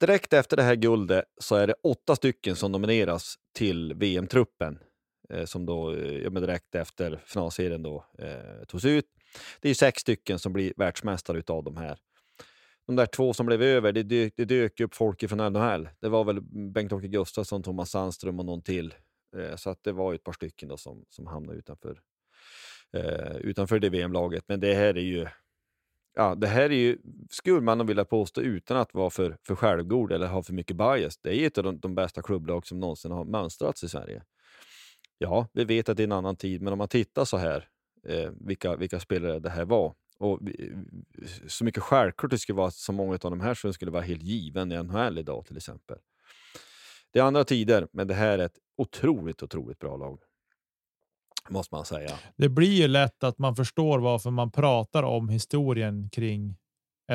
Direkt 0.00 0.32
efter 0.32 0.56
det 0.56 0.62
här 0.62 0.74
guldet 0.74 1.24
så 1.40 1.56
är 1.56 1.66
det 1.66 1.74
åtta 1.82 2.16
stycken 2.16 2.56
som 2.56 2.72
nomineras 2.72 3.34
till 3.54 3.94
VM-truppen 3.94 4.78
eh, 5.30 5.44
som 5.44 5.66
då 5.66 5.94
eh, 5.94 6.18
ja, 6.18 6.30
men 6.30 6.42
direkt 6.42 6.74
efter 6.74 7.22
finalserien 7.26 7.82
då, 7.82 8.04
eh, 8.18 8.64
togs 8.68 8.84
ut. 8.84 9.06
Det 9.60 9.70
är 9.70 9.74
sex 9.74 10.00
stycken 10.00 10.38
som 10.38 10.52
blir 10.52 10.72
världsmästare 10.76 11.38
utav 11.38 11.64
de 11.64 11.76
här. 11.76 11.98
De 12.86 12.96
där 12.96 13.06
två 13.06 13.32
som 13.32 13.46
blev 13.46 13.62
över, 13.62 13.92
det 13.92 14.02
dök, 14.02 14.32
det 14.36 14.44
dök 14.44 14.80
upp 14.80 14.94
folk 14.94 15.28
från 15.28 15.52
NHL. 15.52 15.88
Det 16.00 16.08
var 16.08 16.24
väl 16.24 16.40
Bengt-Åke 16.72 17.08
Gustafsson, 17.08 17.62
Thomas 17.62 17.90
Sandström 17.90 18.38
och 18.38 18.46
någon 18.46 18.62
till. 18.62 18.94
Eh, 19.36 19.56
så 19.56 19.70
att 19.70 19.84
det 19.84 19.92
var 19.92 20.12
ju 20.12 20.16
ett 20.16 20.24
par 20.24 20.32
stycken 20.32 20.68
då 20.68 20.76
som, 20.76 21.04
som 21.08 21.26
hamnade 21.26 21.58
utanför, 21.58 22.00
eh, 22.92 23.36
utanför 23.36 23.78
det 23.78 23.88
VM-laget. 23.88 24.44
Men 24.48 24.60
det 24.60 24.74
här 24.74 24.96
är 24.96 25.02
ju, 25.02 25.26
ja, 26.14 26.34
det 26.34 26.46
här 26.46 26.62
är 26.62 26.74
ju, 26.76 26.98
skulle 27.30 27.60
man 27.60 27.86
vilja 27.86 28.04
påstå 28.04 28.40
utan 28.40 28.76
att 28.76 28.94
vara 28.94 29.10
för, 29.10 29.36
för 29.46 29.54
självgod 29.54 30.12
eller 30.12 30.26
ha 30.26 30.42
för 30.42 30.52
mycket 30.52 30.76
bias, 30.76 31.16
det 31.18 31.28
är 31.28 31.34
ju 31.34 31.46
ett 31.46 31.58
av 31.58 31.64
de, 31.64 31.78
de 31.80 31.94
bästa 31.94 32.22
klubblag 32.22 32.66
som 32.66 32.80
någonsin 32.80 33.10
har 33.10 33.24
mönstrats 33.24 33.84
i 33.84 33.88
Sverige. 33.88 34.22
Ja, 35.18 35.48
vi 35.52 35.64
vet 35.64 35.88
att 35.88 35.96
det 35.96 36.02
är 36.02 36.04
en 36.04 36.12
annan 36.12 36.36
tid, 36.36 36.62
men 36.62 36.72
om 36.72 36.78
man 36.78 36.88
tittar 36.88 37.24
så 37.24 37.36
här, 37.36 37.68
eh, 38.08 38.30
vilka, 38.40 38.76
vilka 38.76 39.00
spelare 39.00 39.38
det 39.40 39.50
här 39.50 39.64
var, 39.64 39.94
och 40.18 40.38
vi- 40.42 40.72
så 41.46 41.64
mycket 41.64 41.82
självklart 41.82 42.30
det 42.30 42.38
skulle 42.38 42.56
vara 42.56 42.68
att 42.68 42.74
så 42.74 42.92
många 42.92 43.12
av 43.12 43.18
de 43.30 43.40
här 43.40 43.54
som 43.54 43.72
skulle 43.72 43.90
vara 43.90 44.02
helt 44.02 44.22
given 44.22 44.72
i 44.72 44.82
NHL 44.82 45.18
idag 45.18 45.46
till 45.46 45.56
exempel. 45.56 45.98
Det 47.12 47.18
är 47.18 47.22
andra 47.22 47.44
tider, 47.44 47.88
men 47.92 48.06
det 48.06 48.14
här 48.14 48.38
är 48.38 48.44
ett 48.44 48.58
otroligt, 48.76 49.42
otroligt 49.42 49.78
bra 49.78 49.96
lag. 49.96 50.20
Måste 51.48 51.74
man 51.74 51.84
säga. 51.84 52.18
det 52.36 52.48
blir 52.48 52.72
ju 52.72 52.88
lätt 52.88 53.24
att 53.24 53.38
man 53.38 53.56
förstår 53.56 53.98
varför 53.98 54.30
man 54.30 54.50
pratar 54.50 55.02
om 55.02 55.28
historien 55.28 56.10
kring 56.10 56.56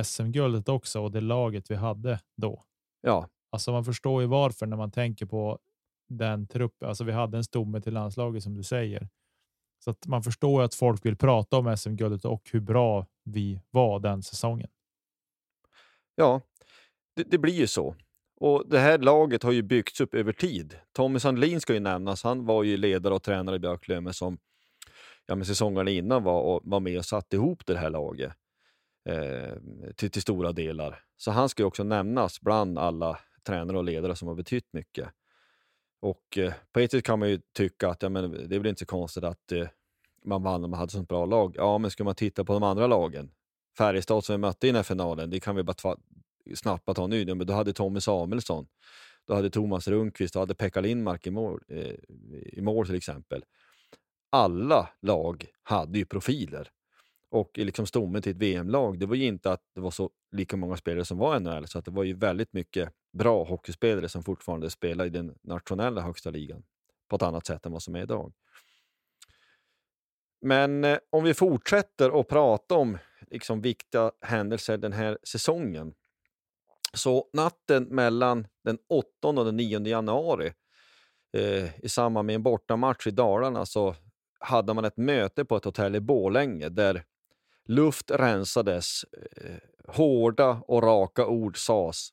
SM-guldet 0.04 0.70
också 0.70 1.02
och 1.02 1.12
det 1.12 1.22
laget 1.22 1.72
vi 1.72 1.76
hade 1.76 2.20
då. 2.38 2.64
Ja, 3.02 3.28
Alltså 3.52 3.72
man 3.72 3.86
förstår 3.86 4.22
ju 4.22 4.28
varför 4.28 4.66
när 4.66 4.78
man 4.78 4.92
tänker 4.92 5.26
på 5.26 5.60
den 6.10 6.48
truppen. 6.48 6.90
Alltså 6.90 7.04
vi 7.04 7.12
hade 7.12 7.38
en 7.38 7.44
stomme 7.44 7.82
till 7.82 7.94
landslaget 7.94 8.44
som 8.44 8.56
du 8.56 8.64
säger. 8.64 9.10
Så 9.84 9.92
att 9.92 10.08
man 10.08 10.24
förstår 10.24 10.62
att 10.62 10.76
folk 10.76 11.06
vill 11.06 11.16
prata 11.16 11.58
om 11.58 11.78
SM-guldet 11.78 12.26
och 12.26 12.50
hur 12.52 12.60
bra 12.60 13.06
vi 13.24 13.62
var 13.70 14.00
den 14.00 14.24
säsongen. 14.24 14.70
Ja, 16.16 16.42
det, 17.16 17.24
det, 17.24 17.38
blir 17.38 17.54
ju 17.54 17.68
så. 17.68 17.96
Och 18.40 18.70
Det 18.70 18.80
här 18.80 18.98
laget 18.98 19.44
har 19.44 19.52
ju 19.52 19.62
byggts 19.62 20.02
upp 20.02 20.14
över 20.14 20.34
tid. 20.34 20.80
Tommy 20.94 21.20
Sandlin 21.20 21.62
ska 21.62 21.74
ju 21.74 21.80
nämnas. 21.80 22.24
Han 22.24 22.46
var 22.46 22.64
ju 22.64 22.78
ledare 22.78 23.14
och 23.14 23.24
tränare 23.24 23.56
i 23.56 23.60
Björklöven 23.60 24.14
som 24.14 24.38
ja, 25.26 25.36
men 25.36 25.46
säsongerna 25.46 25.92
innan 25.92 26.24
var, 26.24 26.42
och, 26.42 26.62
var 26.64 26.80
med 26.80 26.98
och 26.98 27.06
satte 27.06 27.36
ihop 27.36 27.66
det 27.66 27.78
här 27.78 27.90
laget 27.90 28.34
eh, 29.10 29.58
till, 29.96 30.12
till 30.12 30.22
stora 30.22 30.52
delar. 30.52 31.04
Så 31.18 31.32
han 31.32 31.50
ska 31.50 31.64
ju 31.64 31.68
också 31.68 31.84
nämnas 31.84 32.42
bland 32.42 32.80
alla 32.80 33.20
tränare 33.44 33.78
och 33.78 33.84
ledare 33.84 34.16
som 34.16 34.28
har 34.28 34.36
betytt 34.36 34.74
mycket. 34.74 35.10
Och 36.02 36.38
eh, 36.38 36.54
på 36.72 36.80
ett 36.80 36.92
sätt 36.92 37.04
kan 37.04 37.20
man 37.20 37.30
ju 37.30 37.42
tycka 37.58 37.90
att 37.90 38.04
ja, 38.04 38.10
men 38.10 38.32
det 38.32 38.56
är 38.56 38.60
väl 38.60 38.68
inte 38.68 38.80
så 38.80 38.86
konstigt 38.86 39.24
att 39.24 39.52
eh, 39.52 39.68
man 40.26 40.44
vann 40.44 40.64
och 40.64 40.70
man 40.70 40.80
hade 40.80 40.92
sånt 40.92 41.10
bra 41.10 41.26
lag. 41.26 41.54
Ja, 41.58 41.78
men 41.78 41.92
ska 41.92 42.04
man 42.04 42.16
titta 42.16 42.46
på 42.46 42.54
de 42.54 42.64
andra 42.64 42.88
lagen, 42.88 43.32
Färjestad 43.78 44.24
som 44.24 44.34
vi 44.34 44.38
mötte 44.38 44.68
i 44.68 44.70
den 44.70 44.76
här 44.76 44.84
finalen, 44.84 45.30
det 45.30 45.40
kan 45.40 45.56
vi 45.56 45.64
bara 45.64 45.98
snappat 46.56 46.98
honom 46.98 47.10
nu. 47.10 47.36
Men 47.36 47.48
då 47.48 47.54
hade 47.54 47.74
Tommy 47.74 48.00
Samuelsson, 48.00 48.68
då 49.28 49.34
hade 49.34 49.50
Thomas 49.50 49.88
Rundqvist, 49.88 50.34
då 50.34 50.40
hade 50.40 50.56
Pekka 50.56 50.82
Lindmark 50.82 51.28
i 51.28 51.32
mål, 51.32 51.64
eh, 51.68 51.96
i 52.46 52.62
mål 52.62 52.86
till 52.86 52.96
exempel. 52.96 53.44
Alla 54.30 54.90
lag 55.02 55.46
hade 55.64 56.00
ju 56.00 56.06
profiler. 56.06 56.70
Och 57.32 57.52
liksom 57.58 57.86
stommen 57.86 58.22
till 58.22 58.32
ett 58.32 58.38
VM-lag, 58.38 59.00
det 59.00 59.06
var 59.06 59.16
ju 59.16 59.26
inte 59.26 59.52
att 59.52 59.62
det 59.76 59.82
var 59.82 59.92
så 59.92 60.10
lika 60.32 60.58
många 60.58 60.78
spelare 60.78 61.06
som 61.06 61.18
var 61.18 61.38
i 61.38 61.40
NHL, 61.40 61.68
så 61.68 61.80
att 61.80 61.86
det 61.86 61.92
var 61.92 62.04
ju 62.04 62.14
väldigt 62.14 62.54
mycket 62.54 62.94
bra 63.18 63.44
hockeyspelare 63.44 64.10
som 64.10 64.24
fortfarande 64.24 64.70
spelar 64.70 65.06
i 65.06 65.10
den 65.10 65.36
nationella 65.42 66.02
högsta 66.02 66.30
ligan 66.30 66.64
på 67.10 67.16
ett 67.16 67.22
annat 67.22 67.46
sätt 67.46 67.66
än 67.66 67.72
vad 67.72 67.84
som 67.84 67.96
är 67.96 68.02
idag. 68.02 68.34
Men 70.42 70.84
eh, 70.84 70.98
om 71.10 71.24
vi 71.24 71.34
fortsätter 71.34 72.20
att 72.20 72.28
prata 72.28 72.76
om 72.76 72.98
liksom, 73.32 73.62
viktiga 73.62 74.12
händelser 74.22 74.78
den 74.78 74.94
här 74.94 75.18
säsongen. 75.24 75.94
Så 76.94 77.30
natten 77.34 77.84
mellan 77.84 78.48
den 78.64 78.78
8 78.90 79.08
och 79.22 79.46
den 79.46 79.58
9 79.58 79.88
januari 79.88 80.54
eh, 81.38 81.80
i 81.80 81.90
samband 81.90 82.26
med 82.26 82.36
en 82.36 82.44
bortamatch 82.44 83.08
i 83.08 83.12
Dalarna 83.12 83.66
så 83.66 83.96
hade 84.40 84.74
man 84.74 84.86
ett 84.86 84.98
möte 84.98 85.46
på 85.46 85.56
ett 85.56 85.66
hotell 85.66 85.96
i 85.96 86.00
Bålänge 86.00 86.70
där 86.70 87.04
luft 87.66 88.12
rensades, 88.12 89.04
eh, 89.38 89.56
hårda 89.88 90.62
och 90.68 90.84
raka 90.84 91.28
ord 91.28 91.66
sades 91.66 92.10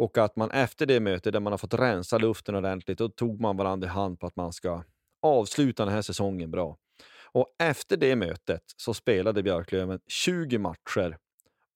och 0.00 0.18
att 0.18 0.36
man 0.36 0.50
efter 0.50 0.86
det 0.86 1.00
mötet 1.00 1.32
där 1.32 1.40
man 1.40 1.52
har 1.52 1.58
fått 1.58 1.74
rensa 1.74 2.18
luften 2.18 2.54
ordentligt, 2.54 2.98
då 2.98 3.08
tog 3.08 3.40
man 3.40 3.56
varandra 3.56 3.86
i 3.86 3.90
hand 3.90 4.20
på 4.20 4.26
att 4.26 4.36
man 4.36 4.52
ska 4.52 4.84
avsluta 5.22 5.84
den 5.84 5.94
här 5.94 6.02
säsongen 6.02 6.50
bra. 6.50 6.76
Och 7.32 7.46
efter 7.58 7.96
det 7.96 8.16
mötet 8.16 8.62
så 8.76 8.94
spelade 8.94 9.42
Björklöven 9.42 10.00
20 10.06 10.58
matcher 10.58 11.18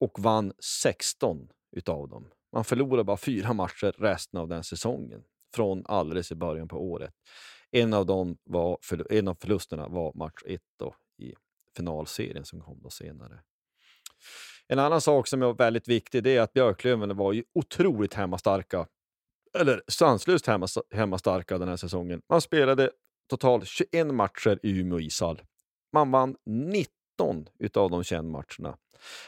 och 0.00 0.20
vann 0.20 0.52
16 0.64 1.48
utav 1.76 2.08
dem. 2.08 2.30
Man 2.52 2.64
förlorade 2.64 3.04
bara 3.04 3.16
fyra 3.16 3.52
matcher 3.52 3.94
resten 3.98 4.40
av 4.40 4.48
den 4.48 4.64
säsongen 4.64 5.22
från 5.54 5.86
alldeles 5.86 6.32
i 6.32 6.34
början 6.34 6.68
på 6.68 6.90
året. 6.90 7.14
En 7.70 7.94
av, 7.94 8.06
dem 8.06 8.36
var, 8.44 8.78
en 9.10 9.28
av 9.28 9.34
förlusterna 9.34 9.88
var 9.88 10.12
match 10.14 10.42
1 10.46 10.60
i 11.18 11.34
finalserien 11.76 12.44
som 12.44 12.60
kom 12.60 12.80
då 12.82 12.90
senare. 12.90 13.40
En 14.68 14.78
annan 14.78 15.00
sak 15.00 15.28
som 15.28 15.42
är 15.42 15.52
väldigt 15.52 15.88
viktig 15.88 16.22
det 16.22 16.36
är 16.36 16.40
att 16.40 16.52
Björklöven 16.52 17.16
var 17.16 17.32
ju 17.32 17.44
otroligt 17.54 18.14
hemmastarka. 18.14 18.86
Eller 19.58 19.82
sanslöst 19.88 20.46
hemmastarka 20.90 21.58
den 21.58 21.68
här 21.68 21.76
säsongen. 21.76 22.22
Man 22.28 22.40
spelade 22.40 22.90
totalt 23.30 23.66
21 23.66 24.06
matcher 24.06 24.58
i 24.62 24.80
Umeå 24.80 25.00
ishall. 25.00 25.42
Man 25.92 26.10
vann 26.10 26.36
19 26.46 26.92
utav 27.58 27.90
de 27.90 28.04
21 28.04 28.24
matcherna. 28.24 28.76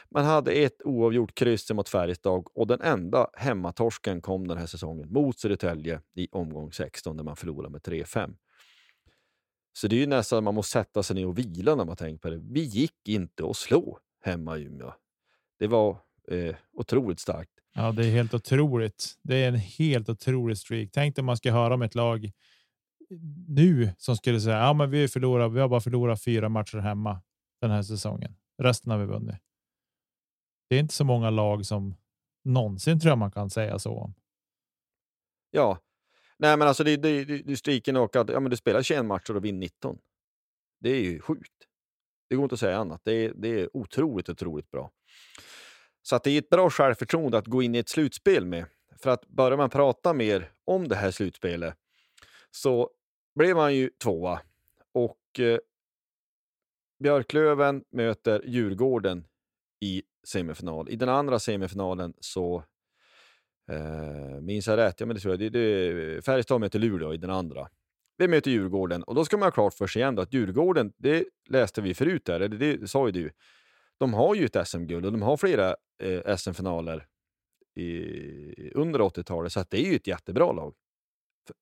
Man 0.09 0.25
hade 0.25 0.51
ett 0.51 0.81
oavgjort 0.85 1.35
kryss 1.35 1.71
mot 1.71 1.89
Färjestad 1.89 2.43
och 2.53 2.67
den 2.67 2.81
enda 2.81 3.27
hemmatorsken 3.33 4.21
kom 4.21 4.47
den 4.47 4.57
här 4.57 4.65
säsongen 4.65 5.13
mot 5.13 5.39
Södertälje 5.39 6.01
i 6.15 6.27
omgång 6.31 6.71
16 6.71 7.17
där 7.17 7.23
man 7.23 7.35
förlorade 7.35 7.69
med 7.69 7.81
3-5. 7.81 8.35
Så 9.73 9.87
det 9.87 9.95
är 9.95 9.99
ju 9.99 10.07
nästan 10.07 10.43
man 10.43 10.55
måste 10.55 10.71
sätta 10.71 11.03
sig 11.03 11.15
ner 11.15 11.27
och 11.27 11.37
vila 11.37 11.75
när 11.75 11.85
man 11.85 11.95
tänker 11.95 12.21
på 12.21 12.29
det. 12.29 12.37
Vi 12.37 12.61
gick 12.61 13.07
inte 13.07 13.45
att 13.49 13.57
slå 13.57 13.99
hemma 14.23 14.57
i 14.57 14.63
Umeå. 14.63 14.93
Det 15.59 15.67
var 15.67 15.97
eh, 16.31 16.55
otroligt 16.73 17.19
starkt. 17.19 17.51
Ja, 17.73 17.91
det 17.91 18.05
är 18.05 18.11
helt 18.11 18.33
otroligt. 18.33 19.13
Det 19.21 19.35
är 19.35 19.47
en 19.47 19.55
helt 19.55 20.09
otrolig 20.09 20.57
streak. 20.57 20.89
Tänk 20.93 21.15
dig 21.15 21.23
man 21.23 21.37
ska 21.37 21.51
höra 21.51 21.73
om 21.73 21.81
ett 21.81 21.95
lag 21.95 22.31
nu 23.47 23.89
som 23.97 24.17
skulle 24.17 24.41
säga 24.41 24.57
ja, 24.57 24.73
men 24.73 24.89
vi 24.89 25.07
förlorar. 25.07 25.49
Vi 25.49 25.59
har 25.59 25.67
bara 25.67 25.81
förlorat 25.81 26.23
fyra 26.23 26.49
matcher 26.49 26.77
hemma 26.77 27.21
den 27.61 27.71
här 27.71 27.81
säsongen. 27.81 28.35
Resten 28.57 28.91
har 28.91 28.99
vi 28.99 29.05
vunnit. 29.05 29.35
Det 30.69 30.75
är 30.75 30.79
inte 30.79 30.93
så 30.93 31.03
många 31.03 31.29
lag 31.29 31.65
som 31.65 31.95
någonsin 32.43 32.99
tror 32.99 33.09
jag 33.09 33.17
man 33.17 33.31
kan 33.31 33.49
säga 33.49 33.79
så 33.79 33.97
om. 33.99 34.13
Ja, 35.51 35.79
nej, 36.37 36.57
men 36.57 36.67
alltså 36.67 36.83
det, 36.83 36.97
det, 36.97 37.23
det 37.23 37.57
streaken 37.57 37.97
och 37.97 38.15
att 38.15 38.29
ja, 38.29 38.39
men 38.39 38.49
du 38.49 38.57
spelar 38.57 38.81
21 38.81 39.05
matcher 39.05 39.35
och 39.35 39.45
vinner 39.45 39.59
19. 39.59 39.97
Det 40.79 40.89
är 40.89 41.01
ju 41.01 41.21
sjukt. 41.21 41.53
Det 42.29 42.35
går 42.35 42.43
inte 42.43 42.53
att 42.53 42.59
säga 42.59 42.77
annat. 42.77 43.01
Det 43.03 43.13
är, 43.13 43.33
det 43.35 43.47
är 43.47 43.77
otroligt, 43.77 44.29
otroligt 44.29 44.71
bra. 44.71 44.91
Så 46.01 46.15
att 46.15 46.23
det 46.23 46.31
är 46.31 46.37
ett 46.37 46.49
bra 46.49 46.69
självförtroende 46.69 47.37
att 47.37 47.47
gå 47.47 47.61
in 47.61 47.75
i 47.75 47.77
ett 47.77 47.89
slutspel 47.89 48.45
med. 48.45 48.65
För 48.97 49.09
att 49.09 49.27
börjar 49.27 49.57
man 49.57 49.69
prata 49.69 50.13
mer 50.13 50.51
om 50.65 50.87
det 50.87 50.95
här 50.95 51.11
slutspelet 51.11 51.75
så 52.51 52.89
blev 53.35 53.55
man 53.55 53.75
ju 53.75 53.89
tvåa 53.89 54.41
och 54.91 55.39
eh, 55.39 55.59
Björklöven 56.99 57.83
möter 57.91 58.41
Djurgården 58.45 59.27
i 59.81 60.03
semifinal. 60.27 60.89
I 60.89 60.95
den 60.95 61.09
andra 61.09 61.39
semifinalen 61.39 62.13
så 62.19 62.63
eh, 63.71 64.41
minns 64.41 64.67
jag 64.67 64.77
rätt, 64.77 64.99
ja 64.99 65.05
men 65.05 65.15
det 65.15 65.21
tror 65.21 65.33
jag, 65.33 65.39
det, 65.39 65.49
det, 65.49 66.25
Färjestad 66.25 66.59
möter 66.59 66.79
Luleå 66.79 67.13
i 67.13 67.17
den 67.17 67.29
andra. 67.29 67.67
Vi 68.17 68.27
möter 68.27 68.51
Djurgården 68.51 69.03
och 69.03 69.15
då 69.15 69.25
ska 69.25 69.37
man 69.37 69.45
ha 69.47 69.51
klart 69.51 69.73
för 69.73 69.87
sig 69.87 70.01
igen 70.01 70.15
då, 70.15 70.21
att 70.21 70.33
Djurgården, 70.33 70.93
det 70.97 71.25
läste 71.49 71.81
vi 71.81 71.93
förut 71.93 72.25
där, 72.25 72.39
eller 72.39 72.57
det 72.57 72.87
sa 72.87 73.07
ju 73.07 73.11
du, 73.11 73.31
de 73.97 74.13
har 74.13 74.35
ju 74.35 74.45
ett 74.45 74.67
SM-guld 74.67 75.05
och 75.05 75.11
de 75.11 75.21
har 75.21 75.37
flera 75.37 75.75
eh, 76.03 76.35
SM-finaler 76.35 77.07
under 78.73 78.99
80-talet, 78.99 79.51
så 79.51 79.59
att 79.59 79.69
det 79.69 79.85
är 79.85 79.89
ju 79.89 79.95
ett 79.95 80.07
jättebra 80.07 80.51
lag. 80.51 80.75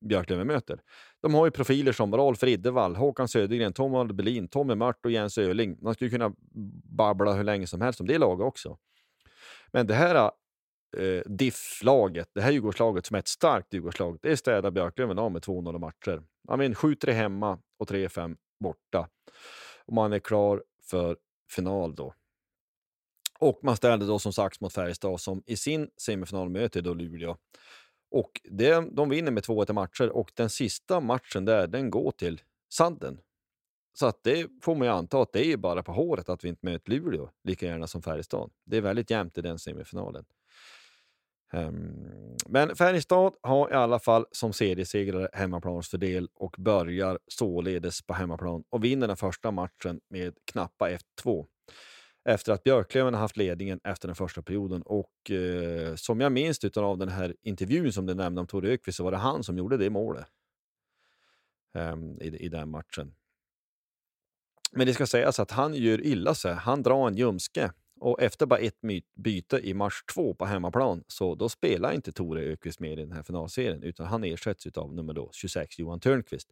Björklöven 0.06 0.48
möter. 0.48 0.80
De 1.22 1.34
har 1.34 1.46
ju 1.46 1.52
profiler 1.52 1.92
som 1.92 2.16
Rolf 2.16 2.44
Riddervall, 2.44 2.96
Håkan 2.96 3.28
Södergren, 3.28 3.74
Tom 3.74 4.08
Belin, 4.08 4.48
Tommy 4.48 4.76
Mört 4.76 5.06
och 5.06 5.12
Jens 5.12 5.38
Öling. 5.38 5.78
Man 5.82 5.94
skulle 5.94 6.10
kunna 6.10 6.34
babbla 6.98 7.34
hur 7.34 7.44
länge 7.44 7.68
som 7.68 7.82
helst 7.82 8.00
om 8.00 8.08
det 8.08 8.18
laget 8.18 8.46
också. 8.46 8.78
Men 9.72 9.88
det 9.88 9.94
här 9.94 10.32
eh, 10.98 11.22
DIF-laget, 11.26 12.30
det 12.34 12.42
här 12.42 12.52
Djurgårdslaget 12.52 13.06
som 13.06 13.16
är 13.16 13.20
ett 13.20 13.28
starkt 13.28 13.74
Djurgårdslag, 13.74 14.20
det 14.22 14.38
städar 14.38 14.72
Björklöven 14.72 15.20
av 15.20 15.32
med 15.32 15.42
2-0 15.42 15.80
matcher. 15.80 16.24
Man 16.48 16.60
vinner 16.60 16.76
7-3 16.76 17.12
hemma 17.12 17.60
och 17.80 17.90
3-5 17.90 18.38
borta. 18.60 19.10
Och 19.86 19.94
man 19.94 20.14
är 20.14 20.20
klar 20.20 20.64
för 20.90 21.18
final 21.52 21.96
då. 21.96 22.14
Och 23.40 23.60
man 23.64 23.78
ställde 23.78 24.06
då 24.06 24.20
som 24.20 24.34
sagt 24.34 24.62
mot 24.62 24.74
Färjestad 24.74 25.22
som 25.22 25.44
i 25.46 25.58
sin 25.58 25.90
semifinal 25.98 26.50
möter 26.50 26.82
då 26.82 26.94
Luleå. 26.94 27.38
Och 28.16 28.42
det, 28.44 28.90
de 28.92 29.10
vinner 29.10 29.32
med 29.32 29.44
2-1 29.44 29.74
matcher 29.74 30.10
och 30.10 30.32
den 30.34 30.50
sista 30.50 31.00
matchen 31.00 31.46
där, 31.46 31.68
den 31.68 31.90
går 31.90 32.12
till 32.12 32.42
Sanden. 32.74 33.20
Så 33.94 34.06
att 34.06 34.24
det 34.24 34.48
får 34.62 34.76
man 34.76 34.88
ju 34.88 34.94
anta 34.94 35.22
att 35.22 35.34
det 35.34 35.46
är 35.46 35.58
bara 35.58 35.84
på 35.84 35.92
håret 35.92 36.30
att 36.30 36.44
vi 36.44 36.50
inte 36.50 36.66
möter 36.66 36.92
Luleå 36.92 37.30
lika 37.44 37.66
gärna 37.66 37.88
som 37.88 38.02
Färjestad. 38.02 38.52
Det 38.66 38.78
är 38.78 38.82
väldigt 38.82 39.10
jämnt 39.10 39.38
i 39.38 39.42
den 39.42 39.60
semifinalen. 39.60 40.26
Um, 41.54 42.38
men 42.48 42.76
Färjestad 42.76 43.34
har 43.42 43.72
i 43.72 43.74
alla 43.74 44.00
fall 44.00 44.26
som 44.32 44.54
seriesegrare 44.54 45.30
hemmaplansfördel 45.34 46.30
och 46.34 46.56
börjar 46.58 47.20
således 47.28 48.02
på 48.02 48.14
hemmaplan 48.14 48.64
och 48.70 48.84
vinner 48.84 49.08
den 49.08 49.18
första 49.18 49.52
matchen 49.52 50.02
med 50.10 50.34
knappa 50.52 50.90
1-2 51.24 51.46
efter 52.26 52.54
att 52.54 52.64
Björklöven 52.64 53.14
har 53.14 53.22
haft 53.22 53.38
ledningen 53.38 53.80
efter 53.84 54.08
den 54.08 54.16
första 54.16 54.42
perioden. 54.42 54.82
Och 54.82 55.32
eh, 55.32 55.96
som 55.96 56.22
jag 56.22 56.32
minns 56.32 56.64
av 56.64 56.98
den 56.98 57.10
här 57.10 57.36
intervjun 57.42 57.94
som 57.94 58.06
du 58.06 58.14
nämnde 58.14 58.42
om 58.42 58.48
Tore 58.48 58.70
Ökvist 58.70 58.98
så 58.98 59.04
var 59.04 59.12
det 59.12 59.18
han 59.18 59.44
som 59.44 59.58
gjorde 59.58 59.78
det 59.78 59.90
målet 59.90 60.28
eh, 61.76 61.96
i, 62.22 62.38
i 62.40 62.50
den 62.50 62.70
matchen. 62.70 63.16
Men 64.72 64.88
det 64.88 64.94
ska 64.94 65.08
sägas 65.08 65.40
att 65.40 65.52
han 65.52 65.74
gör 65.74 66.02
illa 66.06 66.36
sig. 66.36 66.54
Han 66.54 66.84
drar 66.84 67.08
en 67.08 67.16
ljumske 67.16 67.72
och 68.00 68.22
efter 68.22 68.46
bara 68.46 68.60
ett 68.60 68.82
byte 69.16 69.60
i 69.64 69.74
mars 69.74 70.04
2 70.14 70.34
på 70.34 70.46
hemmaplan 70.46 71.04
så 71.08 71.36
då 71.36 71.50
spelar 71.50 71.94
inte 71.94 72.12
Tore 72.12 72.42
Ökvist 72.42 72.80
med 72.80 72.92
i 72.92 72.96
den 72.96 73.12
här 73.12 73.24
finalserien 73.24 73.84
utan 73.84 74.06
han 74.06 74.24
ersätts 74.24 74.68
av 74.78 74.94
nummer 74.94 75.14
då 75.14 75.30
26 75.34 75.80
Johan 75.80 76.00
Törnqvist. 76.00 76.50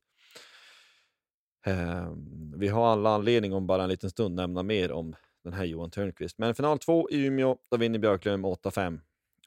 Eh, 1.66 2.14
vi 2.56 2.68
har 2.68 2.88
alla 2.88 3.10
anledning 3.10 3.54
om 3.54 3.68
bara 3.68 3.84
en 3.84 3.90
liten 3.90 4.10
stund 4.10 4.36
nämna 4.36 4.64
mer 4.64 4.92
om 4.92 5.16
den 5.44 5.54
här 5.54 5.66
Johan 5.66 5.92
Törnqvist. 5.92 6.38
Men 6.38 6.56
final 6.56 6.80
två 6.80 7.10
i 7.10 7.26
Umeå, 7.26 7.58
då 7.70 7.78
vinner 7.78 8.00
Björklöven 8.00 8.42
med 8.42 8.52
8-5. 8.52 9.00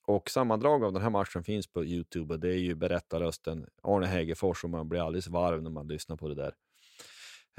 Och 0.02 0.30
sammandrag 0.30 0.84
av 0.84 0.92
den 0.92 1.02
här 1.02 1.10
matchen 1.10 1.44
finns 1.44 1.66
på 1.66 1.84
Youtube 1.84 2.34
och 2.34 2.40
det 2.40 2.48
är 2.48 2.58
ju 2.58 2.74
berättarrösten 2.74 3.66
Arne 3.82 4.06
Hägerfors 4.06 4.64
och 4.64 4.70
man 4.70 4.88
blir 4.88 5.00
alldeles 5.00 5.28
varm 5.28 5.62
när 5.62 5.70
man 5.70 5.88
lyssnar 5.88 6.16
på 6.16 6.28
det 6.28 6.34
där. 6.34 6.54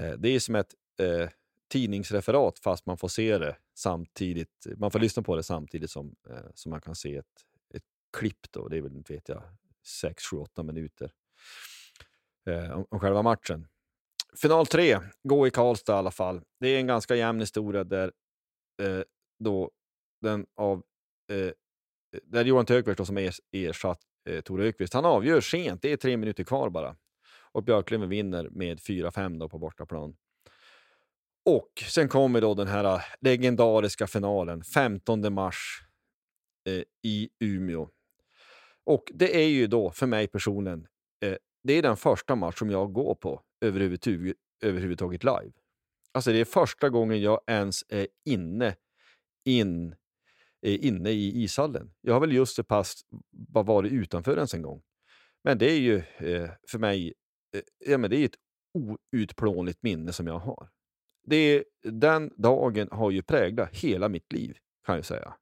Eh, 0.02 0.12
det 0.18 0.30
är 0.30 0.40
som 0.40 0.56
ett 0.56 0.74
eh, 1.00 1.30
tidningsreferat 1.68 2.60
fast 2.60 2.86
man 2.86 2.98
får 2.98 3.08
se 3.08 3.38
det 3.38 3.56
samtidigt. 3.76 4.68
Man 4.78 4.92
får 4.92 5.00
lyssna 5.00 5.24
på 5.24 5.36
det 5.36 5.44
samtidigt 5.44 5.92
som, 5.92 6.16
eh, 6.30 6.52
som 6.54 6.70
man 6.70 6.82
kan 6.82 6.96
se 6.96 7.16
ett, 7.16 7.26
ett 7.74 7.84
klipp. 8.18 8.52
Då. 8.52 8.68
Det 8.68 8.78
är 8.78 8.82
väl, 8.82 8.96
inte 8.96 9.14
vet 9.14 9.30
jag, 9.30 9.44
6, 9.86 10.24
7, 10.24 10.38
8 10.38 10.64
minuter 10.64 11.12
eh, 12.46 12.72
om, 12.72 12.86
om 12.90 13.00
själva 13.00 13.22
matchen. 13.22 13.68
Final 14.42 14.66
3 14.66 15.00
går 15.24 15.48
i 15.48 15.52
Karlstad 15.52 15.94
i 15.94 15.98
alla 15.98 16.12
fall. 16.12 16.42
Det 16.60 16.68
är 16.68 16.80
en 16.80 16.88
ganska 16.88 17.16
jämn 17.16 17.40
historia 17.40 17.84
där 17.84 18.12
eh, 18.82 19.02
då 19.40 19.72
den 20.22 20.46
av 20.56 20.84
eh, 21.32 21.38
eh 21.38 21.52
där 22.24 22.46
Johan 22.46 22.66
Tökvist 22.66 23.06
som 23.06 23.18
er, 23.18 23.34
ersatt 23.52 24.00
eh, 24.30 24.42
Tore 24.42 24.66
Ökvist, 24.68 24.94
han 24.94 25.06
avgör 25.06 25.42
sent. 25.42 25.82
Det 25.82 25.92
är 25.92 25.98
tre 25.98 26.18
minuter 26.18 26.44
kvar 26.44 26.70
bara. 26.70 26.96
Och 27.52 27.64
Björklöven 27.64 28.10
vinner 28.10 28.50
med 28.50 28.80
4-5 28.80 29.48
på 29.48 29.58
bortaplan. 29.58 30.16
Och 31.46 31.84
sen 31.90 32.10
kommer 32.10 32.42
då 32.42 32.54
den 32.54 32.68
här 32.68 32.84
ah, 32.84 33.02
legendariska 33.22 34.08
finalen 34.08 34.64
15 34.64 35.34
mars 35.34 35.82
eh, 36.70 36.84
i 37.04 37.30
Umeå. 37.40 37.90
Och 38.84 39.12
det 39.14 39.36
är 39.36 39.48
ju 39.48 39.68
då 39.68 39.92
för 39.92 40.08
mig 40.08 40.28
personligen, 40.28 40.88
eh, 41.26 41.36
det 41.64 41.74
är 41.74 41.82
den 41.82 41.98
första 41.98 42.36
match 42.36 42.60
som 42.60 42.70
jag 42.70 42.94
går 42.94 43.16
på 43.16 43.42
överhuvudtaget, 43.62 44.36
överhuvudtaget 44.64 45.24
live. 45.24 45.52
Alltså 46.14 46.32
det 46.32 46.40
är 46.40 46.46
första 46.46 46.90
gången 46.90 47.22
jag 47.22 47.42
ens 47.48 47.84
är 47.90 48.08
inne, 48.26 48.76
in, 49.46 49.96
är 50.62 50.78
inne 50.78 51.10
i 51.10 51.44
ishallen. 51.44 51.92
Jag 52.02 52.14
har 52.14 52.20
väl 52.20 52.34
just 52.34 52.56
så 52.56 52.64
pass 52.64 53.02
bara 53.32 53.64
varit 53.64 53.92
utanför 53.92 54.36
ens 54.36 54.54
en 54.54 54.62
gång. 54.62 54.82
Men 55.44 55.58
det 55.58 55.72
är 55.72 55.80
ju 55.80 55.96
eh, 55.98 56.50
för 56.72 56.80
mig 56.80 57.14
eh, 57.56 57.62
ja, 57.86 57.98
men 57.98 58.10
det 58.10 58.18
är 58.18 58.26
ett 58.26 58.38
outplånligt 59.14 59.84
minne 59.84 60.14
som 60.14 60.28
jag 60.28 60.40
har. 60.40 60.70
Det 61.24 61.36
är, 61.36 61.64
den 61.84 62.32
dagen 62.38 62.88
har 62.92 63.12
ju 63.12 63.22
präglat 63.22 63.76
hela 63.76 64.10
mitt 64.10 64.34
liv, 64.34 64.58
kan 64.86 64.96
jag 64.96 65.06
säga. 65.06 65.34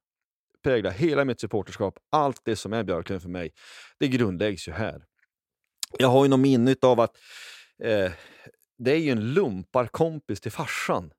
Präglat 0.62 0.94
hela 0.94 1.24
mitt 1.24 1.40
supporterskap. 1.40 1.98
Allt 2.10 2.40
det 2.44 2.56
som 2.56 2.72
är 2.72 2.84
Björklöven 2.84 3.20
för 3.20 3.28
mig, 3.28 3.52
det 3.98 4.08
grundläggs 4.08 4.68
ju 4.68 4.72
här. 4.72 5.04
Jag 5.98 6.08
har 6.08 6.24
ju 6.24 6.28
något 6.28 6.40
minne 6.40 6.76
av 6.82 7.00
att 7.00 7.16
eh, 7.82 8.12
det 8.78 8.92
är 8.92 8.98
ju 8.98 9.10
en 9.10 9.34
lumparkompis 9.34 10.40
till 10.40 10.52
farsan 10.52 11.12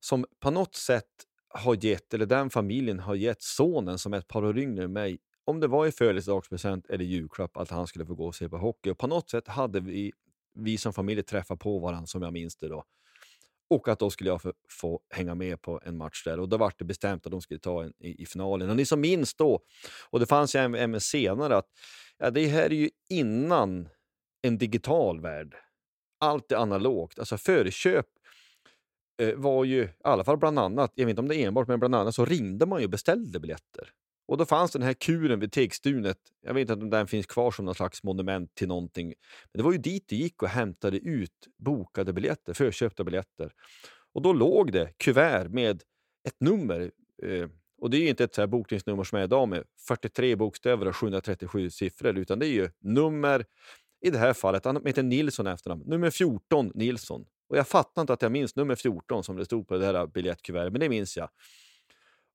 som 0.00 0.24
på 0.40 0.50
något 0.50 0.74
sätt 0.74 1.10
har 1.48 1.84
gett, 1.84 2.14
eller 2.14 2.26
den 2.26 2.50
familjen 2.50 2.98
har 2.98 3.14
gett 3.14 3.42
sonen 3.42 3.98
som 3.98 4.14
är 4.14 4.18
ett 4.18 4.28
par 4.28 4.44
år 4.44 4.58
yngre 4.58 4.84
än 4.84 4.92
mig, 4.92 5.18
om 5.44 5.60
det 5.60 5.66
var 5.66 5.86
i 5.86 5.92
födelsedagspresent 5.92 6.86
eller 6.86 7.04
julklapp, 7.04 7.56
att 7.56 7.70
han 7.70 7.86
skulle 7.86 8.06
få 8.06 8.14
gå 8.14 8.26
och 8.26 8.34
se 8.34 8.48
på 8.48 8.58
hockey. 8.58 8.90
Och 8.90 8.98
på 8.98 9.06
något 9.06 9.30
sätt 9.30 9.48
hade 9.48 9.80
vi, 9.80 10.12
vi 10.54 10.78
som 10.78 10.92
familj 10.92 11.22
träffat 11.22 11.60
på 11.60 11.78
varandra, 11.78 12.06
som 12.06 12.22
jag 12.22 12.32
minns 12.32 12.56
det 12.56 12.68
då. 12.68 12.84
Och 13.70 13.88
att 13.88 13.98
då 13.98 14.10
skulle 14.10 14.30
jag 14.30 14.42
få, 14.42 14.52
få 14.68 15.00
hänga 15.10 15.34
med 15.34 15.62
på 15.62 15.80
en 15.84 15.96
match 15.96 16.24
där. 16.24 16.40
Och 16.40 16.48
då 16.48 16.56
var 16.56 16.72
det 16.78 16.84
bestämt 16.84 17.26
att 17.26 17.32
de 17.32 17.40
skulle 17.40 17.60
ta 17.60 17.84
en 17.84 17.92
i, 17.98 18.22
i 18.22 18.26
finalen. 18.26 18.70
Och 18.70 18.76
ni 18.76 18.84
som 18.84 19.00
minns 19.00 19.34
då, 19.34 19.60
och 20.10 20.20
det 20.20 20.26
fanns 20.26 20.54
ju 20.54 20.58
även 20.58 21.00
senare, 21.00 21.56
att 21.56 21.68
ja, 22.18 22.30
det 22.30 22.46
här 22.46 22.64
är 22.64 22.70
ju 22.70 22.90
innan 23.08 23.88
en 24.42 24.58
digital 24.58 25.20
värld. 25.20 25.56
Allt 26.18 26.52
är 26.52 26.56
analogt. 26.56 27.18
Alltså 27.18 27.38
förköp 27.38 28.06
eh, 29.22 29.34
var 29.34 29.64
ju, 29.64 29.82
i 29.84 29.88
alla 30.04 30.24
fall 30.24 30.36
bland 30.38 30.58
annat, 30.58 30.92
jag 30.94 31.06
vet 31.06 31.10
inte 31.10 31.22
om 31.22 31.28
det 31.28 31.36
är 31.36 31.46
enbart, 31.48 31.68
men 31.68 31.78
bland 31.78 31.94
annat 31.94 32.14
så 32.14 32.24
ringde 32.24 32.66
man 32.66 32.78
ju 32.80 32.84
och 32.84 32.90
beställde 32.90 33.40
biljetter. 33.40 33.90
Och 34.28 34.36
då 34.36 34.44
fanns 34.44 34.72
den 34.72 34.82
här 34.82 34.92
kuren 34.92 35.40
vid 35.40 35.52
Tegstunet. 35.52 36.18
Jag 36.42 36.54
vet 36.54 36.70
inte 36.70 36.84
om 36.84 36.90
den 36.90 37.06
finns 37.06 37.26
kvar 37.26 37.50
som 37.50 37.64
någon 37.64 37.74
slags 37.74 38.02
monument 38.02 38.54
till 38.54 38.68
någonting. 38.68 39.06
Men 39.06 39.58
det 39.58 39.62
var 39.62 39.72
ju 39.72 39.78
dit 39.78 40.04
du 40.08 40.16
gick 40.16 40.42
och 40.42 40.48
hämtade 40.48 40.98
ut 40.98 41.48
bokade 41.58 42.12
biljetter, 42.12 42.54
förköpta 42.54 43.04
biljetter. 43.04 43.52
Och 44.14 44.22
då 44.22 44.32
låg 44.32 44.72
det 44.72 44.92
kuvert 44.96 45.48
med 45.48 45.82
ett 46.28 46.40
nummer. 46.40 46.90
Eh, 47.22 47.48
och 47.80 47.90
det 47.90 47.96
är 47.96 48.00
ju 48.00 48.08
inte 48.08 48.24
ett 48.24 48.34
så 48.34 48.42
här 48.42 48.46
bokningsnummer 48.46 49.04
som 49.04 49.18
är 49.18 49.24
idag 49.24 49.48
med 49.48 49.64
43 49.88 50.36
bokstäver 50.36 50.88
och 50.88 50.96
737 50.96 51.70
siffror, 51.70 52.18
utan 52.18 52.38
det 52.38 52.46
är 52.46 52.52
ju 52.52 52.70
nummer, 52.80 53.44
i 54.06 54.10
det 54.10 54.18
här 54.18 54.32
fallet, 54.32 54.64
han 54.64 54.86
heter 54.86 55.02
Nilsson 55.02 55.46
efternamn, 55.46 55.82
nummer 55.86 56.10
14 56.10 56.72
Nilsson. 56.74 57.24
Och 57.48 57.56
jag 57.56 57.68
fattar 57.68 58.02
inte 58.02 58.12
att 58.12 58.22
jag 58.22 58.32
minns 58.32 58.56
nummer 58.56 58.74
14 58.74 59.24
som 59.24 59.36
det 59.36 59.44
stod 59.44 59.68
på 59.68 59.78
det 59.78 59.86
här 59.86 60.06
biljettkuvertet, 60.06 60.72
men 60.72 60.80
det 60.80 60.88
minns 60.88 61.16
jag. 61.16 61.28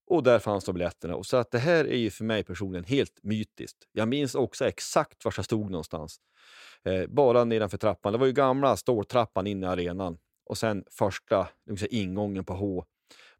Och 0.08 0.24
där 0.24 0.40
fanns 0.40 0.66
de 0.66 0.74
biljetterna. 0.74 1.16
Och 1.16 1.26
så 1.26 1.38
att 1.38 1.52
det 1.52 1.60
här 1.60 1.86
är 1.86 1.98
ju 1.98 2.10
för 2.10 2.24
mig 2.24 2.44
personligen 2.44 2.86
helt 2.86 3.24
mytiskt. 3.24 3.78
Jag 3.92 4.08
minns 4.08 4.36
också 4.36 4.66
exakt 4.66 5.26
var 5.26 5.34
jag 5.38 5.46
stod 5.46 5.72
någonstans. 5.72 6.18
Eh, 6.84 7.08
bara 7.08 7.44
nedanför 7.44 7.78
trappan. 7.78 8.14
Det 8.14 8.20
var 8.20 8.26
ju 8.26 8.34
gamla 8.34 8.78
ståltrappan 8.78 9.48
in 9.48 9.64
i 9.64 9.68
arenan. 9.68 10.18
Och 10.46 10.58
sen 10.58 10.84
första 10.92 11.48
liksom, 11.70 11.88
ingången 11.92 12.46
på 12.46 12.54
H. 12.54 12.86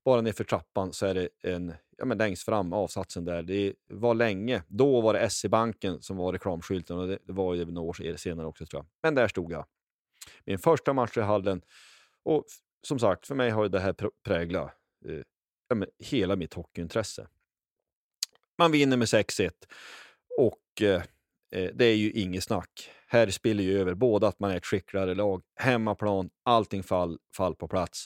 Bara 0.06 0.22
nerför 0.22 0.44
trappan 0.44 0.94
så 0.94 1.06
är 1.06 1.14
det 1.14 1.30
en, 1.44 1.74
ja 2.02 2.06
men 2.06 2.18
längst 2.18 2.44
fram, 2.44 2.74
avsatsen 2.74 3.26
där. 3.26 3.44
Det 3.44 3.74
var 3.88 4.14
länge. 4.14 4.64
Då 4.68 5.02
var 5.02 5.14
det 5.14 5.30
SE-banken 5.30 6.02
som 6.02 6.18
var 6.18 6.34
reklamskylten 6.34 6.98
och 6.98 7.08
det, 7.08 7.18
det 7.24 7.34
var 7.34 7.56
ju 7.56 7.66
några 7.66 7.90
år 7.90 8.18
senare 8.18 8.48
också 8.48 8.66
tror 8.66 8.80
jag. 8.80 8.88
Men 9.04 9.16
där 9.16 9.28
stod 9.28 9.52
jag. 9.52 9.66
Min 10.46 10.60
första 10.60 10.94
match 10.94 11.18
i 11.18 11.22
hallen. 11.22 11.62
Och 12.24 12.46
som 12.88 13.00
sagt, 13.00 13.28
för 13.28 13.36
mig 13.36 13.50
har 13.50 13.70
det 13.70 13.80
här 13.80 13.96
präglat 14.26 14.72
eh, 15.06 15.22
ja, 15.68 15.76
men, 15.76 15.88
hela 16.00 16.36
mitt 16.36 16.54
hockeyintresse. 16.54 17.28
Man 18.58 18.72
vinner 18.72 18.98
med 18.98 19.06
6-1 19.06 19.52
och 20.40 20.82
eh, 20.82 21.04
eh, 21.56 21.70
det 21.74 21.86
är 21.86 21.96
ju 21.96 22.12
inget 22.12 22.44
snack. 22.44 22.92
Här 23.08 23.30
spelar 23.30 23.64
ju 23.64 23.80
över 23.80 23.94
både 23.94 24.28
att 24.28 24.40
man 24.40 24.52
är 24.52 24.58
ett 24.58 24.66
skickligare 24.66 25.16
lag, 25.16 25.44
hemmaplan, 25.56 26.30
allting 26.44 26.84
fall, 26.84 27.20
fall 27.38 27.56
på 27.56 27.68
plats. 27.68 28.06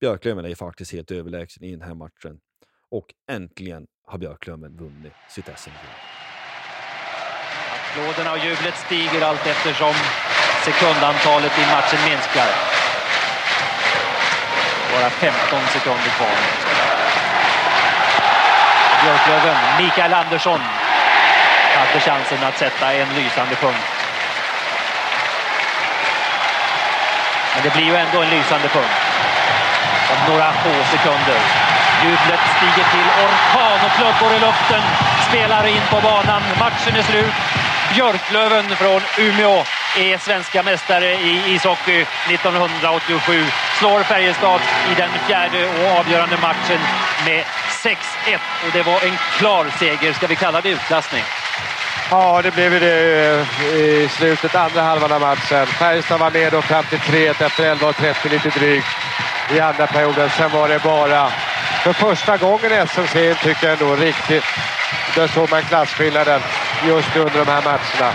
Björklöven 0.00 0.44
är 0.44 0.54
faktiskt 0.54 0.92
helt 0.92 1.10
överlägsen 1.10 1.64
i 1.64 1.70
den 1.70 1.82
här 1.82 1.94
matchen. 1.94 2.40
Och 2.90 3.06
äntligen 3.30 3.86
har 4.06 4.18
Björklöven 4.18 4.76
vunnit 4.76 5.12
sitt 5.28 5.48
SM-guld. 5.58 5.98
Applåderna 7.74 8.32
och 8.32 8.38
jublet 8.38 8.76
stiger 8.86 9.22
allt 9.22 9.46
eftersom 9.46 9.94
sekundantalet 10.64 11.58
i 11.58 11.66
matchen 11.74 12.00
minskar. 12.08 12.50
Bara 14.92 15.10
15 15.10 15.60
sekunder 15.72 16.10
kvar. 16.18 16.36
Björklöven, 19.02 19.56
Mikael 19.80 20.14
Andersson, 20.14 20.60
hade 21.78 22.00
chansen 22.00 22.44
att 22.44 22.58
sätta 22.58 22.92
en 22.92 23.14
lysande 23.14 23.54
punkt. 23.54 23.88
Men 27.54 27.62
det 27.62 27.72
blir 27.74 27.84
ju 27.84 27.96
ändå 27.96 28.22
en 28.22 28.30
lysande 28.30 28.68
punkt. 28.68 29.00
Om 30.12 30.32
några 30.32 30.52
få 30.52 30.84
sekunder. 30.96 31.77
Jublet 32.04 32.40
stiger 32.56 32.86
till 32.94 33.08
orkan 33.24 33.78
och 33.86 33.92
klubbor 33.98 34.36
i 34.36 34.40
luften 34.46 34.82
spelar 35.28 35.66
in 35.66 35.82
på 35.90 36.00
banan. 36.00 36.42
Matchen 36.58 36.96
är 36.96 37.02
slut. 37.02 37.34
Björklöven 37.94 38.68
från 38.76 39.00
Umeå 39.18 39.64
är 39.96 40.18
svenska 40.18 40.62
mästare 40.62 41.14
i 41.14 41.54
ishockey 41.54 42.06
1987. 42.28 43.44
Slår 43.78 44.02
Färjestad 44.02 44.60
i 44.90 44.94
den 44.94 45.10
fjärde 45.26 45.66
och 45.66 45.98
avgörande 45.98 46.36
matchen 46.42 46.80
med 47.26 47.44
6-1 47.84 47.96
och 48.66 48.72
det 48.72 48.82
var 48.82 49.04
en 49.04 49.16
klar 49.38 49.66
seger. 49.78 50.12
Ska 50.12 50.26
vi 50.26 50.36
kalla 50.36 50.60
det 50.60 50.68
utklassning? 50.68 51.22
Ja, 52.10 52.40
det 52.42 52.50
blev 52.50 52.80
det 52.80 53.46
eh, 53.62 53.76
i 53.76 54.08
slutet, 54.10 54.54
andra 54.54 54.82
halvan 54.82 55.12
av 55.12 55.20
matchen. 55.20 55.66
Färjestad 55.66 56.20
var 56.20 56.30
med 56.30 56.54
och 56.54 56.64
fram 56.64 56.84
till 56.84 56.98
3-1 56.98 57.46
efter 57.46 57.74
11.30 57.74 58.30
lite 58.30 58.58
drygt 58.58 58.86
i 59.50 59.60
andra 59.60 59.86
perioden. 59.86 60.30
Sen 60.30 60.50
var 60.50 60.68
det 60.68 60.82
bara 60.82 61.32
för 61.82 61.92
första 61.92 62.36
gången 62.36 62.72
i 62.72 62.86
SM-serien 62.86 63.36
tycker 63.42 63.68
jag 63.68 63.82
ändå 63.82 63.96
riktigt. 63.96 64.44
Där 65.14 65.26
såg 65.26 65.50
man 65.50 65.62
klasskillnaden 65.62 66.40
just 66.86 67.16
under 67.16 67.38
de 67.38 67.46
här 67.46 67.62
matcherna. 67.62 68.12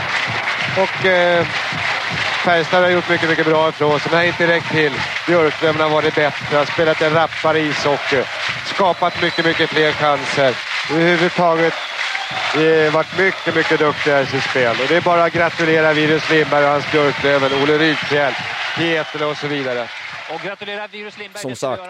Och 0.78 1.05
eh, 1.05 1.45
Färjestad 2.43 2.84
har 2.84 2.89
gjort 2.89 3.09
mycket, 3.09 3.30
mycket 3.30 3.45
bra 3.45 3.70
ifrån 3.70 3.99
sig, 3.99 4.11
men 4.11 4.20
har 4.20 4.26
inte 4.26 4.47
räckt 4.47 4.72
till. 4.72 4.93
Björklöven 5.28 5.82
har 5.82 5.89
varit 5.89 6.16
bättre, 6.16 6.57
har 6.57 6.66
spelat 6.66 7.01
en 7.01 7.14
rappare 7.14 7.59
ishockey, 7.59 8.24
skapat 8.66 9.22
mycket, 9.22 9.45
mycket 9.45 9.70
fler 9.70 9.91
chanser. 9.91 10.55
Överhuvudtaget 10.91 11.74
eh, 12.55 12.93
varit 12.93 13.18
mycket, 13.18 13.55
mycket 13.55 13.80
duktigare 13.80 14.24
i 14.24 14.26
sitt 14.26 14.43
spel. 14.43 14.76
Och 14.82 14.88
det 14.88 14.95
är 14.95 15.01
bara 15.01 15.24
att 15.24 15.34
gratulera 15.34 15.93
Virus 15.93 16.30
Lindberg 16.30 16.66
och 16.66 16.72
hans 16.72 16.91
Björklöven, 16.91 17.64
Olle 17.64 17.78
Rydfjell, 17.78 18.34
Getle 18.80 19.26
och 19.26 19.38
så 19.38 19.47
vidare. 19.47 19.88
Och 20.34 20.41
gratulera 20.41 20.88
Virus 20.88 21.18
Lindberg. 21.18 21.41
Som 21.41 21.55
sagt, 21.55 21.84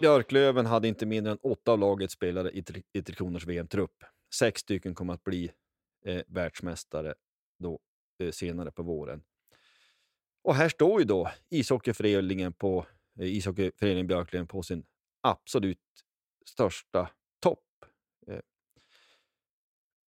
Björklöven 0.00 0.66
hade 0.66 0.88
inte 0.88 1.06
mindre 1.06 1.32
än 1.32 1.38
åtta 1.42 1.72
av 1.72 1.78
lagets 1.78 2.14
spelare 2.14 2.50
i, 2.50 2.64
i 2.92 3.02
Tre 3.02 3.14
Kronors 3.14 3.46
VM-trupp. 3.46 4.04
Sex 4.34 4.60
stycken 4.60 4.94
kommer 4.94 5.14
att 5.14 5.24
bli 5.24 5.52
eh, 6.04 6.22
världsmästare 6.26 7.14
då, 7.58 7.80
eh, 8.18 8.30
senare 8.30 8.70
på 8.70 8.82
våren. 8.82 9.22
Och 10.42 10.54
här 10.54 10.68
står 10.68 11.00
ju 11.00 11.06
då 11.06 11.30
ishockeyföreningen, 11.50 12.52
på, 12.52 12.86
eh, 13.20 13.36
ishockeyföreningen 13.36 14.06
Björklöven 14.06 14.46
på 14.46 14.62
sin 14.62 14.86
absolut 15.20 15.78
största 16.46 17.10
topp. 17.40 17.64
Eh, 18.26 18.40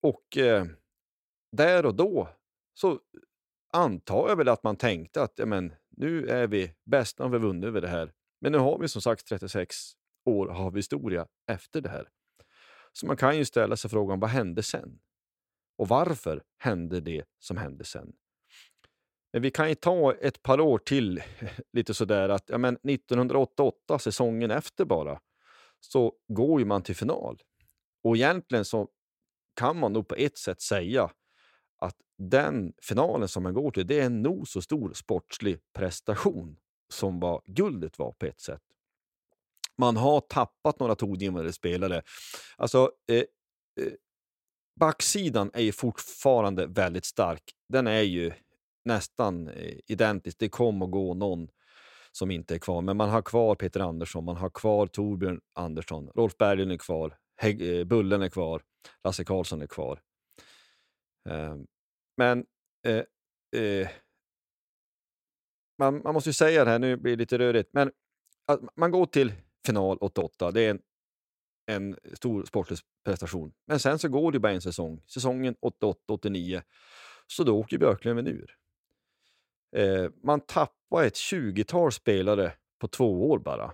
och 0.03 0.37
eh, 0.37 0.67
där 1.57 1.87
och 1.87 1.95
då 1.95 2.29
så 2.75 3.01
antar 3.73 4.29
jag 4.29 4.37
väl 4.37 4.49
att 4.49 4.63
man 4.63 4.77
tänkte 4.77 5.23
att 5.23 5.33
ja, 5.37 5.47
men, 5.47 5.75
nu 5.89 6.29
är 6.29 6.47
vi 6.47 6.75
bäst, 6.85 7.19
när 7.19 7.29
vi 7.29 7.39
vunnit 7.39 7.65
över 7.65 7.81
det 7.81 7.89
här. 7.89 8.13
Men 8.41 8.53
nu 8.53 8.59
har 8.59 8.79
vi 8.79 8.89
som 8.89 9.03
sagt 9.03 9.27
36 9.27 9.77
år 10.25 10.51
av 10.51 10.77
historia 10.77 11.27
efter 11.51 11.81
det 11.81 11.89
här. 11.89 12.09
Så 12.93 13.07
man 13.07 13.17
kan 13.17 13.37
ju 13.37 13.45
ställa 13.45 13.77
sig 13.77 13.91
frågan, 13.91 14.21
vad 14.21 14.31
hände 14.31 14.63
sen? 14.63 14.99
Och 15.79 15.89
varför 15.89 16.43
hände 16.59 17.01
det 17.01 17.25
som 17.39 17.57
hände 17.57 17.85
sen? 17.85 18.13
Men 19.33 19.43
vi 19.43 19.51
kan 19.51 19.69
ju 19.69 19.75
ta 19.75 20.15
ett 20.15 20.43
par 20.43 20.61
år 20.61 20.79
till, 20.79 21.23
lite 21.73 21.95
sådär 21.95 22.29
att 22.29 22.45
ja, 22.51 22.59
men 22.59 22.75
1988, 22.75 23.99
säsongen 23.99 24.51
efter 24.51 24.85
bara, 24.85 25.21
så 25.81 26.13
går 26.29 26.61
ju 26.61 26.67
man 26.67 26.83
till 26.83 26.97
final. 26.97 27.43
Och 28.03 28.17
egentligen 28.17 28.65
så 28.65 28.89
kan 29.57 29.79
man 29.79 29.93
nog 29.93 30.09
på 30.09 30.15
ett 30.15 30.39
sätt 30.39 30.61
säga 30.61 31.11
att 31.79 31.97
den 32.19 32.73
finalen 32.83 33.29
som 33.29 33.43
man 33.43 33.55
går 33.55 33.71
till, 33.71 33.87
det 33.87 34.01
är 34.01 34.07
en 34.07 34.23
nog 34.23 34.49
så 34.49 34.63
stor 34.63 34.93
sportslig 34.93 35.59
prestation 35.73 36.57
som 36.89 37.21
vad 37.21 37.43
guldet 37.47 37.99
var 37.99 38.13
på 38.13 38.27
ett 38.27 38.41
sätt. 38.41 38.63
Man 39.79 39.97
har 39.97 40.21
tappat 40.21 40.81
några 40.81 40.95
tongivande 40.95 41.53
spelare. 41.53 42.03
Alltså, 42.57 42.93
eh, 43.11 43.17
eh, 43.17 43.93
backsidan 44.81 45.51
är 45.55 45.63
ju 45.63 45.73
fortfarande 45.73 46.67
väldigt 46.67 47.05
stark. 47.05 47.43
Den 47.69 47.87
är 47.87 48.03
ju 48.03 48.33
nästan 48.85 49.49
eh, 49.49 49.75
identisk. 49.87 50.39
Det 50.39 50.49
kommer 50.49 50.87
att 50.87 50.93
gå 50.93 51.15
någon 51.15 51.49
som 52.13 52.31
inte 52.31 52.55
är 52.55 52.59
kvar, 52.59 52.83
men 52.83 52.97
man 52.97 53.11
har 53.11 53.23
kvar 53.23 53.55
Peter 53.55 53.81
Andersson, 53.81 54.25
man 54.25 54.37
har 54.37 54.51
kvar 54.51 54.87
Torbjörn 54.87 55.41
Andersson, 55.55 56.11
Rolf 56.15 56.37
Berglund 56.37 56.73
är 56.73 56.77
kvar, 56.77 57.17
He 57.37 57.79
eh, 57.79 57.85
Bullen 57.85 58.23
är 58.23 58.29
kvar, 58.29 58.63
Lasse 59.05 59.25
Karlsson 59.25 59.63
är 59.63 59.67
kvar. 59.67 60.01
Eh, 61.29 61.57
men 62.17 62.45
eh, 62.87 63.05
eh, 63.63 63.89
man, 65.79 66.01
man 66.05 66.15
måste 66.15 66.29
ju 66.29 66.35
säga 66.35 66.65
det 66.65 66.71
här, 66.71 66.79
nu 66.79 66.97
blir 66.97 67.17
det 67.17 67.21
lite 67.21 67.39
rörigt, 67.39 67.71
men 67.73 67.93
att 68.47 68.61
man 68.77 68.91
går 68.91 69.07
till 69.07 69.33
final 69.67 69.99
88, 70.01 70.51
det 70.51 70.63
är 70.63 70.71
en, 70.71 70.81
en 71.67 71.97
stor 72.15 72.45
sportlig 72.45 72.79
prestation. 73.05 73.53
Men 73.67 73.81
sen 73.81 73.99
så 73.99 74.09
går 74.09 74.33
det 74.33 74.39
bara 74.39 74.53
en 74.53 74.61
säsong, 74.61 75.03
säsongen 75.07 75.57
88-89, 76.09 76.63
så 77.27 77.45
då 77.45 77.59
åker 77.59 77.79
Björklöven 77.79 78.27
ur. 78.27 78.57
Eh, 79.77 80.11
man 80.23 80.41
tappar 80.41 81.05
ett 81.05 81.15
20-tal 81.15 81.93
spelare 81.93 82.53
på 82.79 82.89
två 82.89 83.31
år 83.31 83.39
bara. 83.39 83.65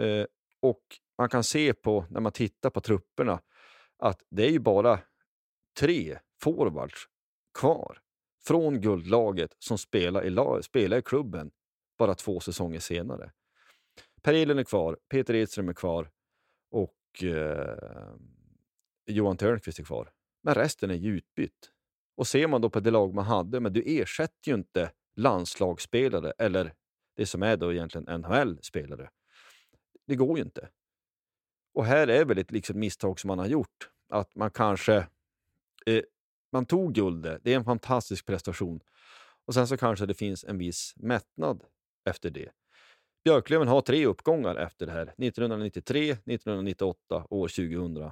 Eh, 0.00 0.26
och 0.60 0.82
man 1.18 1.28
kan 1.28 1.44
se 1.44 1.74
på, 1.74 2.06
när 2.10 2.20
man 2.20 2.32
tittar 2.32 2.70
på 2.70 2.80
trupperna, 2.80 3.40
att 3.98 4.22
det 4.30 4.46
är 4.46 4.50
ju 4.50 4.58
bara 4.58 5.00
tre 5.78 6.18
forwards 6.42 7.08
kvar 7.58 8.03
från 8.46 8.80
guldlaget 8.80 9.56
som 9.58 9.78
spelar 9.78 10.58
i, 10.58 10.62
spelar 10.62 10.98
i 10.98 11.02
klubben 11.02 11.50
bara 11.98 12.14
två 12.14 12.40
säsonger 12.40 12.80
senare. 12.80 13.32
Per 14.22 14.34
Elin 14.34 14.58
är 14.58 14.64
kvar, 14.64 14.98
Peter 15.08 15.34
Edström 15.34 15.68
är 15.68 15.72
kvar 15.72 16.10
och 16.70 17.24
eh, 17.24 18.14
Johan 19.06 19.36
Törnqvist 19.36 19.78
är 19.78 19.84
kvar. 19.84 20.12
Men 20.42 20.54
resten 20.54 20.90
är 20.90 20.94
ju 20.94 21.16
utbytt. 21.16 21.70
Och 22.16 22.26
ser 22.26 22.46
man 22.46 22.60
då 22.60 22.70
på 22.70 22.80
det 22.80 22.90
lag 22.90 23.14
man 23.14 23.24
hade, 23.24 23.60
men 23.60 23.72
du 23.72 23.82
ersätter 23.86 24.50
ju 24.50 24.54
inte 24.54 24.90
landslagsspelare 25.16 26.32
eller 26.38 26.74
det 27.16 27.26
som 27.26 27.42
är 27.42 27.56
då 27.56 27.72
egentligen 27.72 28.20
NHL-spelare. 28.20 29.10
Det 30.06 30.16
går 30.16 30.38
ju 30.38 30.44
inte. 30.44 30.68
Och 31.74 31.84
här 31.84 32.08
är 32.08 32.24
väl 32.24 32.38
ett 32.38 32.50
liksom 32.50 32.78
misstag 32.78 33.20
som 33.20 33.28
man 33.28 33.38
har 33.38 33.46
gjort. 33.46 33.90
Att 34.08 34.34
man 34.34 34.50
kanske... 34.50 34.94
Eh, 35.86 36.02
man 36.54 36.66
tog 36.66 36.94
guldet, 36.94 37.40
det 37.44 37.52
är 37.52 37.56
en 37.56 37.64
fantastisk 37.64 38.26
prestation. 38.26 38.80
Och 39.46 39.54
sen 39.54 39.68
så 39.68 39.76
kanske 39.76 40.06
det 40.06 40.14
finns 40.14 40.44
en 40.44 40.58
viss 40.58 40.94
mättnad 40.96 41.64
efter 42.08 42.30
det. 42.30 42.48
Björklöven 43.24 43.68
har 43.68 43.80
tre 43.80 44.06
uppgångar 44.06 44.56
efter 44.56 44.86
det 44.86 44.92
här. 44.92 45.02
1993, 45.02 46.10
1998 46.10 47.26
och 47.30 47.50
2000. 47.50 48.10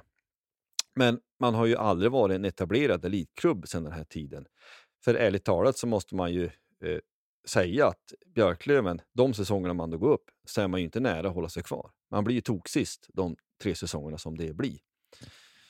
Men 0.95 1.19
man 1.39 1.55
har 1.55 1.65
ju 1.65 1.75
aldrig 1.75 2.11
varit 2.11 2.35
en 2.35 2.45
etablerad 2.45 3.05
elitklubb 3.05 3.67
sedan 3.67 3.83
den 3.83 3.93
här 3.93 4.03
tiden. 4.03 4.45
För 5.03 5.15
ärligt 5.15 5.43
talat 5.43 5.77
så 5.77 5.87
måste 5.87 6.15
man 6.15 6.33
ju 6.33 6.43
eh, 6.83 6.99
säga 7.47 7.87
att 7.87 8.13
Björklöven, 8.35 9.01
de 9.13 9.33
säsongerna 9.33 9.73
man 9.73 9.89
då 9.89 9.97
går 9.97 10.13
upp, 10.13 10.25
så 10.47 10.61
är 10.61 10.67
man 10.67 10.79
ju 10.79 10.83
inte 10.85 10.99
nära 10.99 11.27
att 11.27 11.35
hålla 11.35 11.49
sig 11.49 11.63
kvar. 11.63 11.91
Man 12.11 12.23
blir 12.23 12.35
ju 12.35 12.41
toksist 12.41 13.07
de 13.13 13.35
tre 13.61 13.75
säsongerna 13.75 14.17
som 14.17 14.37
det 14.37 14.53
blir. 14.53 14.79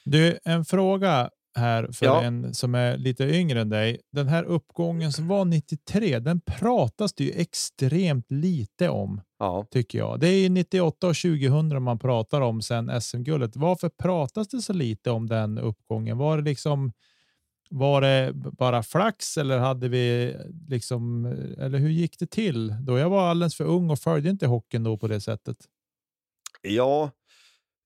Du, 0.05 0.39
en 0.43 0.65
fråga 0.65 1.29
här 1.55 1.91
för 1.91 2.05
ja. 2.05 2.23
en 2.23 2.53
som 2.53 2.75
är 2.75 2.97
lite 2.97 3.23
yngre 3.23 3.61
än 3.61 3.69
dig. 3.69 4.01
Den 4.11 4.27
här 4.27 4.43
uppgången 4.43 5.11
som 5.11 5.27
var 5.27 5.45
93, 5.45 6.19
den 6.19 6.41
pratas 6.41 7.13
det 7.13 7.23
ju 7.23 7.31
extremt 7.31 8.31
lite 8.31 8.89
om. 8.89 9.21
Ja. 9.39 9.65
Tycker 9.71 9.97
jag. 9.97 10.19
Det 10.19 10.27
är 10.27 10.49
98 10.49 11.07
och 11.07 11.15
2000 11.15 11.83
man 11.83 11.99
pratar 11.99 12.41
om 12.41 12.61
sen 12.61 13.01
SM-guldet. 13.01 13.55
Varför 13.55 13.89
pratas 13.89 14.47
det 14.47 14.61
så 14.61 14.73
lite 14.73 15.11
om 15.11 15.29
den 15.29 15.57
uppgången? 15.57 16.17
Var 16.17 16.37
det 16.37 16.43
liksom 16.43 16.91
var 17.69 18.01
det 18.01 18.31
bara 18.33 18.83
flax 18.83 19.37
eller 19.37 19.57
hade 19.59 19.89
vi 19.89 20.35
liksom? 20.69 21.25
Eller 21.57 21.77
hur 21.77 21.89
gick 21.89 22.19
det 22.19 22.29
till 22.29 22.75
då? 22.81 22.97
Jag 22.97 23.09
var 23.09 23.29
alldeles 23.29 23.55
för 23.55 23.63
ung 23.63 23.89
och 23.89 23.99
följde 23.99 24.29
inte 24.29 24.47
hockeyn 24.47 24.83
då 24.83 24.97
på 24.97 25.07
det 25.07 25.21
sättet. 25.21 25.57
Ja, 26.61 27.11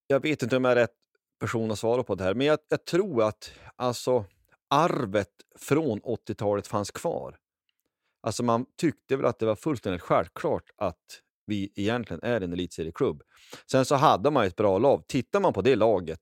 jag 0.07 0.19
vet 0.19 0.43
inte 0.43 0.57
om 0.57 0.63
jag 0.63 0.71
är 0.71 0.75
rätt 0.75 0.95
person 1.39 1.71
att 1.71 1.79
svara 1.79 2.03
på 2.03 2.15
det 2.15 2.23
här, 2.23 2.33
men 2.33 2.47
jag, 2.47 2.59
jag 2.69 2.85
tror 2.85 3.23
att 3.23 3.51
alltså 3.75 4.25
arvet 4.69 5.31
från 5.59 6.01
80-talet 6.01 6.67
fanns 6.67 6.91
kvar. 6.91 7.37
Alltså 8.21 8.43
man 8.43 8.65
tyckte 8.77 9.15
väl 9.15 9.25
att 9.25 9.39
det 9.39 9.45
var 9.45 9.55
fullständigt 9.55 10.01
självklart 10.01 10.63
att 10.77 11.21
vi 11.45 11.71
egentligen 11.75 12.23
är 12.23 12.41
en 12.41 12.53
elitserieklubb. 12.53 13.23
Sen 13.71 13.85
så 13.85 13.95
hade 13.95 14.31
man 14.31 14.45
ett 14.45 14.55
bra 14.55 14.77
lag. 14.77 15.07
Tittar 15.07 15.39
man 15.39 15.53
på 15.53 15.61
det 15.61 15.75
laget, 15.75 16.19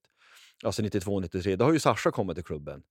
alltså 0.64 0.82
92-93, 0.82 1.56
då 1.56 1.66
har 1.66 1.74
ju 1.74 1.80
Sascha 1.80 2.12
kommit 2.12 2.36
till 2.36 2.46
klubben. 2.46 2.84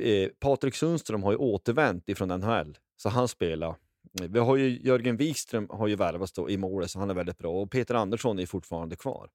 Eh, 0.00 0.28
Patrik 0.40 0.74
Sundström 0.74 1.22
har 1.22 1.32
ju 1.32 1.38
återvänt 1.38 2.08
ifrån 2.08 2.28
NHL, 2.28 2.78
så 2.96 3.08
han 3.08 3.28
spelar. 3.28 3.76
Vi 4.12 4.38
har 4.38 4.56
ju 4.56 4.80
Jörgen 4.82 5.16
Wikström 5.16 5.66
har 5.70 5.86
ju 5.86 5.96
värvats 5.96 6.32
då 6.32 6.50
i 6.50 6.56
målet, 6.56 6.90
så 6.90 6.98
han 6.98 7.10
är 7.10 7.14
väldigt 7.14 7.38
bra. 7.38 7.62
Och 7.62 7.70
Peter 7.70 7.94
Andersson 7.94 8.38
är 8.38 8.46
fortfarande 8.46 8.96
kvar. 8.96 9.30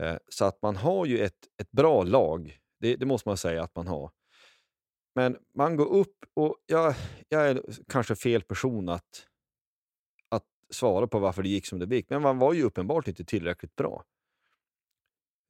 Eh, 0.00 0.16
så 0.28 0.44
att 0.44 0.62
man 0.62 0.76
har 0.76 1.06
ju 1.06 1.18
ett, 1.18 1.48
ett 1.58 1.70
bra 1.70 2.02
lag, 2.02 2.58
det, 2.80 2.96
det, 2.96 3.06
måste 3.06 3.28
man 3.28 3.36
säga 3.36 3.62
att 3.62 3.76
man 3.76 3.86
har. 3.86 4.10
Men 5.14 5.36
man 5.54 5.76
går 5.76 5.86
upp 5.86 6.16
och 6.34 6.56
jag, 6.66 6.94
jag 7.28 7.48
är 7.48 7.62
kanske 7.88 8.16
fel 8.16 8.42
person 8.42 8.88
att, 8.88 9.26
att 10.28 10.46
svara 10.70 11.06
på 11.06 11.18
varför 11.18 11.42
det 11.42 11.48
gick 11.48 11.66
som 11.66 11.78
det 11.78 11.96
gick, 11.96 12.10
men 12.10 12.22
man 12.22 12.38
var 12.38 12.52
ju 12.52 12.62
uppenbart 12.62 13.08
inte 13.08 13.24
tillräckligt 13.24 13.76
bra 13.76 14.04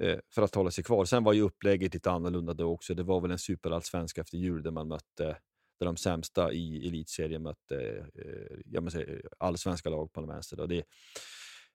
eh, 0.03 0.19
för 0.35 0.43
att 0.43 0.55
hålla 0.55 0.71
sig 0.71 0.85
kvar. 0.85 1.05
Sen 1.05 1.25
var 1.25 1.33
ju 1.33 1.43
upplägget 1.43 1.95
lite 1.95 2.11
annorlunda 2.11 2.55
då 2.55 2.73
också. 2.73 2.95
Det 2.95 3.03
var 3.03 3.21
väl 3.21 3.31
en 3.31 3.39
superallsvenska 3.39 4.21
efter 4.21 4.39
jul 4.39 4.63
där 4.63 4.71
man 4.71 4.89
mötte 4.89 5.37
där 5.79 5.87
de 5.87 5.97
sämsta 5.97 6.53
i 6.53 6.89
elitserien 6.89 7.43
mötte 7.43 8.07
eh, 8.15 8.59
jag 8.65 8.93
säga, 8.93 9.21
allsvenska 9.39 9.91
lag 9.91 10.13
på 10.13 10.21
den 10.21 10.29
vänster. 10.31 10.57
Då. 10.57 10.67
Det, 10.67 10.85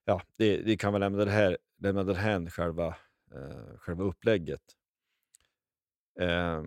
ja, 0.06 0.22
det, 0.36 0.56
det 0.56 0.76
kan 0.76 0.92
väl 0.92 1.00
lämna 1.00 1.24
det 1.24 1.30
här, 1.30 1.58
lämna 1.78 2.04
därhän 2.04 2.50
själva, 2.50 2.86
eh, 3.34 3.76
själva 3.78 4.04
upplägget. 4.04 4.62
Eh, 6.20 6.62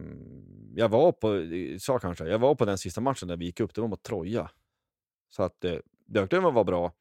jag 0.76 0.90
var 0.90 1.12
på, 1.12 1.44
sa 1.80 2.00
kanske, 2.00 2.28
jag 2.28 2.40
var 2.40 2.56
på 2.56 2.66
den 2.66 2.78
sista 2.78 3.02
matchen 3.02 3.28
där 3.28 3.38
vi 3.38 3.46
gick 3.46 3.60
upp, 3.60 3.76
det 3.76 3.82
var 3.82 3.88
mot 3.88 4.04
Troja. 4.04 4.52
Så 5.30 5.44
att 5.44 5.66
eh, 5.66 5.78
Björklöven 6.06 6.54
var 6.54 6.64
bra, 6.64 6.94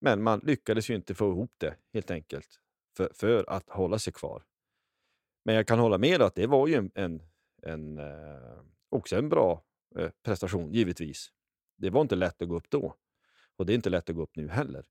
men 0.00 0.22
man 0.22 0.40
lyckades 0.42 0.90
ju 0.90 0.94
inte 0.94 1.14
få 1.14 1.30
ihop 1.30 1.54
det 1.58 1.76
helt 1.92 2.10
enkelt 2.10 2.60
för, 2.96 3.10
för 3.14 3.50
att 3.50 3.68
hålla 3.68 3.98
sig 3.98 4.12
kvar. 4.12 4.42
Men 5.44 5.54
jag 5.54 5.66
kan 5.66 5.78
hålla 5.78 5.98
med 5.98 6.22
att 6.22 6.34
det 6.34 6.46
var 6.46 6.66
ju 6.66 6.74
en, 6.74 6.90
en, 6.94 7.22
en 7.62 7.98
eh, 7.98 8.62
också 8.88 9.16
en 9.16 9.28
bra 9.28 9.64
eh, 9.98 10.10
prestation, 10.22 10.72
givetvis. 10.72 11.28
Det 11.76 11.90
var 11.90 12.00
inte 12.00 12.16
lätt 12.16 12.42
att 12.42 12.48
gå 12.48 12.56
upp 12.56 12.70
då. 12.70 12.96
Och 13.56 13.66
det 13.66 13.72
är 13.72 13.74
inte 13.74 13.90
lätt 13.90 14.10
att 14.10 14.16
gå 14.16 14.22
upp 14.22 14.36
nu 14.36 14.48
heller. 14.48 14.86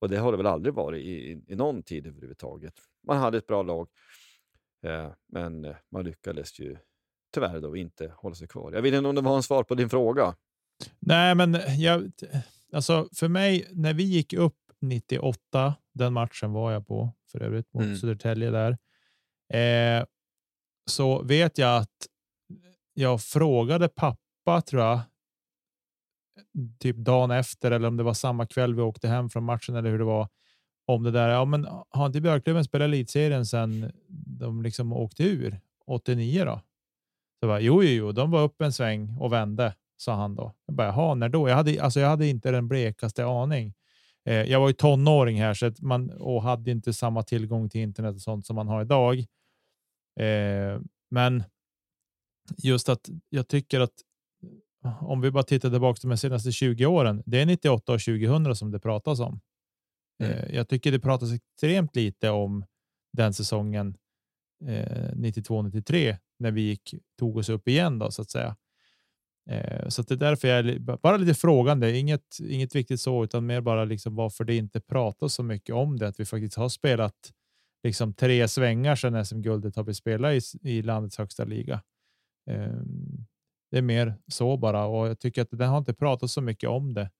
Och 0.00 0.08
det 0.08 0.16
har 0.16 0.30
det 0.32 0.36
väl 0.36 0.46
aldrig 0.46 0.74
varit 0.74 1.04
i, 1.04 1.42
i, 1.46 1.56
någon 1.56 1.82
tid 1.82 2.06
överhuvudtaget. 2.06 2.74
Man 3.06 3.18
hade 3.18 3.38
ett 3.38 3.46
bra 3.46 3.62
lag, 3.62 3.88
eh, 4.84 5.10
men 5.32 5.64
eh, 5.64 5.76
man 5.90 6.04
lyckades 6.04 6.60
ju 6.60 6.76
tyvärr 7.34 7.60
då 7.60 7.76
inte 7.76 8.12
hålla 8.16 8.34
sig 8.34 8.48
kvar. 8.48 8.72
Jag 8.72 8.82
vet 8.82 8.94
inte 8.94 9.08
om 9.08 9.14
det 9.14 9.20
var 9.20 9.36
en 9.36 9.42
svar 9.42 9.64
på 9.64 9.74
din 9.74 9.90
fråga. 9.90 10.34
Nej, 10.98 11.34
men 11.34 11.58
jag, 11.78 12.12
alltså 12.72 13.08
för 13.12 13.28
mig, 13.28 13.68
när 13.72 13.94
vi 13.94 14.02
gick 14.02 14.32
upp 14.32 14.56
98, 14.80 15.74
den 15.94 16.12
matchen 16.12 16.52
var 16.52 16.72
jag 16.72 16.86
på 16.86 17.12
för 17.32 17.42
övrigt 17.42 17.74
mot 17.74 17.84
mm. 17.84 17.96
Södertälje 17.96 18.50
där, 18.50 18.78
eh, 19.52 20.04
så 20.86 21.22
vet 21.22 21.58
jag 21.58 21.76
att 21.76 22.06
jag 22.94 23.22
frågade 23.22 23.88
pappa, 23.88 24.60
tror 24.66 24.82
jag, 24.82 25.00
typ 26.78 26.96
dagen 26.96 27.30
efter 27.30 27.70
eller 27.70 27.88
om 27.88 27.96
det 27.96 28.02
var 28.02 28.14
samma 28.14 28.46
kväll 28.46 28.74
vi 28.74 28.82
åkte 28.82 29.08
hem 29.08 29.30
från 29.30 29.44
matchen 29.44 29.76
eller 29.76 29.90
hur 29.90 29.98
det 29.98 30.04
var 30.04 30.28
om 30.86 31.02
det 31.02 31.10
där. 31.10 31.28
Ja, 31.28 31.44
men 31.44 31.66
har 31.88 32.06
inte 32.06 32.20
Björklöven 32.20 32.64
spelat 32.64 32.84
elitserien 32.84 33.46
sedan 33.46 33.92
de 34.38 34.62
liksom 34.62 34.92
åkte 34.92 35.22
ur 35.22 35.60
89 35.86 36.44
då? 36.44 36.60
Så 37.40 37.46
bara, 37.46 37.60
jo, 37.60 37.82
jo, 37.82 37.88
jo, 37.90 38.12
de 38.12 38.30
var 38.30 38.42
upp 38.42 38.60
en 38.60 38.72
sväng 38.72 39.16
och 39.18 39.32
vände. 39.32 39.74
sa 39.96 40.14
han 40.14 40.34
då. 40.34 40.54
Jag 40.66 40.76
bara, 40.76 40.86
jaha, 40.86 41.14
när 41.14 41.28
då? 41.28 41.48
Jag 41.48 41.56
hade, 41.56 41.82
alltså 41.82 42.00
jag 42.00 42.08
hade 42.08 42.26
inte 42.26 42.50
den 42.50 42.68
blekaste 42.68 43.24
aning. 43.24 43.74
Eh, 44.24 44.42
jag 44.42 44.60
var 44.60 44.68
ju 44.68 44.74
tonåring 44.74 45.40
här 45.40 45.54
så 45.54 45.66
att 45.66 45.80
man, 45.80 46.10
och 46.10 46.42
hade 46.42 46.70
inte 46.70 46.92
samma 46.92 47.22
tillgång 47.22 47.68
till 47.68 47.80
internet 47.80 48.14
och 48.14 48.22
sånt 48.22 48.46
som 48.46 48.56
man 48.56 48.68
har 48.68 48.82
idag. 48.82 49.18
Eh, 50.20 50.80
men 51.10 51.44
just 52.56 52.88
att 52.88 53.10
jag 53.28 53.48
tycker 53.48 53.80
att 53.80 53.94
om 55.00 55.20
vi 55.20 55.30
bara 55.30 55.42
tittar 55.42 55.70
tillbaka 55.70 56.08
de 56.08 56.16
senaste 56.16 56.52
20 56.52 56.86
åren, 56.86 57.22
det 57.26 57.40
är 57.40 57.46
98 57.46 57.92
och 57.92 58.00
2000 58.00 58.56
som 58.56 58.70
det 58.70 58.78
pratas 58.78 59.20
om. 59.20 59.40
Mm. 60.22 60.32
Eh, 60.32 60.54
jag 60.54 60.68
tycker 60.68 60.92
det 60.92 61.00
pratas 61.00 61.32
extremt 61.32 61.96
lite 61.96 62.30
om 62.30 62.64
den 63.12 63.34
säsongen 63.34 63.96
eh, 64.66 65.12
92-93 65.14 66.16
när 66.38 66.50
vi 66.50 66.60
gick, 66.60 66.94
tog 67.18 67.36
oss 67.36 67.48
upp 67.48 67.68
igen 67.68 67.98
då 67.98 68.10
så 68.10 68.22
att 68.22 68.30
säga. 68.30 68.56
Eh, 69.50 69.88
så 69.88 70.00
att 70.00 70.08
det 70.08 70.14
är 70.14 70.18
därför 70.18 70.48
jag 70.48 70.58
är 70.58 70.78
bara 70.78 71.16
lite 71.16 71.34
frågande. 71.34 71.98
Inget, 71.98 72.38
inget 72.40 72.74
viktigt 72.74 73.00
så, 73.00 73.24
utan 73.24 73.46
mer 73.46 73.60
bara 73.60 73.84
liksom 73.84 74.14
varför 74.14 74.44
det 74.44 74.56
inte 74.56 74.80
pratas 74.80 75.34
så 75.34 75.42
mycket 75.42 75.74
om 75.74 75.98
det. 75.98 76.08
Att 76.08 76.20
vi 76.20 76.24
faktiskt 76.24 76.56
har 76.56 76.68
spelat 76.68 77.32
liksom 77.82 78.14
tre 78.14 78.48
svängar 78.48 78.96
sedan 78.96 79.24
SM-guldet 79.26 79.76
har 79.76 79.84
vi 79.84 79.94
spelat 79.94 80.32
i, 80.32 80.40
i 80.62 80.82
landets 80.82 81.18
högsta 81.18 81.44
liga. 81.44 81.82
Eh, 82.50 82.72
det 83.70 83.78
är 83.78 83.82
mer 83.82 84.14
så 84.28 84.56
bara 84.56 84.86
och 84.86 85.08
jag 85.08 85.18
tycker 85.18 85.42
att 85.42 85.48
det 85.50 85.66
har 85.66 85.78
inte 85.78 85.94
pratat 85.94 86.30
så 86.30 86.40
mycket 86.40 86.68
om 86.70 86.94
det 86.94 87.10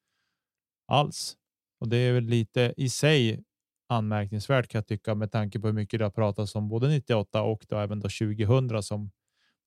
alls. 0.86 1.36
Och 1.80 1.88
det 1.88 1.96
är 1.96 2.12
väl 2.12 2.24
lite 2.24 2.74
i 2.76 2.88
sig 2.88 3.44
anmärkningsvärt 3.88 4.68
kan 4.68 4.78
jag 4.78 4.86
tycka 4.86 5.14
med 5.14 5.32
tanke 5.32 5.60
på 5.60 5.66
hur 5.66 5.74
mycket 5.74 5.98
det 5.98 6.04
har 6.04 6.10
pratats 6.10 6.54
om 6.54 6.68
både 6.68 6.88
98 6.88 7.42
och 7.42 7.66
då 7.68 7.78
även 7.78 8.00
då 8.00 8.08
2000 8.08 8.82
som 8.82 9.10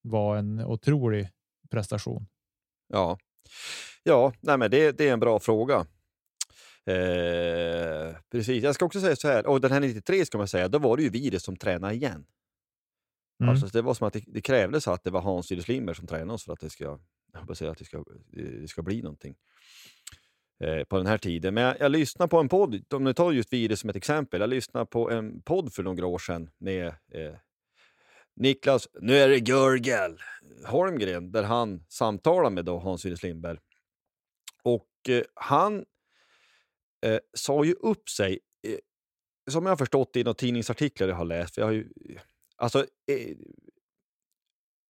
var 0.01 0.37
en 0.37 0.59
otrolig 0.59 1.29
prestation. 1.71 2.27
Ja, 2.87 3.17
ja, 4.03 4.33
nej, 4.39 4.57
men 4.57 4.71
det, 4.71 4.91
det 4.91 5.09
är 5.09 5.13
en 5.13 5.19
bra 5.19 5.39
fråga. 5.39 5.85
Eh, 6.85 8.15
precis. 8.31 8.63
Jag 8.63 8.75
ska 8.75 8.85
också 8.85 9.01
säga 9.01 9.15
så 9.15 9.27
här, 9.27 9.45
och 9.47 9.61
den 9.61 9.71
här 9.71 9.79
93 9.79 10.25
ska 10.25 10.37
man 10.37 10.47
säga, 10.47 10.67
då 10.67 10.79
var 10.79 10.97
det 10.97 11.03
ju 11.03 11.09
Virus 11.09 11.43
som 11.43 11.55
tränade 11.55 11.93
igen. 11.93 12.25
Mm. 13.43 13.49
Alltså, 13.49 13.67
det 13.67 13.81
var 13.81 13.93
som 13.93 14.07
att 14.07 14.13
det, 14.13 14.23
det 14.27 14.41
krävdes 14.41 14.87
att 14.87 15.03
det 15.03 15.09
var 15.09 15.21
Hans 15.21 15.47
Sirius 15.47 15.67
Lindberg 15.67 15.95
som 15.95 16.07
tränade 16.07 16.33
oss 16.33 16.43
för 16.43 16.53
att 16.53 16.59
det 16.59 16.69
ska, 16.69 16.99
jag 17.47 17.57
säga, 17.57 17.71
att 17.71 17.77
det 17.77 17.85
ska, 17.85 18.03
det 18.31 18.67
ska 18.67 18.81
bli 18.81 19.01
någonting 19.01 19.35
eh, 20.63 20.83
på 20.83 20.97
den 20.97 21.07
här 21.07 21.17
tiden. 21.17 21.53
Men 21.53 21.63
jag, 21.63 21.75
jag 21.79 21.91
lyssnade 21.91 22.29
på 22.29 22.39
en 22.39 22.49
podd, 22.49 22.93
om 22.93 23.03
du 23.03 23.13
tar 23.13 23.31
just 23.31 23.53
Virus 23.53 23.79
som 23.79 23.89
ett 23.89 23.95
exempel, 23.95 24.41
jag 24.41 24.49
lyssnade 24.49 24.85
på 24.85 25.11
en 25.11 25.41
podd 25.41 25.73
för 25.73 25.83
några 25.83 26.05
år 26.05 26.19
sedan 26.19 26.49
med 26.57 26.87
eh, 26.87 27.35
Niklas, 28.35 28.87
nu 29.01 29.17
är 29.17 29.29
det 29.29 29.49
Görgel 29.49 30.17
Holmgren, 30.65 31.31
där 31.31 31.43
han 31.43 31.85
samtalar 31.89 32.49
med 32.49 32.65
då 32.65 32.79
Hans 32.79 33.01
Sirius 33.01 33.23
Lindberg. 33.23 33.57
Och 34.63 34.89
eh, 35.09 35.23
han 35.33 35.85
eh, 37.05 37.19
sa 37.33 37.63
ju 37.63 37.73
upp 37.73 38.09
sig, 38.09 38.39
eh, 38.67 38.77
som 39.51 39.65
jag 39.65 39.71
har 39.71 39.77
förstått 39.77 40.15
i 40.15 40.23
några 40.23 40.33
tidningsartiklar 40.33 41.07
jag 41.07 41.15
har 41.15 41.25
läst. 41.25 41.55
För 41.55 41.61
jag 41.61 41.67
har 41.67 41.73
ju, 41.73 41.89
alltså, 42.57 42.79
eh, 43.07 43.35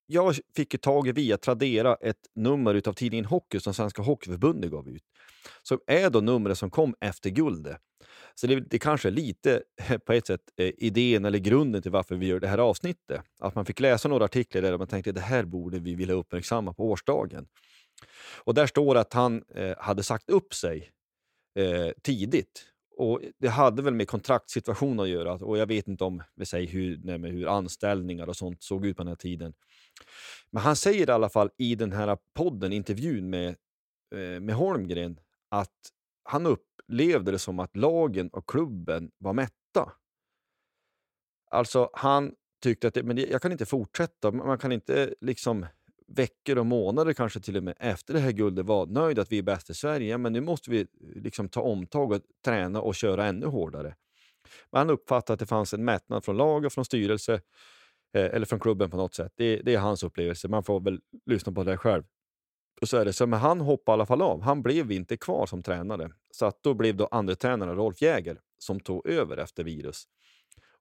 jag 0.05 0.36
fick 0.55 0.74
ju 0.74 0.78
tag 0.78 1.07
i 1.07 1.11
via 1.11 1.38
Tradera 1.38 1.95
ett 1.95 2.28
nummer 2.36 2.88
av 2.88 2.93
tidningen 2.93 3.26
Hockey 3.26 3.59
som 3.59 3.74
Svenska 3.74 4.01
Hockeyförbundet 4.01 4.72
gav 4.72 4.89
ut. 4.89 5.03
Som 5.64 5.80
är 5.88 6.09
då 6.09 6.22
numret 6.22 6.57
som 6.57 6.70
kom 6.70 6.95
efter 6.99 7.30
guldet. 7.30 7.78
Så 8.36 8.47
det, 8.47 8.59
det 8.59 8.80
kanske 8.80 9.09
är 9.09 9.11
lite 9.11 9.64
eh, 9.89 9.97
på 9.97 10.14
ett 10.14 10.28
sätt 10.28 10.41
eh, 10.57 10.72
idén 10.78 11.26
eller 11.26 11.39
grunden 11.39 11.82
till 11.82 11.91
varför 11.91 12.16
vi 12.16 12.26
gör 12.26 12.39
det 12.39 12.47
här 12.47 12.57
avsnittet. 12.57 13.22
Att 13.39 13.55
man 13.55 13.66
fick 13.66 13.80
läsa 13.80 14.09
några 14.09 14.26
artiklar 14.26 14.61
där 14.61 14.78
man 14.78 14.88
tänkte 14.88 15.11
det 15.11 15.22
här 15.22 15.43
borde 15.43 15.80
vi 15.80 15.95
vilja 15.95 16.16
uppmärksamma 16.16 16.74
på 16.74 16.89
årsdagen. 16.89 17.47
Och 18.36 18.53
där 18.53 18.68
står 18.68 18.95
att 18.95 19.14
han 19.14 19.43
eh, 19.55 19.78
hade 19.78 20.03
sagt 20.03 20.30
upp 20.30 20.53
sig 20.53 20.91
eh, 21.59 21.91
tidigt. 22.03 22.72
Och 22.98 23.22
Det 23.38 23.48
hade 23.48 23.82
väl 23.82 23.94
med 23.94 24.08
kontraktssituationen 24.08 25.00
att 25.00 25.10
göra 25.10 25.34
och 25.34 25.58
jag 25.58 25.66
vet 25.66 25.88
inte 25.88 26.04
om 26.04 26.24
vi 26.36 26.46
säger 26.46 26.68
hur, 26.68 27.00
nej, 27.04 27.32
hur 27.32 27.48
anställningar 27.48 28.28
och 28.28 28.36
sånt 28.36 28.64
såg 28.64 28.86
ut 28.86 28.98
på 28.98 29.04
den 29.04 29.08
här 29.08 29.16
tiden. 29.16 29.54
Men 30.52 30.64
han 30.64 30.76
säger 30.76 31.10
i 31.10 31.12
alla 31.12 31.30
fall 31.30 31.50
i 31.58 31.76
den 31.76 31.91
här 31.91 32.18
podden, 32.34 32.74
intervjun 32.74 33.30
med, 33.30 33.50
eh, 34.16 34.39
med 34.39 34.56
Holmgren, 34.56 35.20
att 35.50 35.78
han 36.24 36.46
upplevde 36.46 37.32
det 37.32 37.39
som 37.39 37.60
att 37.60 37.78
lagen 37.78 38.30
och 38.30 38.50
klubben 38.50 39.12
var 39.18 39.34
mätta. 39.34 39.91
Alltså, 41.52 41.89
han 41.94 42.36
tyckte 42.64 42.88
att 42.88 42.94
det, 42.94 43.04
men 43.04 43.18
jag 43.18 43.41
kan 43.41 43.52
inte 43.52 43.66
fortsätta. 43.66 44.32
Man 44.32 44.58
kan 44.58 44.72
inte 44.72 45.16
liksom 45.22 45.66
veckor 46.16 46.57
och 46.57 46.66
månader, 46.66 47.14
kanske 47.14 47.39
till 47.39 47.57
och 47.57 47.64
med 47.64 47.76
efter 47.80 48.14
det 48.14 48.20
här 48.20 48.32
guldet, 48.32 48.66
var 48.66 48.86
nöjd 48.86 49.20
att 49.20 49.32
vi 49.32 49.38
är 49.38 49.43
bäst 49.43 49.70
i 49.70 49.74
Sverige. 49.74 50.18
Men 50.18 50.34
nu 50.34 50.41
måste 50.41 50.72
vi 50.72 50.80
eh, 50.80 50.88
liksom 51.16 51.49
ta 51.49 51.61
omtag 51.61 52.11
och 52.11 52.22
träna 52.45 52.82
och 52.82 52.95
köra 52.95 53.26
ännu 53.26 53.45
hårdare. 53.45 53.95
Men 54.72 54.80
han 54.80 54.89
uppfattade 54.89 55.34
att 55.34 55.39
det 55.39 55.45
fanns 55.45 55.74
en 55.74 55.86
mättnad 55.86 56.26
från 56.26 56.38
lag 56.38 56.66
och 56.66 56.74
från 56.74 56.86
styrelse, 56.86 57.34
eh, 58.14 58.26
eller 58.26 58.45
från 58.45 58.59
klubben 58.59 58.89
på 58.89 58.97
något 58.97 59.16
sätt. 59.16 59.34
Det, 59.36 59.55
det, 59.55 59.76
är 59.76 59.80
hans 59.80 60.03
upplevelse. 60.03 60.47
Man 60.47 60.64
får 60.64 60.80
väl 60.80 60.99
lyssna 61.26 61.51
på 61.51 61.64
det 61.64 61.78
själv. 61.78 62.03
Och 62.82 62.89
så 62.89 62.97
är 62.97 63.05
det 63.05 63.14
så, 63.14 63.28
men 63.28 63.39
han 63.39 63.61
hoppade 63.61 63.93
i 63.93 63.95
alla 63.95 64.05
fall 64.05 64.22
av. 64.22 64.41
Han 64.41 64.61
blev 64.61 64.91
inte 64.91 65.18
kvar 65.18 65.45
som 65.45 65.64
tränare. 65.64 66.11
Så 66.32 66.45
att 66.45 66.64
då 66.64 66.74
blev 66.74 66.95
då 66.95 67.07
andre 67.11 67.36
tränaren 67.36 67.76
Rolf 67.76 68.01
Jäger 68.01 68.39
som 68.57 68.80
tog 68.80 69.07
över 69.07 69.38
efter 69.38 69.64
virus. 69.64 70.03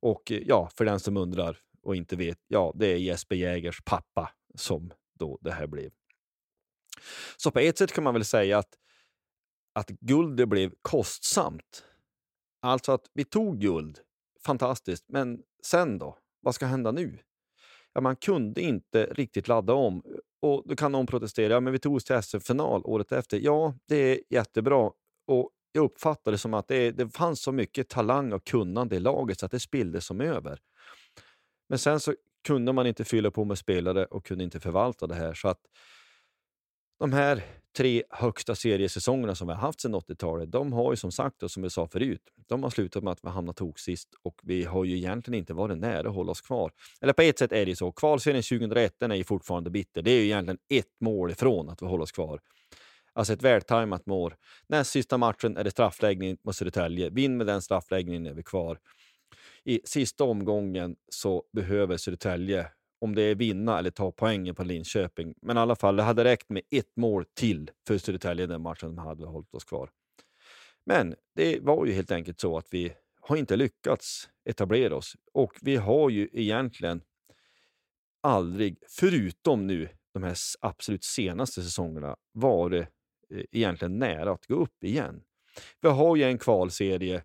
Och 0.01 0.33
eh, 0.33 0.43
ja, 0.47 0.71
för 0.77 0.85
den 0.85 1.01
som 1.01 1.17
undrar 1.17 1.59
och 1.83 1.97
inte 1.97 2.17
vet, 2.17 2.39
ja, 2.49 2.73
det 2.75 2.87
är 2.87 2.97
Jesper 2.97 3.37
Jägers 3.37 3.83
pappa 3.85 4.31
som 4.55 4.93
då 5.23 5.39
det 5.41 5.53
här 5.53 5.67
blev. 5.67 5.91
Så 7.37 7.51
på 7.51 7.59
ett 7.59 7.79
sätt 7.79 7.93
kan 7.93 8.05
man 8.05 8.15
väl 8.15 8.25
säga 8.25 8.59
att, 8.59 8.75
att 9.73 9.89
guldet 9.89 10.49
blev 10.49 10.75
kostsamt. 10.83 11.85
Alltså 12.63 12.93
att 12.93 13.11
vi 13.15 13.25
tog 13.25 13.61
guld, 13.61 13.99
fantastiskt, 14.45 15.05
men 15.09 15.43
sen 15.65 15.99
då? 15.99 16.19
Vad 16.41 16.55
ska 16.55 16.67
hända 16.67 16.93
nu? 16.93 17.19
Ja, 17.93 18.01
man 18.01 18.17
kunde 18.17 18.61
inte 18.61 19.07
riktigt 19.07 19.49
ladda 19.49 19.73
om 19.73 20.03
och 20.41 20.63
då 20.67 20.77
kan 20.77 20.93
någon 20.93 21.07
protestera, 21.07 21.53
ja, 21.53 21.61
men 21.61 21.73
vi 21.73 21.79
tog 21.79 21.95
oss 21.95 22.05
till 22.05 22.23
SM-final 22.23 22.83
året 22.85 23.13
efter. 23.13 23.39
Ja, 23.39 23.75
det 23.89 23.97
är 23.97 24.21
jättebra. 24.31 24.91
Och 25.27 25.51
jag 25.73 25.85
uppfattade 25.85 26.35
det 26.35 26.39
som 26.39 26.55
att 26.55 26.69
det, 26.69 26.91
det 26.91 27.09
fanns 27.09 27.43
så 27.43 27.53
mycket 27.53 27.89
talang 27.89 28.33
och 28.33 28.45
kunnande 28.45 28.97
i 28.97 29.01
laget 29.01 29.41
så 29.41 29.47
att 29.47 29.53
det 29.53 29.61
spilldes 29.61 30.07
som 30.07 30.21
över. 30.21 30.61
Men 31.69 31.79
sen 31.79 32.01
så 32.01 32.15
kunde 32.45 32.73
man 32.73 32.87
inte 32.87 33.05
fylla 33.05 33.31
på 33.31 33.45
med 33.45 33.59
spelare 33.59 34.05
och 34.05 34.27
kunde 34.27 34.45
inte 34.45 34.61
förvalta 34.61 35.07
det 35.07 35.15
här. 35.15 35.35
Så 35.35 35.49
att 35.49 35.61
de 36.99 37.13
här 37.13 37.43
tre 37.77 38.03
högsta 38.11 38.55
seriesäsongerna 38.55 39.35
som 39.35 39.49
vi 39.49 39.55
har 39.55 39.61
haft 39.61 39.81
sedan 39.81 39.95
80-talet, 39.95 40.53
de 40.53 40.73
har 40.73 40.93
ju 40.93 40.97
som 40.97 41.13
sagt, 41.13 41.43
och 41.43 41.51
som 41.51 41.63
jag 41.63 41.73
sa 41.73 41.87
förut, 41.87 42.23
de 42.49 42.63
har 42.63 42.71
slutat 42.71 43.03
med 43.03 43.13
att 43.13 43.25
vi 43.25 43.29
hamnat 43.29 43.57
tok 43.57 43.79
sist 43.79 44.09
och 44.23 44.41
vi 44.43 44.65
har 44.65 44.85
ju 44.85 44.97
egentligen 44.97 45.39
inte 45.39 45.55
varit 45.55 45.79
nära 45.79 46.09
att 46.09 46.15
hålla 46.15 46.33
oss 46.33 46.41
kvar. 46.41 46.73
Eller 47.01 47.13
på 47.13 47.23
ett 47.23 47.39
sätt 47.39 47.53
är 47.53 47.65
det 47.65 47.71
ju 47.71 47.77
så. 47.77 47.93
Kvalserien 47.93 48.43
2001 48.43 48.95
den 48.99 49.11
är 49.13 49.17
ju 49.17 49.25
fortfarande 49.25 49.71
bitter. 49.71 50.03
Det 50.03 50.11
är 50.11 50.19
ju 50.19 50.25
egentligen 50.25 50.59
ett 50.69 51.01
mål 51.01 51.31
ifrån 51.31 51.69
att 51.69 51.83
vi 51.83 51.87
håller 51.87 52.03
oss 52.03 52.13
kvar. 52.13 52.41
Alltså 53.13 53.33
ett 53.33 53.43
vältajmat 53.43 54.07
mål. 54.07 54.35
Näst 54.67 54.91
sista 54.91 55.19
matchen 55.19 55.57
är 55.57 55.65
det 55.65 55.71
straffläggning 55.71 56.37
mot 56.45 56.57
Södertälje. 56.57 57.11
Vinn 57.11 57.37
med 57.37 57.47
den 57.47 57.63
straffläggningen 57.63 58.27
är 58.27 58.35
vi 58.35 58.43
kvar. 58.43 58.79
I 59.65 59.81
sista 59.85 60.25
omgången 60.25 60.97
så 61.09 61.45
behöver 61.53 61.97
Södertälje 61.97 62.71
om 63.01 63.15
det 63.15 63.23
är 63.23 63.35
vinna 63.35 63.79
eller 63.79 63.91
ta 63.91 64.13
poängen 64.13 64.55
på 64.55 64.65
Linköping. 64.65 65.35
Men 65.43 65.57
i 65.57 65.61
alla 65.61 65.77
fall, 65.77 65.97
det 65.97 66.03
hade 66.03 66.25
räckt 66.25 66.51
med 66.51 66.63
ett 66.71 66.97
mål 66.97 67.25
till 67.35 67.71
för 67.87 67.99
Södertälje 67.99 68.47
den 68.47 68.63
matchen 68.63 68.97
de 68.97 68.99
hade 68.99 69.27
hållit 69.27 69.55
oss 69.55 69.65
kvar. 69.65 69.91
Men 70.87 71.15
det 71.35 71.61
var 71.61 71.87
ju 71.87 71.93
helt 71.93 72.11
enkelt 72.11 72.41
så 72.41 72.59
att 72.59 72.67
vi 72.71 72.93
har 73.21 73.37
inte 73.37 73.57
lyckats 73.57 74.29
etablera 74.45 74.97
oss 74.97 75.17
och 75.33 75.53
vi 75.63 75.77
har 75.77 76.11
ju 76.11 76.29
egentligen 76.33 77.03
aldrig, 78.23 78.79
förutom 78.89 79.67
nu 79.67 79.89
de 80.15 80.23
här 80.23 80.37
absolut 80.61 81.05
senaste 81.05 81.63
säsongerna, 81.63 82.17
varit 82.33 82.89
eh, 83.35 83.45
egentligen 83.53 83.99
nära 83.99 84.33
att 84.33 84.47
gå 84.47 84.55
upp 84.55 84.85
igen. 84.85 85.23
Vi 85.81 85.89
har 85.89 86.17
ju 86.17 86.23
en 86.23 86.39
kvalserie 86.39 87.23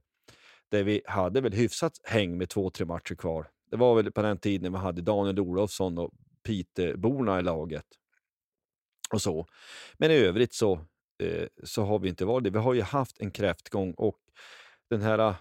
där 0.70 0.84
vi 0.84 1.01
hade 1.05 1.41
väl 1.41 1.53
hyfsat 1.53 1.93
häng 2.03 2.38
med 2.38 2.49
två, 2.49 2.70
tre 2.70 2.86
matcher 2.86 3.15
kvar. 3.15 3.49
Det 3.72 3.78
var 3.78 3.95
väl 3.95 4.11
på 4.11 4.22
den 4.22 4.38
tiden 4.38 4.72
vi 4.72 4.78
hade 4.78 5.01
Daniel 5.01 5.39
Olofsson 5.39 5.97
och 5.97 6.11
Piteborna 6.43 7.39
i 7.39 7.43
laget. 7.43 7.86
Och 9.13 9.22
så. 9.22 9.47
Men 9.97 10.11
i 10.11 10.13
övrigt 10.13 10.53
så, 10.53 10.74
eh, 11.24 11.47
så 11.63 11.84
har 11.84 11.99
vi 11.99 12.09
inte 12.09 12.26
varit 12.26 12.43
det. 12.43 12.49
Vi 12.49 12.59
har 12.59 12.74
ju 12.74 12.82
haft 12.82 13.22
en 13.22 13.32
kräftgång 13.32 13.93
och 13.93 14.20
den 14.89 15.01
här 15.01 15.20
ah, 15.20 15.36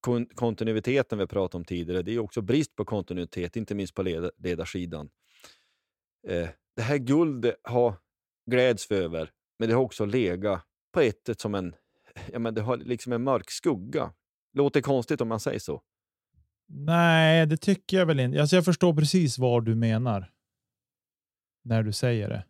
kon 0.00 0.26
kontinuiteten 0.26 1.18
vi 1.18 1.26
pratade 1.26 1.60
om 1.60 1.64
tidigare, 1.64 2.02
det 2.02 2.14
är 2.14 2.18
också 2.18 2.42
brist 2.42 2.76
på 2.76 2.84
kontinuitet, 2.84 3.56
inte 3.56 3.74
minst 3.74 3.94
på 3.94 4.02
led 4.02 4.30
ledarsidan. 4.36 5.10
Eh, 6.28 6.48
det 6.76 6.82
här 6.82 6.96
guldet 6.96 7.56
har 7.62 7.94
gläds 8.50 8.90
vi 8.90 8.96
över, 8.96 9.30
men 9.58 9.68
det 9.68 9.74
har 9.74 9.82
också 9.82 10.04
legat 10.04 10.62
på 10.92 11.00
ett 11.00 11.26
sätt 11.26 11.40
som 11.40 11.54
en, 11.54 11.74
ja, 12.32 12.38
men 12.38 12.54
det 12.54 12.60
har 12.60 12.76
liksom 12.76 13.12
en 13.12 13.22
mörk 13.22 13.50
skugga. 13.50 14.12
Låter 14.54 14.80
konstigt 14.80 15.20
om 15.20 15.28
man 15.28 15.40
säger 15.40 15.58
så. 15.58 15.82
Nej, 16.66 17.46
det 17.46 17.56
tycker 17.56 17.96
jag 17.96 18.06
väl 18.06 18.20
inte. 18.20 18.40
Alltså 18.40 18.56
jag 18.56 18.64
förstår 18.64 18.94
precis 18.94 19.38
vad 19.38 19.64
du 19.64 19.74
menar 19.74 20.30
när 21.64 21.82
du 21.82 21.92
säger 21.92 22.28
det. 22.28 22.44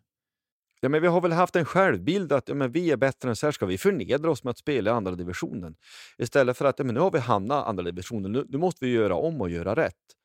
Ja, 0.81 0.89
men 0.89 1.01
vi 1.01 1.07
har 1.07 1.21
väl 1.21 1.31
haft 1.31 1.55
en 1.55 1.65
självbild 1.65 2.31
att 2.31 2.49
ja, 2.49 2.55
men 2.55 2.71
vi 2.71 2.91
är 2.91 2.97
bättre 2.97 3.29
än 3.29 3.35
så 3.35 3.47
här, 3.47 3.51
ska 3.51 3.65
vi 3.65 3.77
förnedra 3.77 4.31
oss 4.31 4.43
med 4.43 4.51
att 4.51 4.57
spela 4.57 4.91
i 4.91 4.93
andra 4.93 5.15
divisionen? 5.15 5.75
Istället 6.17 6.57
för 6.57 6.65
att 6.65 6.79
ja, 6.79 6.85
men 6.85 6.95
nu 6.95 7.01
har 7.01 7.11
vi 7.11 7.19
hamnat 7.19 7.65
i 7.65 7.69
andra 7.69 7.83
divisionen, 7.83 8.31
nu, 8.31 8.45
nu 8.49 8.57
måste 8.57 8.85
vi 8.85 8.91
göra 8.91 9.15
om 9.15 9.41
och 9.41 9.49
göra 9.49 9.75
rätt. 9.75 10.15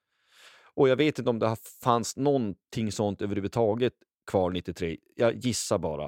Och 0.74 0.88
jag 0.88 0.96
vet 0.96 1.18
inte 1.18 1.30
om 1.30 1.38
det 1.38 1.56
fanns 1.82 2.16
någonting 2.16 2.92
sånt 2.92 3.22
överhuvudtaget 3.22 3.92
kvar 4.30 4.50
93. 4.50 4.96
Jag 5.16 5.36
gissar 5.36 5.78
bara. 5.78 6.04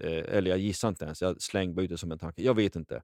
Eh, 0.00 0.36
eller 0.36 0.50
jag 0.50 0.58
gissar 0.58 0.88
inte 0.88 1.04
ens, 1.04 1.22
jag 1.22 1.42
slänger 1.42 1.74
bara 1.74 1.82
ut 1.82 1.90
det 1.90 1.98
som 1.98 2.12
en 2.12 2.18
tanke. 2.18 2.42
Jag 2.42 2.54
vet 2.54 2.76
inte. 2.76 3.02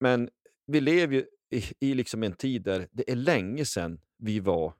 Men 0.00 0.30
vi 0.68 0.80
lever 0.80 1.14
ju 1.14 1.26
i, 1.50 1.64
i 1.80 1.94
liksom 1.94 2.22
en 2.22 2.32
tid 2.32 2.62
där 2.62 2.88
det 2.92 3.10
är 3.10 3.16
länge 3.16 3.64
sedan 3.64 4.00
vi 4.18 4.40
var 4.40 4.72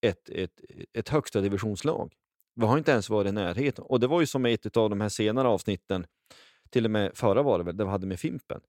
ett, 0.00 0.28
ett, 0.28 0.60
ett 0.92 1.08
högsta 1.08 1.40
divisionslag. 1.40 2.14
Vi 2.54 2.66
har 2.66 2.78
inte 2.78 2.92
ens 2.92 3.10
varit 3.10 3.28
i 3.28 3.32
närheten. 3.32 3.84
Och 3.84 4.00
det 4.00 4.06
var 4.06 4.20
ju 4.20 4.26
som 4.26 4.46
ett 4.46 4.76
av 4.76 4.90
de 4.90 5.00
här 5.00 5.08
senare 5.08 5.48
avsnitten, 5.48 6.06
till 6.70 6.84
och 6.84 6.90
med 6.90 7.16
förra 7.16 7.42
var 7.42 7.58
det 7.58 7.64
väl, 7.64 7.76
där 7.76 7.84
vi 7.84 7.90
hade 7.90 8.06
med 8.06 8.20
Fimpen. 8.20 8.60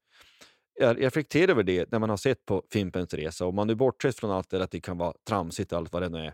Jag 0.80 1.01
reflekterar 1.01 1.51
över 1.51 1.64
det 1.64 1.91
när 1.91 1.99
man 1.99 2.10
har 2.10 2.18
sett 2.18 2.45
på 2.45 2.64
Fimpens 2.72 3.14
resa, 3.14 3.45
och 3.45 3.53
man 3.53 3.68
nu 3.68 3.76
bortsett 3.76 4.20
från 4.20 4.32
allt 4.32 4.49
det 4.49 4.64
att 4.64 4.72
det 4.72 4.82
kan 4.82 4.97
vara 4.97 5.14
tramsigt 5.28 5.74
allt 5.74 5.93
vad 5.93 6.01
det 6.01 6.10
nu 6.10 6.18
är, 6.18 6.34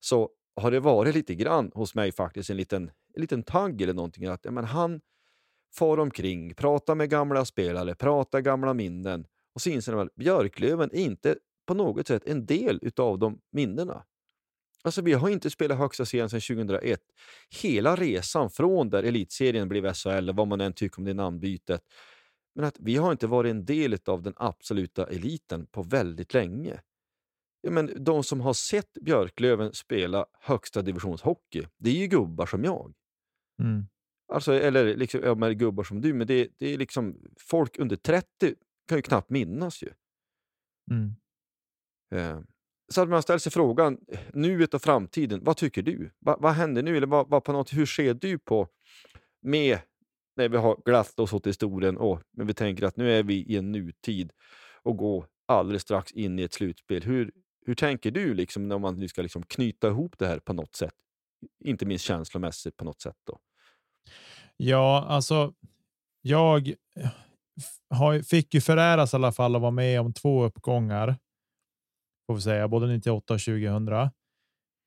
så 0.00 0.30
har 0.56 0.70
det 0.70 0.80
varit 0.80 1.14
lite 1.14 1.34
grann 1.34 1.70
hos 1.74 1.94
mig 1.94 2.12
faktiskt 2.12 2.50
en 2.50 2.56
liten, 2.56 2.90
en 3.14 3.20
liten 3.20 3.42
tagg 3.42 3.82
eller 3.82 3.94
någonting. 3.94 4.26
Att 4.26 4.44
ja, 4.44 4.50
men 4.50 4.64
han 4.64 5.00
far 5.74 5.98
omkring, 5.98 6.54
pratar 6.54 6.94
med 6.94 7.10
gamla 7.10 7.44
spelare, 7.44 7.94
pratar 7.94 8.40
gamla 8.40 8.74
minnen 8.74 9.26
och 9.56 9.62
så 9.62 9.70
inser 9.70 9.92
man 9.92 10.06
att 10.06 10.14
Björklöven 10.14 10.90
är 10.92 11.00
inte 11.00 11.36
på 11.66 11.74
något 11.74 12.06
sätt 12.06 12.22
en 12.26 12.46
del 12.46 12.78
utav 12.82 13.18
de 13.18 13.40
minnena. 13.52 14.04
Alltså, 14.84 15.02
vi 15.02 15.12
har 15.12 15.28
inte 15.28 15.50
spelat 15.50 15.78
högsta 15.78 16.04
serien 16.04 16.30
sedan 16.30 16.40
2001. 16.40 17.00
Hela 17.62 17.96
resan 17.96 18.50
från 18.50 18.90
där 18.90 19.02
elitserien 19.02 19.68
blev 19.68 19.92
SHL, 19.92 20.30
vad 20.30 20.48
man 20.48 20.60
än 20.60 20.72
tycker 20.72 20.98
om 20.98 21.04
det 21.04 21.14
namnbytet, 21.14 21.82
men 22.54 22.64
att 22.64 22.76
vi 22.78 22.96
har 22.96 23.12
inte 23.12 23.26
varit 23.26 23.50
en 23.50 23.64
del 23.64 23.98
av 24.06 24.22
den 24.22 24.34
absoluta 24.36 25.06
eliten 25.06 25.66
på 25.66 25.82
väldigt 25.82 26.34
länge. 26.34 26.80
Ja, 27.60 27.70
men 27.70 28.04
de 28.04 28.24
som 28.24 28.40
har 28.40 28.52
sett 28.52 28.92
Björklöven 28.92 29.72
spela 29.72 30.26
högsta 30.40 30.82
divisionshockey, 30.82 31.66
det 31.78 31.90
är 31.90 31.94
ju 31.94 32.06
gubbar 32.06 32.46
som 32.46 32.64
jag. 32.64 32.94
Mm. 33.62 33.86
Alltså, 34.32 34.52
eller 34.52 34.96
liksom, 34.96 35.20
ja, 35.24 35.34
gubbar 35.34 35.84
som 35.84 36.00
du, 36.00 36.14
men 36.14 36.26
det, 36.26 36.48
det 36.58 36.74
är 36.74 36.78
liksom 36.78 37.16
folk 37.40 37.78
under 37.78 37.96
30 37.96 38.54
kan 38.88 38.98
ju 38.98 39.02
knappt 39.02 39.30
minnas 39.30 39.82
ju. 39.82 39.88
Mm. 40.90 41.14
Eh, 42.14 42.40
så 42.88 43.02
att 43.02 43.08
man 43.08 43.22
ställer 43.22 43.38
sig 43.38 43.52
frågan, 43.52 43.98
nuet 44.32 44.74
och 44.74 44.82
framtiden, 44.82 45.44
vad 45.44 45.56
tycker 45.56 45.82
du? 45.82 46.10
Va, 46.18 46.36
vad 46.40 46.52
händer 46.52 46.82
nu? 46.82 46.96
Eller 46.96 47.06
vad, 47.06 47.28
vad 47.28 47.44
på 47.44 47.52
något, 47.52 47.72
hur 47.72 47.86
ser 47.86 48.14
du 48.14 48.38
på 48.38 48.68
med 49.42 49.78
när 50.36 50.48
vi 50.48 50.56
har 50.56 50.82
glatt 50.84 51.18
oss 51.18 51.32
åt 51.32 51.46
historien 51.46 51.96
och 51.96 52.22
men 52.30 52.46
vi 52.46 52.54
tänker 52.54 52.84
att 52.84 52.96
nu 52.96 53.12
är 53.12 53.22
vi 53.22 53.34
i 53.34 53.56
en 53.56 53.72
nutid 53.72 54.32
och 54.82 54.96
går 54.96 55.26
alldeles 55.46 55.82
strax 55.82 56.12
in 56.12 56.38
i 56.38 56.42
ett 56.42 56.52
slutspel. 56.52 57.02
Hur, 57.02 57.32
hur 57.66 57.74
tänker 57.74 58.10
du 58.10 58.34
liksom 58.34 58.68
när 58.68 58.78
man 58.78 58.98
nu 58.98 59.08
ska 59.08 59.22
liksom 59.22 59.42
knyta 59.42 59.88
ihop 59.88 60.18
det 60.18 60.26
här 60.26 60.38
på 60.38 60.52
något 60.52 60.74
sätt? 60.74 60.94
Inte 61.64 61.86
minst 61.86 62.04
känslomässigt 62.04 62.76
på 62.76 62.84
något 62.84 63.00
sätt. 63.00 63.16
Då. 63.26 63.38
Ja, 64.56 65.06
alltså 65.08 65.54
jag 66.22 66.74
har, 67.90 68.22
fick 68.22 68.54
ju 68.54 68.60
föräras 68.60 69.12
i 69.12 69.16
alla 69.16 69.32
fall 69.32 69.56
att 69.56 69.62
vara 69.62 69.70
med 69.70 70.00
om 70.00 70.12
två 70.12 70.44
uppgångar. 70.44 71.16
Får 72.26 72.34
vi 72.34 72.40
säga, 72.40 72.68
både 72.68 72.86
98 72.86 73.34
och 73.34 73.40
2000. 73.40 73.88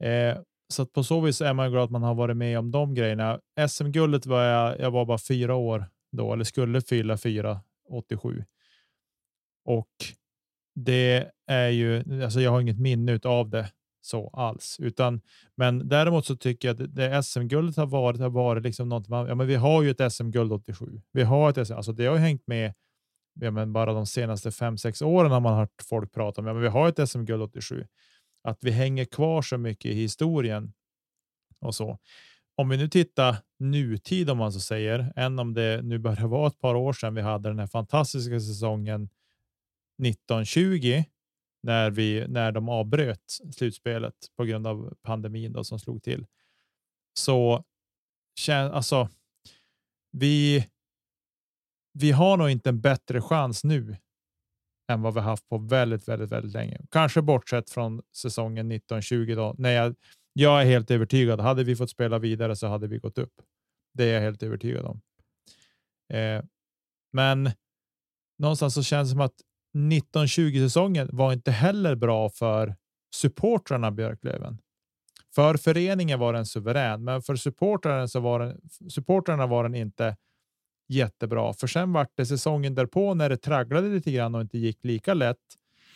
Eh, 0.04 0.38
så 0.74 0.82
att 0.82 0.94
på 0.94 1.04
så 1.04 1.22
vis 1.22 1.42
är 1.42 1.54
man 1.54 1.72
glad 1.72 1.84
att 1.84 1.92
man 1.92 2.04
har 2.04 2.16
varit 2.16 2.38
med 2.38 2.60
om 2.60 2.72
de 2.72 2.94
grejerna. 2.94 3.40
SM-guldet 3.70 4.26
var 4.26 4.44
jag, 4.44 4.80
jag 4.80 4.92
var 4.92 5.06
bara 5.06 5.18
fyra 5.18 5.56
år 5.56 5.86
då, 6.12 6.34
eller 6.34 6.44
skulle 6.44 6.82
fylla 6.82 7.18
fyra 7.18 7.62
87. 7.90 8.44
Och 9.66 9.90
det 10.76 11.32
är 11.48 11.70
ju, 11.70 12.24
alltså 12.24 12.42
jag 12.42 12.52
har 12.52 12.62
inget 12.62 12.80
minne 12.80 13.20
av 13.24 13.50
det 13.50 13.72
så 14.10 14.30
alls, 14.34 14.78
utan 14.80 15.22
men 15.56 15.90
däremot 15.90 16.26
så 16.26 16.36
tycker 16.36 16.68
jag 16.68 16.82
att 16.82 16.96
det 16.96 17.24
SM-guldet 17.24 17.78
har 17.78 17.86
varit 17.86 18.22
har 18.22 18.30
varit 18.30 18.64
liksom 18.64 18.90
något 18.90 19.08
man, 19.08 19.28
ja, 19.28 19.36
men 19.36 19.48
vi 19.48 19.56
har 19.56 19.84
ju 19.84 19.90
ett 19.90 20.14
SM-guld 20.14 20.52
87. 20.52 21.02
Vi 21.12 21.24
har 21.24 21.50
ett 21.50 21.68
SM, 21.68 21.74
alltså 21.74 21.92
det 21.92 22.06
har 22.06 22.16
ju 22.16 22.22
hängt 22.22 22.48
med 22.48 22.74
ja, 23.34 23.52
men 23.52 23.74
bara 23.74 23.94
de 23.94 24.06
senaste 24.06 24.52
fem, 24.52 24.78
sex 24.78 25.02
åren 25.02 25.32
har 25.32 25.40
man 25.40 25.58
hört 25.58 25.82
folk 25.90 26.14
prata 26.14 26.42
om. 26.42 26.48
Ja, 26.48 26.54
men 26.54 26.62
vi 26.62 26.68
har 26.68 26.90
ett 26.90 27.10
SM-guld 27.10 27.42
87. 27.42 27.88
Att 28.44 28.58
vi 28.62 28.72
hänger 28.72 29.06
kvar 29.06 29.42
så 29.42 29.58
mycket 29.58 29.92
i 29.92 29.94
historien 29.94 30.74
och 31.60 31.76
så. 31.76 31.98
Om 32.56 32.70
vi 32.70 32.78
nu 32.78 32.88
tittar 32.88 33.36
nutid 33.60 34.30
om 34.30 34.38
man 34.38 34.54
så 34.54 34.60
säger, 34.60 35.14
än 35.16 35.40
om 35.40 35.54
det 35.54 35.82
nu 35.82 35.98
börjar 36.00 36.28
vara 36.28 36.48
ett 36.48 36.60
par 36.60 36.76
år 36.76 36.94
sedan 36.94 37.16
vi 37.16 37.22
hade 37.22 37.50
den 37.50 37.60
här 37.60 37.68
fantastiska 37.68 38.40
säsongen 38.40 39.10
1920 40.04 41.04
när 41.64 41.92
vi 41.92 42.28
när 42.28 42.52
de 42.52 42.70
avbröt 42.70 43.38
slutspelet 43.56 44.16
på 44.38 44.44
grund 44.44 44.68
av 44.68 44.94
pandemin 45.02 45.54
då, 45.54 45.64
som 45.64 45.80
slog 45.80 46.04
till. 46.04 46.26
Så 47.14 47.64
alltså. 48.50 49.10
Vi. 50.12 50.68
Vi 51.94 52.12
har 52.12 52.38
nog 52.38 52.50
inte 52.50 52.70
en 52.70 52.82
bättre 52.82 53.22
chans 53.22 53.64
nu 53.64 53.98
än 54.92 55.02
vad 55.02 55.14
vi 55.14 55.20
haft 55.20 55.50
på 55.50 55.58
väldigt, 55.58 56.08
väldigt, 56.08 56.32
väldigt 56.32 56.54
länge. 56.54 56.80
Kanske 56.92 57.22
bortsett 57.22 57.70
från 57.70 58.02
säsongen 58.16 58.72
1920 58.72 59.34
då, 59.36 59.56
när 59.58 59.72
jag, 59.72 59.96
jag 60.34 60.62
är 60.62 60.66
helt 60.66 60.92
övertygad. 60.92 61.40
Hade 61.40 61.64
vi 61.64 61.76
fått 61.76 61.90
spela 61.90 62.20
vidare 62.20 62.56
så 62.56 62.68
hade 62.68 62.88
vi 62.88 62.98
gått 62.98 63.18
upp. 63.18 63.34
Det 63.94 64.04
är 64.04 64.14
jag 64.14 64.22
helt 64.22 64.44
övertygad 64.44 64.86
om. 64.86 65.02
Eh, 66.14 66.44
men 67.12 67.52
någonstans 68.38 68.74
så 68.74 68.84
känns 68.84 69.10
det 69.10 69.12
som 69.12 69.22
att 69.22 69.42
1920 69.74 70.60
säsongen 70.60 71.10
var 71.12 71.34
inte 71.34 71.52
heller 71.52 71.96
bra 71.96 72.30
för 72.30 72.76
supportrarna 73.16 73.92
Björklöven. 73.92 74.58
För 75.36 75.58
föreningen 75.58 76.20
var 76.20 76.34
den 76.34 76.46
suverän, 76.46 77.04
men 77.04 77.22
för 77.22 77.36
supportrarna 77.36 78.08
så 78.08 78.20
var 78.20 78.40
den, 78.40 78.62
supportrarna 78.90 79.48
var 79.48 79.64
den 79.64 79.76
inte 79.76 80.18
jättebra. 80.88 81.54
För 81.54 81.68
sen 81.68 81.94
vart 81.94 82.12
det 82.16 82.26
säsongen 82.26 82.76
därpå 82.76 83.14
när 83.14 83.30
det 83.30 83.38
tragglade 83.38 83.88
lite 83.88 84.12
grann 84.12 84.36
och 84.36 84.42
inte 84.42 84.58
gick 84.58 84.86
lika 84.86 85.14
lätt 85.14 85.38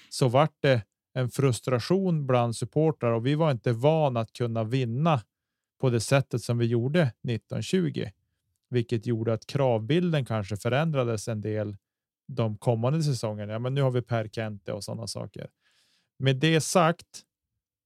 så 0.10 0.28
vart 0.28 0.56
det 0.60 0.82
en 1.14 1.30
frustration 1.30 2.28
bland 2.28 2.56
supportrar 2.56 3.12
och 3.12 3.26
vi 3.26 3.36
var 3.36 3.52
inte 3.52 3.72
vana 3.72 4.20
att 4.20 4.34
kunna 4.34 4.64
vinna 4.64 5.22
på 5.82 5.90
det 5.90 6.00
sättet 6.00 6.44
som 6.44 6.58
vi 6.58 6.66
gjorde 6.66 7.02
1920, 7.02 8.06
vilket 8.70 9.06
gjorde 9.06 9.34
att 9.34 9.46
kravbilden 9.46 10.26
kanske 10.26 10.58
förändrades 10.58 11.28
en 11.28 11.42
del 11.42 11.78
de 12.28 12.58
kommande 12.58 13.04
säsongerna. 13.04 13.54
Ja, 13.54 13.60
men 13.60 13.76
nu 13.76 13.82
har 13.82 13.92
vi 13.92 14.02
Per 14.02 14.28
Kente 14.28 14.74
och 14.74 14.84
sådana 14.84 15.08
saker. 15.08 15.50
Med 16.20 16.36
det 16.36 16.62
sagt 16.62 17.22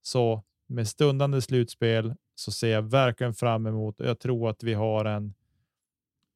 så 0.02 0.44
med 0.68 0.88
stundande 0.88 1.42
slutspel 1.42 2.16
så 2.36 2.52
ser 2.52 2.68
jag 2.68 2.82
verkligen 2.82 3.34
fram 3.34 3.68
emot. 3.68 3.96
Jag 3.98 4.20
tror 4.20 4.50
att 4.50 4.64
vi 4.64 4.74
har 4.74 5.06
en 5.06 5.34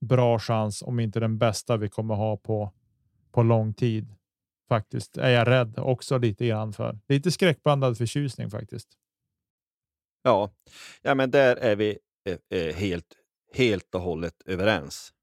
bra 0.05 0.39
chans, 0.39 0.81
om 0.81 0.99
inte 0.99 1.19
den 1.19 1.37
bästa 1.37 1.77
vi 1.77 1.89
kommer 1.89 2.15
ha 2.15 2.37
på 2.37 2.71
på 3.31 3.43
lång 3.43 3.73
tid. 3.73 4.15
Faktiskt 4.69 5.17
är 5.17 5.29
jag 5.29 5.47
rädd 5.47 5.79
också 5.79 6.17
lite 6.17 6.47
grann 6.47 6.73
för 6.73 6.99
lite 7.07 7.31
skräckblandad 7.31 7.97
förtjusning 7.97 8.49
faktiskt. 8.49 8.87
Ja, 10.23 10.51
ja, 11.01 11.15
men 11.15 11.31
där 11.31 11.55
är 11.55 11.75
vi 11.75 11.99
eh, 12.25 12.59
eh 12.59 12.75
helt, 12.75 13.15
helt 13.53 13.95
och 13.95 14.01
hållet 14.01 14.41
överens. 14.45 15.13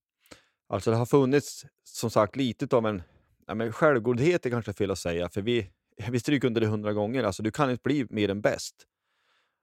Alltså 0.68 0.90
det 0.90 0.96
har 0.96 1.06
funnits 1.06 1.66
som 1.84 2.10
sagt 2.10 2.36
lite 2.36 2.76
av 2.76 2.86
en 2.86 3.02
ja, 3.46 3.54
men 3.54 3.72
självgodhet 3.72 4.46
är 4.46 4.50
kanske 4.50 4.72
fel 4.72 4.90
att 4.90 4.98
säga, 4.98 5.28
för 5.28 5.42
vi, 5.42 5.70
vi 6.10 6.20
stryker 6.20 6.48
under 6.48 6.60
det 6.60 6.66
hundra 6.66 6.92
gånger. 6.92 7.24
Alltså 7.24 7.42
du 7.42 7.50
kan 7.50 7.70
inte 7.70 7.82
bli 7.82 8.06
mer 8.10 8.30
än 8.30 8.40
bäst. 8.40 8.74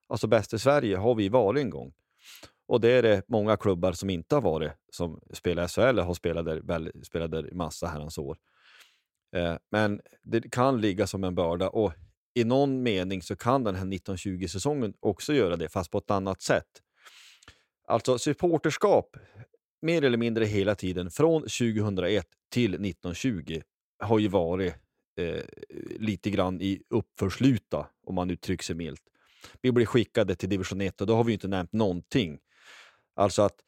Alltså 0.07 0.27
bäst 0.27 0.53
i 0.53 0.59
Sverige 0.59 0.97
har 0.97 1.15
vi 1.15 1.29
varit 1.29 1.61
en 1.61 1.69
gång. 1.69 1.93
Och 2.67 2.81
det 2.81 2.89
är 2.89 3.03
det 3.03 3.23
många 3.27 3.57
klubbar 3.57 3.91
som 3.91 4.09
inte 4.09 4.35
har 4.35 4.41
varit, 4.41 4.71
som 4.91 5.19
spelar 5.33 5.67
SHL 5.67 5.99
har 5.99 6.13
spelat 6.13 6.45
där, 6.45 6.61
väl, 6.61 6.91
spelat 7.03 7.31
där 7.31 7.49
massa 7.51 7.87
herrans 7.87 8.17
år. 8.17 8.37
Eh, 9.35 9.55
men 9.71 10.01
det 10.23 10.51
kan 10.51 10.81
ligga 10.81 11.07
som 11.07 11.23
en 11.23 11.35
börda 11.35 11.69
och 11.69 11.93
i 12.33 12.43
någon 12.43 12.83
mening 12.83 13.21
så 13.21 13.35
kan 13.35 13.63
den 13.63 13.75
här 13.75 13.85
1920-säsongen 13.85 14.93
också 14.99 15.33
göra 15.33 15.55
det, 15.55 15.69
fast 15.69 15.91
på 15.91 15.97
ett 15.97 16.11
annat 16.11 16.41
sätt. 16.41 16.81
Alltså 17.87 18.17
supporterskap 18.17 19.17
mer 19.85 20.03
eller 20.03 20.17
mindre 20.17 20.45
hela 20.45 20.75
tiden 20.75 21.11
från 21.11 21.41
2001 21.41 22.27
till 22.51 22.73
1920 22.73 23.61
har 23.99 24.19
ju 24.19 24.27
varit 24.27 24.73
eh, 25.19 25.43
lite 25.99 26.29
grann 26.29 26.61
i 26.61 26.81
uppförsluta, 26.89 27.87
om 28.03 28.15
man 28.15 28.29
uttrycker 28.29 28.63
sig 28.63 28.75
milt. 28.75 29.01
Vi 29.61 29.71
blev 29.71 29.85
skickade 29.85 30.35
till 30.35 30.49
division 30.49 30.81
1 30.81 31.01
och 31.01 31.07
då 31.07 31.15
har 31.15 31.23
vi 31.23 31.33
inte 31.33 31.47
nämnt 31.47 31.73
någonting. 31.73 32.39
Alltså 33.15 33.41
att 33.41 33.61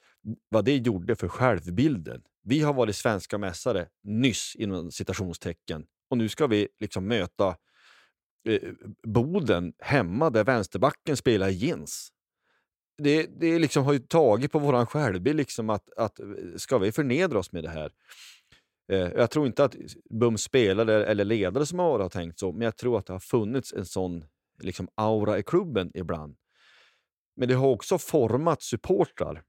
vad 0.50 0.66
det 0.66 0.78
gjorde 0.78 1.16
för 1.16 1.28
självbilden. 1.28 2.22
Vi 2.44 2.62
har 2.62 2.74
varit 2.74 2.96
svenska 2.96 3.38
mästare 3.38 3.88
nyss 4.04 4.56
inom 4.56 4.92
citationstecken 4.92 5.86
och 6.10 6.18
nu 6.18 6.30
ska 6.30 6.48
vi 6.48 6.68
liksom 6.80 7.08
möta 7.08 7.56
eh, 8.48 8.62
Boden 9.04 9.74
hemma 9.80 10.30
där 10.30 10.44
vänsterbacken 10.44 11.18
spelar 11.18 11.50
Jens 11.50 12.12
det, 12.98 13.28
det 13.40 13.60
liksom 13.60 13.86
har 13.86 13.94
ju 13.94 14.00
tagit 14.00 14.52
på 14.52 14.60
våran 14.60 14.86
självbild 14.86 15.38
liksom 15.38 15.70
att, 15.70 15.90
att 15.98 16.20
ska 16.56 16.78
vi 16.78 16.92
förnedra 16.92 17.40
oss 17.40 17.52
med 17.52 17.64
det 17.64 17.70
här? 17.70 17.92
Eh, 18.92 19.12
jag 19.16 19.32
tror 19.32 19.48
inte 19.48 19.64
att 19.64 19.76
Bums 20.10 20.42
spelare 20.42 21.06
eller 21.06 21.26
ledare 21.26 21.66
som 21.66 21.80
har, 21.80 22.00
har 22.00 22.10
tänkt 22.10 22.40
så, 22.40 22.52
men 22.52 22.62
jag 22.62 22.78
tror 22.78 22.98
att 22.98 23.06
det 23.06 23.14
har 23.14 23.20
funnits 23.20 23.74
en 23.74 23.86
sån 23.86 24.26
liksom, 24.64 24.88
aura 24.96 25.38
i 25.38 25.44
klubben 25.44 25.92
ibland. 25.94 26.36
Men 27.36 27.48
det 27.48 27.54
har 27.56 27.68
också 27.68 27.98
format 27.98 28.62
supportrar. 28.62 29.44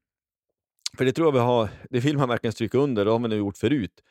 För 0.98 1.04
det 1.04 1.12
tror 1.12 1.26
jag 1.26 1.32
vi 1.32 1.38
har, 1.38 1.68
det 1.90 2.00
vill 2.00 2.18
man 2.18 2.28
verkligen 2.28 2.52
stryka 2.52 2.78
under, 2.78 3.04
det 3.04 3.10
har 3.10 3.18
vi 3.18 3.28
nu 3.28 3.36
gjort 3.36 3.56
förut. 3.56 4.02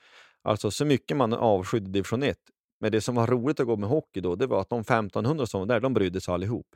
Alltså 0.42 0.72
så 0.72 0.86
mycket 0.86 1.18
man 1.18 1.34
avskydde 1.34 1.90
division 1.90 2.24
1. 2.24 2.38
Men 2.80 2.92
det 2.92 3.02
som 3.02 3.16
var 3.16 3.28
roligt 3.28 3.60
att 3.60 3.66
gå 3.66 3.76
med 3.76 3.90
hockey 3.90 4.22
då, 4.22 4.36
det 4.36 4.48
var 4.48 4.62
att 4.62 4.70
de 4.70 4.82
1500 4.82 5.46
som 5.46 5.60
var 5.60 5.68
där, 5.68 5.80
de 5.80 5.94
brydde 5.94 6.22
sig 6.22 6.34
allihop. 6.34 6.76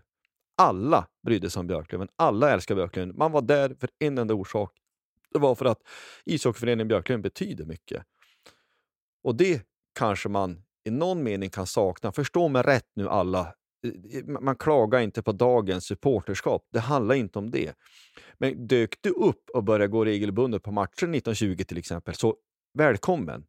Alla 0.58 1.08
brydde 1.24 1.49
sig 1.49 1.60
om 1.60 1.68
Björklöven. 1.68 2.08
Alla 2.16 2.52
älskar 2.52 2.76
Björklöven. 2.76 3.18
Man 3.18 3.32
var 3.32 3.41
där 3.41 3.76
för 3.80 3.89
en 3.99 4.18
enda 4.18 4.34
orsak. 4.34 4.74
Det 5.34 5.39
var 5.39 5.56
för 5.56 5.66
att 5.66 5.82
ishockeyföreningen 6.26 6.88
Björklöven 6.88 7.22
betyder 7.22 7.66
mycket. 7.66 8.04
Och 9.24 9.36
det 9.36 9.66
kanske 9.99 10.30
man 10.30 10.64
i 10.84 10.91
någon 10.91 11.24
mening 11.24 11.49
kan 11.49 11.68
sakna. 11.68 12.12
Förstå 12.12 12.47
mig 12.47 12.62
rätt 12.62 12.89
nu 12.93 13.10
alla. 13.10 13.54
Eh, 13.86 14.18
eh, 14.18 14.26
man 14.26 14.56
klagar 14.56 14.99
inte 14.99 15.22
på 15.22 15.32
dagens 15.32 15.86
supporterskap. 15.86 16.68
Det 16.72 16.80
handlar 16.80 17.16
inte 17.16 17.39
om 17.39 17.52
det. 17.52 17.76
Men 18.38 18.68
dök 18.68 18.95
du 19.02 19.10
upp 19.10 19.49
och 19.54 19.64
började 19.64 19.88
gå 19.88 20.06
regelbundet 20.06 20.64
på 20.64 20.72
matcher 20.72 21.08
1920 21.08 21.64
till 21.64 21.78
exempel, 21.78 22.16
så 22.16 22.36
välkommen. 22.74 23.45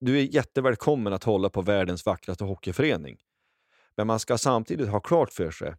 Du 0.00 0.18
är 0.18 0.22
jättevälkommen 0.22 1.12
att 1.12 1.24
hålla 1.24 1.50
på 1.50 1.62
världens 1.62 2.06
vackraste 2.06 2.44
hockeyförening. 2.44 3.18
Men 3.96 4.06
man 4.06 4.20
ska 4.20 4.38
samtidigt 4.38 4.88
ha 4.88 5.00
klart 5.00 5.32
för 5.32 5.50
sig 5.50 5.74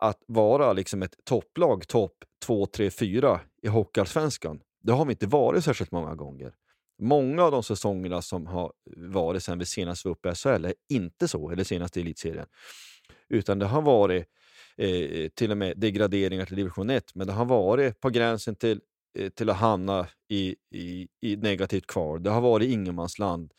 att 0.00 0.22
vara 0.26 0.72
liksom 0.72 1.02
ett 1.02 1.14
topplag, 1.24 1.88
topp 1.88 2.14
2, 2.46 2.66
3, 2.66 2.90
4 2.90 3.40
i 3.62 3.68
Hockeyallsvenskan, 3.68 4.60
det 4.82 4.92
har 4.92 5.04
vi 5.04 5.12
inte 5.12 5.26
varit 5.26 5.64
särskilt 5.64 5.90
många 5.90 6.14
gånger. 6.14 6.54
Många 7.02 7.44
av 7.44 7.50
de 7.50 7.62
säsongerna 7.62 8.22
som 8.22 8.46
har 8.46 8.72
varit 8.96 9.42
sen 9.42 9.58
vi 9.58 9.66
senast 9.66 10.04
var 10.04 10.12
uppe 10.12 10.30
i 10.30 10.34
SHL 10.34 10.64
är 10.64 10.74
inte 10.88 11.28
så, 11.28 11.50
eller 11.50 11.64
senast 11.64 11.96
i 11.96 12.00
elitserien. 12.00 12.46
Utan 13.28 13.58
det 13.58 13.66
har 13.66 13.82
varit 13.82 14.26
eh, 14.76 15.28
till 15.28 15.50
och 15.50 15.56
med 15.56 15.78
degraderingar 15.78 16.44
till 16.44 16.56
division 16.56 16.90
1, 16.90 17.14
men 17.14 17.26
det 17.26 17.32
har 17.32 17.44
varit 17.44 18.00
på 18.00 18.10
gränsen 18.10 18.56
till, 18.56 18.80
eh, 19.18 19.28
till 19.28 19.50
att 19.50 19.56
hamna 19.56 20.06
i, 20.28 20.56
i, 20.74 21.08
i 21.20 21.36
negativt 21.36 21.86
kval. 21.86 22.22
Det 22.22 22.30
har 22.30 22.40
varit 22.40 22.70
ingenmansland. 22.70 23.52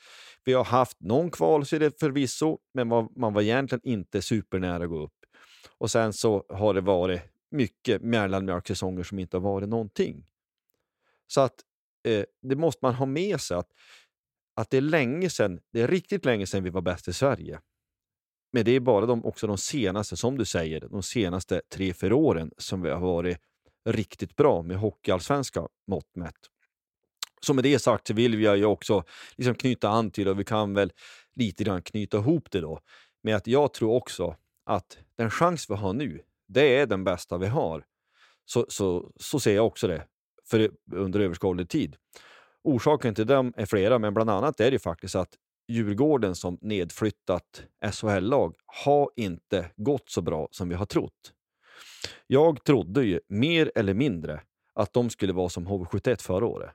Vi 0.45 0.53
har 0.53 0.63
haft 0.63 0.99
någon 0.99 1.31
kvalserie 1.31 1.91
förvisso, 1.99 2.57
men 2.73 2.87
man, 2.87 3.07
man 3.15 3.33
var 3.33 3.41
egentligen 3.41 3.81
inte 3.83 4.21
supernära 4.21 4.83
att 4.83 4.89
gå 4.89 5.03
upp. 5.03 5.20
Och 5.81 5.91
sen 5.91 6.13
så 6.13 6.45
har 6.49 6.73
det 6.73 6.81
varit 6.81 7.21
mycket 7.51 8.01
mellanmjölksäsonger 8.01 9.03
som 9.03 9.19
inte 9.19 9.37
har 9.37 9.41
varit 9.41 9.69
någonting. 9.69 10.25
Så 11.27 11.41
att 11.41 11.53
eh, 12.07 12.25
det 12.41 12.55
måste 12.55 12.79
man 12.81 12.93
ha 12.93 13.05
med 13.05 13.41
sig 13.41 13.57
att, 13.57 13.69
att 14.55 14.69
det 14.69 14.77
är 14.77 14.81
länge 14.81 15.29
sedan, 15.29 15.59
det 15.71 15.81
är 15.81 15.87
riktigt 15.87 16.25
länge 16.25 16.47
sedan 16.47 16.63
vi 16.63 16.69
var 16.69 16.81
bäst 16.81 17.07
i 17.07 17.13
Sverige. 17.13 17.59
Men 18.53 18.65
det 18.65 18.71
är 18.71 18.79
bara 18.79 19.05
de, 19.05 19.25
också 19.25 19.47
de 19.47 19.57
senaste, 19.57 20.17
som 20.17 20.37
du 20.37 20.45
säger, 20.45 20.79
de 20.79 21.03
senaste 21.03 21.61
tre, 21.69 21.93
fyra 21.93 22.15
åren 22.15 22.51
som 22.57 22.81
vi 22.81 22.89
har 22.89 22.99
varit 22.99 23.37
riktigt 23.85 24.35
bra 24.35 24.61
med 24.61 24.77
hockeyallsvenska 24.77 25.67
mått 25.87 26.15
mätt. 26.15 26.49
Så 27.41 27.53
med 27.53 27.63
det 27.63 27.79
sagt 27.79 28.07
så 28.07 28.13
vill 28.13 28.41
jag 28.41 28.57
ju 28.57 28.65
också 28.65 29.03
liksom 29.35 29.55
knyta 29.55 29.89
an 29.89 30.11
till, 30.11 30.27
och 30.27 30.39
vi 30.39 30.43
kan 30.43 30.73
väl 30.73 30.91
lite 31.35 31.63
grann 31.63 31.81
knyta 31.81 32.17
ihop 32.17 32.51
det 32.51 32.61
då, 32.61 32.79
med 33.23 33.35
att 33.35 33.47
jag 33.47 33.73
tror 33.73 33.93
också 33.93 34.35
att 34.75 34.97
den 35.15 35.29
chans 35.29 35.69
vi 35.69 35.75
har 35.75 35.93
nu, 35.93 36.21
det 36.47 36.77
är 36.77 36.85
den 36.85 37.03
bästa 37.03 37.37
vi 37.37 37.47
har. 37.47 37.85
Så, 38.45 38.65
så, 38.69 39.11
så 39.15 39.39
ser 39.39 39.55
jag 39.55 39.67
också 39.67 39.87
det 39.87 40.05
för 40.49 40.71
under 40.93 41.19
överskådlig 41.19 41.69
tid. 41.69 41.95
Orsaken 42.63 43.15
till 43.15 43.27
dem 43.27 43.53
är 43.57 43.65
flera, 43.65 43.99
men 43.99 44.13
bland 44.13 44.29
annat 44.29 44.59
är 44.59 44.71
det 44.71 44.79
faktiskt 44.79 45.15
att 45.15 45.37
Djurgården 45.67 46.35
som 46.35 46.57
nedflyttat 46.61 47.63
SHL-lag 47.91 48.55
har 48.65 49.09
inte 49.15 49.71
gått 49.75 50.09
så 50.09 50.21
bra 50.21 50.47
som 50.51 50.69
vi 50.69 50.75
har 50.75 50.85
trott. 50.85 51.33
Jag 52.27 52.63
trodde 52.63 53.03
ju 53.03 53.19
mer 53.27 53.71
eller 53.75 53.93
mindre 53.93 54.41
att 54.73 54.93
de 54.93 55.09
skulle 55.09 55.33
vara 55.33 55.49
som 55.49 55.67
HV71 55.67 56.21
förra 56.21 56.45
året. 56.45 56.71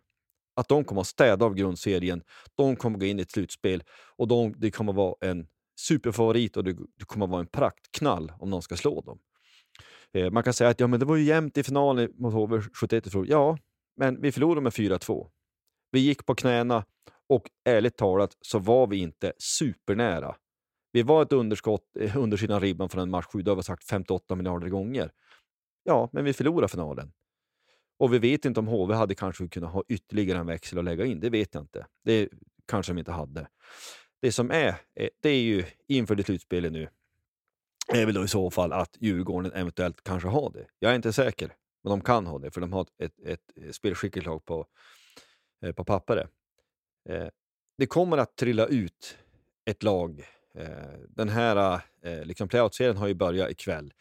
Att 0.55 0.69
de 0.69 0.85
kommer 0.85 1.01
att 1.01 1.07
städa 1.07 1.45
av 1.45 1.55
grundserien, 1.55 2.23
de 2.55 2.77
kommer 2.77 2.97
att 2.97 3.01
gå 3.01 3.07
in 3.07 3.19
i 3.19 3.23
ett 3.23 3.31
slutspel 3.31 3.83
och 4.17 4.29
de, 4.29 4.55
det 4.57 4.71
kommer 4.71 4.93
att 4.93 4.97
vara 4.97 5.15
en 5.21 5.47
superfavorit 5.77 6.57
och 6.57 6.65
det, 6.65 6.73
du 6.73 7.05
kommer 7.07 7.27
vara 7.27 7.41
en 7.41 7.47
praktknall 7.47 8.33
om 8.39 8.51
någon 8.51 8.63
ska 8.63 8.77
slå 8.77 9.01
dem. 9.01 9.19
Eh, 10.13 10.31
man 10.31 10.43
kan 10.43 10.53
säga 10.53 10.71
att 10.71 10.81
ja, 10.81 10.87
men 10.87 11.01
det 11.01 11.07
var 11.07 11.17
ju 11.17 11.25
jämnt 11.25 11.59
i 11.59 11.63
finalen 11.63 12.13
mot 12.17 12.35
HV71 12.35 13.25
Ja, 13.29 13.59
men 13.97 14.21
vi 14.21 14.33
förlorade 14.33 14.61
med 14.61 14.73
4-2. 14.73 15.31
Vi 15.91 16.01
gick 16.01 16.27
på 16.27 16.35
knäna 16.35 16.85
och 17.29 17.51
ärligt 17.65 17.97
talat 17.97 18.37
så 18.41 18.59
var 18.59 18.87
vi 18.87 18.97
inte 18.97 19.33
supernära. 19.39 20.37
Vi 20.93 21.03
var 21.03 21.23
ett 21.23 21.33
underskott 21.33 21.97
eh, 22.01 22.17
under 22.17 22.37
sina 22.37 22.61
ribban 22.61 22.89
från 22.89 23.03
en 23.03 23.11
match 23.11 23.27
7, 23.33 23.43
det 23.43 23.51
har 23.51 23.57
vi 23.57 23.63
sagt 23.63 23.85
58 23.85 24.35
miljarder 24.35 24.69
gånger. 24.69 25.11
Ja, 25.83 26.09
men 26.13 26.25
vi 26.25 26.33
förlorade 26.33 26.69
finalen. 26.69 27.13
Och 27.99 28.15
vi 28.15 28.19
vet 28.19 28.45
inte 28.45 28.61
om 28.61 28.67
HV 28.67 28.95
hade 28.95 29.15
kanske 29.15 29.49
kunnat 29.49 29.73
ha 29.73 29.83
ytterligare 29.89 30.39
en 30.39 30.47
växel 30.47 30.79
att 30.79 30.85
lägga 30.85 31.05
in. 31.05 31.21
Det 31.21 31.31
vet 31.31 31.55
jag 31.55 31.63
inte. 31.63 31.87
Det 32.05 32.29
kanske 32.67 32.93
de 32.93 32.99
inte 32.99 33.13
hade. 33.13 33.49
Det 34.21 34.33
som 34.33 34.51
är, 34.51 34.69
eh, 34.95 35.09
det 35.21 35.29
är 35.29 35.41
ju 35.41 35.65
inför 35.89 36.15
det 36.15 36.25
slutspelet 36.25 36.73
nu, 36.73 36.89
är 37.95 38.07
väl 38.07 38.15
då 38.15 38.25
i 38.25 38.29
så 38.29 38.51
fall 38.51 38.73
att 38.73 38.97
Djurgården 39.01 39.53
eventuellt 39.53 40.05
kanske 40.05 40.29
har 40.29 40.51
det. 40.51 40.67
Jag 40.79 40.93
är 40.93 40.97
inte 40.97 41.13
säker, 41.13 41.55
men 41.83 41.91
de 41.91 42.01
kan 42.01 42.27
ha 42.27 42.39
det, 42.39 42.51
för 42.51 42.61
de 42.61 42.73
har 42.73 42.83
ett, 42.83 42.91
ett, 42.99 43.41
eh, 43.57 43.69
ett 43.69 43.75
spelskickligt 43.75 44.27
lag 44.27 44.45
på, 44.45 44.67
eh, 45.63 45.73
på 45.73 45.85
pappret. 45.85 46.31
Det 47.79 47.87
kommer 47.87 48.19
att 48.19 48.37
trilla 48.37 48.67
ut 48.67 49.19
ett 49.65 49.83
lag. 49.83 50.25
Den 51.09 51.29
här 51.29 51.81
liksom 52.25 52.49
playout-serien 52.49 52.97
har 52.97 53.07
ju 53.07 53.15
börjat 53.15 53.51
ikväll. 53.51 53.93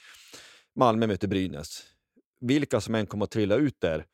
Malmö 0.75 1.07
möter 1.07 1.27
Brynäs. 1.27 1.83
Vilka 2.39 2.81
som 2.81 2.95
än 2.95 3.05
kommer 3.05 3.25
att 3.25 3.31
trilla 3.31 3.55
ut 3.55 3.81
där 3.81 4.05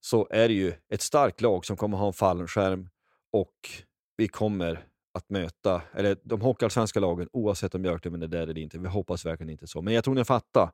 så 0.00 0.28
är 0.30 0.48
det 0.48 0.54
ju 0.54 0.72
ett 0.88 1.00
starkt 1.02 1.40
lag 1.40 1.64
som 1.64 1.76
kommer 1.76 1.96
att 1.96 2.00
ha 2.00 2.06
en 2.06 2.12
fallskärm 2.12 2.88
och 3.32 3.70
vi 4.16 4.28
kommer 4.28 4.86
att 5.16 5.30
möta, 5.30 5.82
eller 5.94 6.16
de 6.22 6.40
hockeyallsvenska 6.40 7.00
lagen, 7.00 7.28
oavsett 7.32 7.74
om 7.74 7.82
Björklöven 7.82 8.22
är 8.22 8.26
där 8.26 8.42
eller 8.42 8.58
inte. 8.58 8.78
Vi 8.78 8.88
hoppas 8.88 9.26
verkligen 9.26 9.50
inte 9.50 9.66
så. 9.66 9.82
Men 9.82 9.94
jag 9.94 10.04
tror 10.04 10.14
ni 10.14 10.24
fattar. 10.24 10.70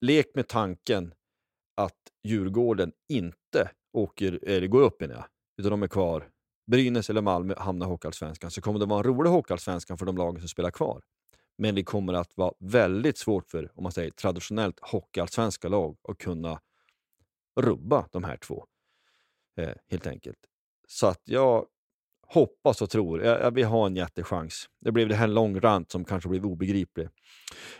Lek 0.00 0.26
med 0.34 0.48
tanken 0.48 1.14
att 1.76 1.94
Djurgården 2.24 2.92
inte 3.08 3.70
åker, 3.92 4.40
eller 4.42 4.66
går 4.66 4.82
upp, 4.82 5.00
menar 5.00 5.14
jag, 5.14 5.24
utan 5.58 5.70
de 5.70 5.82
är 5.82 5.88
kvar. 5.88 6.28
Brynäs 6.66 7.10
eller 7.10 7.22
Malmö 7.22 7.54
hamnar 7.58 7.86
i 7.86 7.88
Hockeyallsvenskan 7.88 8.50
så 8.50 8.60
kommer 8.60 8.78
det 8.78 8.86
vara 8.86 8.98
en 8.98 9.04
rolig 9.04 9.30
Hockeyallsvenskan 9.30 9.98
för 9.98 10.06
de 10.06 10.16
lagen 10.16 10.40
som 10.40 10.48
spelar 10.48 10.70
kvar. 10.70 11.02
Men 11.58 11.74
det 11.74 11.84
kommer 11.84 12.12
att 12.12 12.32
vara 12.34 12.52
väldigt 12.58 13.18
svårt 13.18 13.50
för, 13.50 13.72
om 13.74 13.82
man 13.82 13.92
säger 13.92 14.10
traditionellt 14.10 14.78
hockeyallsvenska 14.80 15.68
lag 15.68 15.96
att 16.08 16.18
kunna 16.18 16.60
rubba 17.60 18.08
de 18.12 18.24
här 18.24 18.36
två. 18.36 18.66
Eh, 19.56 19.74
helt 19.90 20.06
enkelt. 20.06 20.38
Så 20.88 21.06
att 21.06 21.22
jag 21.24 21.66
hoppas 22.28 22.82
och 22.82 22.90
tror, 22.90 23.22
ja, 23.22 23.50
vi 23.50 23.62
har 23.62 23.86
en 23.86 23.96
jättechans. 23.96 24.68
Det 24.80 24.92
blev 24.92 25.08
det 25.08 25.14
här 25.14 25.24
en 25.24 25.34
lång 25.34 25.60
rant 25.60 25.92
som 25.92 26.04
kanske 26.04 26.28
blev 26.28 26.46
obegriplig. 26.46 27.08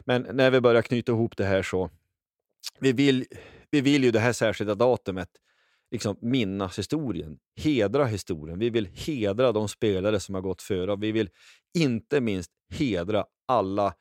Men 0.01 0.27
när 0.33 0.51
vi 0.51 0.61
börjar 0.61 0.83
knyta 0.83 1.13
ihop 1.13 1.37
det 1.37 1.45
här 1.45 1.63
så, 1.63 1.91
vi 2.81 2.93
vill, 2.93 3.25
vi 3.71 3.81
vill 3.81 4.05
ju 4.05 4.11
det 4.11 4.21
här 4.21 4.33
särskilda 4.33 4.75
datumet 4.75 5.29
liksom 5.91 6.17
minnas 6.21 6.79
historien, 6.79 7.39
hedra 7.57 8.05
historien. 8.05 8.59
Vi 8.59 8.71
vill 8.71 8.87
hedra 8.87 9.53
de 9.53 9.69
spelare 9.69 10.21
som 10.21 10.35
har 10.35 10.43
gått 10.43 10.63
före. 10.63 10.97
Vi 10.97 11.13
vill 11.13 11.31
inte 11.79 12.21
minst 12.21 12.51
hedra 12.71 13.25
alla 13.47 13.95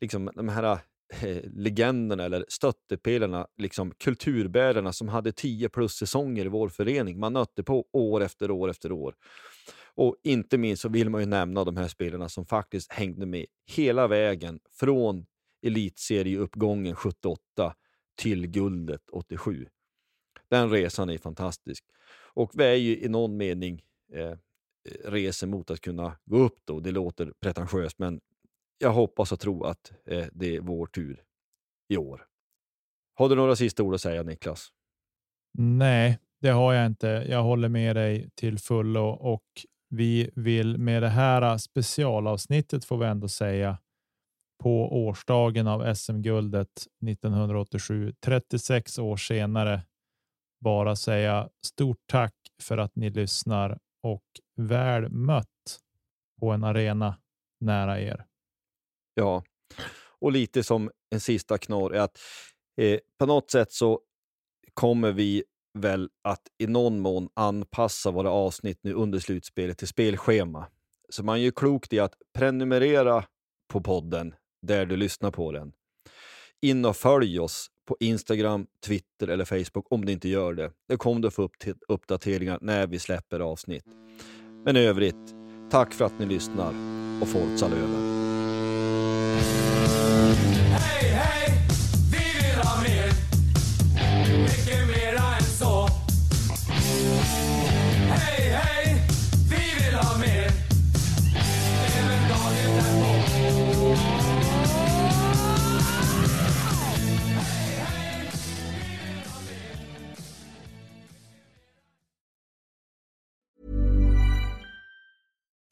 liksom, 0.00 0.30
de 0.34 0.48
här 0.48 0.78
eh, 1.22 1.42
legenderna 1.44 2.24
eller 2.24 2.44
stöttepelarna, 2.48 3.46
liksom 3.56 3.90
kulturbärarna 3.90 4.92
som 4.92 5.08
hade 5.08 5.32
10 5.32 5.68
plus 5.68 5.92
säsonger 5.92 6.44
i 6.44 6.48
vår 6.48 6.68
förening. 6.68 7.18
Man 7.18 7.32
nötte 7.32 7.62
på 7.62 7.86
år 7.92 8.20
efter 8.22 8.50
år 8.50 8.70
efter 8.70 8.92
år. 8.92 9.14
Och 9.96 10.16
inte 10.22 10.58
minst 10.58 10.82
så 10.82 10.88
vill 10.88 11.10
man 11.10 11.20
ju 11.20 11.26
nämna 11.26 11.64
de 11.64 11.76
här 11.76 11.88
spelarna 11.88 12.28
som 12.28 12.46
faktiskt 12.46 12.92
hängde 12.92 13.26
med 13.26 13.46
hela 13.66 14.06
vägen 14.06 14.60
från 14.72 15.26
elitserieuppgången 15.62 16.96
78 16.96 17.74
till 18.16 18.46
guldet 18.46 19.10
87. 19.12 19.66
Den 20.48 20.70
resan 20.70 21.10
är 21.10 21.18
fantastisk. 21.18 21.84
Och 22.34 22.50
vi 22.54 22.64
är 22.64 22.74
ju 22.74 22.98
i 22.98 23.08
någon 23.08 23.36
mening 23.36 23.82
eh, 24.12 24.36
reser 25.04 25.46
mot 25.46 25.70
att 25.70 25.80
kunna 25.80 26.18
gå 26.24 26.38
upp 26.38 26.58
då. 26.64 26.80
Det 26.80 26.90
låter 26.90 27.32
pretentiöst, 27.40 27.98
men 27.98 28.20
jag 28.78 28.92
hoppas 28.92 29.32
och 29.32 29.40
tror 29.40 29.66
att 29.66 29.92
eh, 30.04 30.26
det 30.32 30.56
är 30.56 30.60
vår 30.60 30.86
tur 30.86 31.22
i 31.88 31.96
år. 31.96 32.26
Har 33.14 33.28
du 33.28 33.34
några 33.34 33.56
sista 33.56 33.82
ord 33.82 33.94
att 33.94 34.00
säga 34.00 34.22
Niklas? 34.22 34.68
Nej, 35.58 36.18
det 36.40 36.48
har 36.48 36.72
jag 36.72 36.86
inte. 36.86 37.06
Jag 37.28 37.42
håller 37.42 37.68
med 37.68 37.96
dig 37.96 38.30
till 38.34 38.58
fullo 38.58 39.08
och 39.08 39.44
vi 39.88 40.30
vill 40.34 40.78
med 40.78 41.02
det 41.02 41.08
här 41.08 41.42
äh, 41.42 41.56
specialavsnittet 41.56 42.84
får 42.84 42.98
vi 42.98 43.06
ändå 43.06 43.28
säga 43.28 43.78
på 44.62 45.04
årsdagen 45.06 45.66
av 45.66 45.94
SM-guldet 45.94 46.86
1987, 47.06 48.12
36 48.24 48.98
år 48.98 49.16
senare, 49.16 49.82
bara 50.60 50.96
säga 50.96 51.48
stort 51.66 52.00
tack 52.06 52.34
för 52.62 52.78
att 52.78 52.96
ni 52.96 53.10
lyssnar 53.10 53.78
och 54.02 54.24
väl 54.56 55.08
mött 55.08 55.80
på 56.40 56.50
en 56.50 56.64
arena 56.64 57.16
nära 57.60 58.00
er. 58.00 58.24
Ja, 59.14 59.42
och 60.18 60.32
lite 60.32 60.64
som 60.64 60.90
en 61.10 61.20
sista 61.20 61.58
knorr 61.58 61.94
är 61.94 62.00
att 62.00 62.18
eh, 62.80 62.98
på 63.18 63.26
något 63.26 63.50
sätt 63.50 63.72
så 63.72 64.00
kommer 64.74 65.12
vi 65.12 65.44
väl 65.76 66.08
att 66.22 66.42
i 66.58 66.66
någon 66.66 67.00
mån 67.00 67.28
anpassa 67.34 68.10
våra 68.10 68.30
avsnitt 68.30 68.78
nu 68.82 68.92
under 68.92 69.18
slutspelet 69.18 69.78
till 69.78 69.88
spelschema. 69.88 70.66
Så 71.08 71.24
man 71.24 71.42
gör 71.42 71.50
klokt 71.50 71.92
i 71.92 72.00
att 72.00 72.14
prenumerera 72.34 73.24
på 73.68 73.80
podden 73.80 74.34
där 74.62 74.86
du 74.86 74.96
lyssnar 74.96 75.30
på 75.30 75.52
den. 75.52 75.72
In 76.60 76.84
och 76.84 76.96
följ 76.96 77.40
oss 77.40 77.70
på 77.88 77.96
Instagram, 78.00 78.66
Twitter 78.86 79.28
eller 79.28 79.44
Facebook 79.44 79.86
om 79.90 80.04
du 80.04 80.12
inte 80.12 80.28
gör 80.28 80.54
det. 80.54 80.70
Det 80.88 80.96
kommer 80.96 81.20
du 81.20 81.30
få 81.30 81.42
upp 81.42 81.58
till 81.58 81.74
uppdateringar 81.88 82.58
när 82.60 82.86
vi 82.86 82.98
släpper 82.98 83.40
avsnitt. 83.40 83.84
Men 84.64 84.76
i 84.76 84.80
övrigt, 84.80 85.34
tack 85.70 85.94
för 85.94 86.04
att 86.04 86.18
ni 86.18 86.26
lyssnar 86.26 86.74
och 87.20 87.28
Forza 87.28 87.68
Löven. 87.68 88.16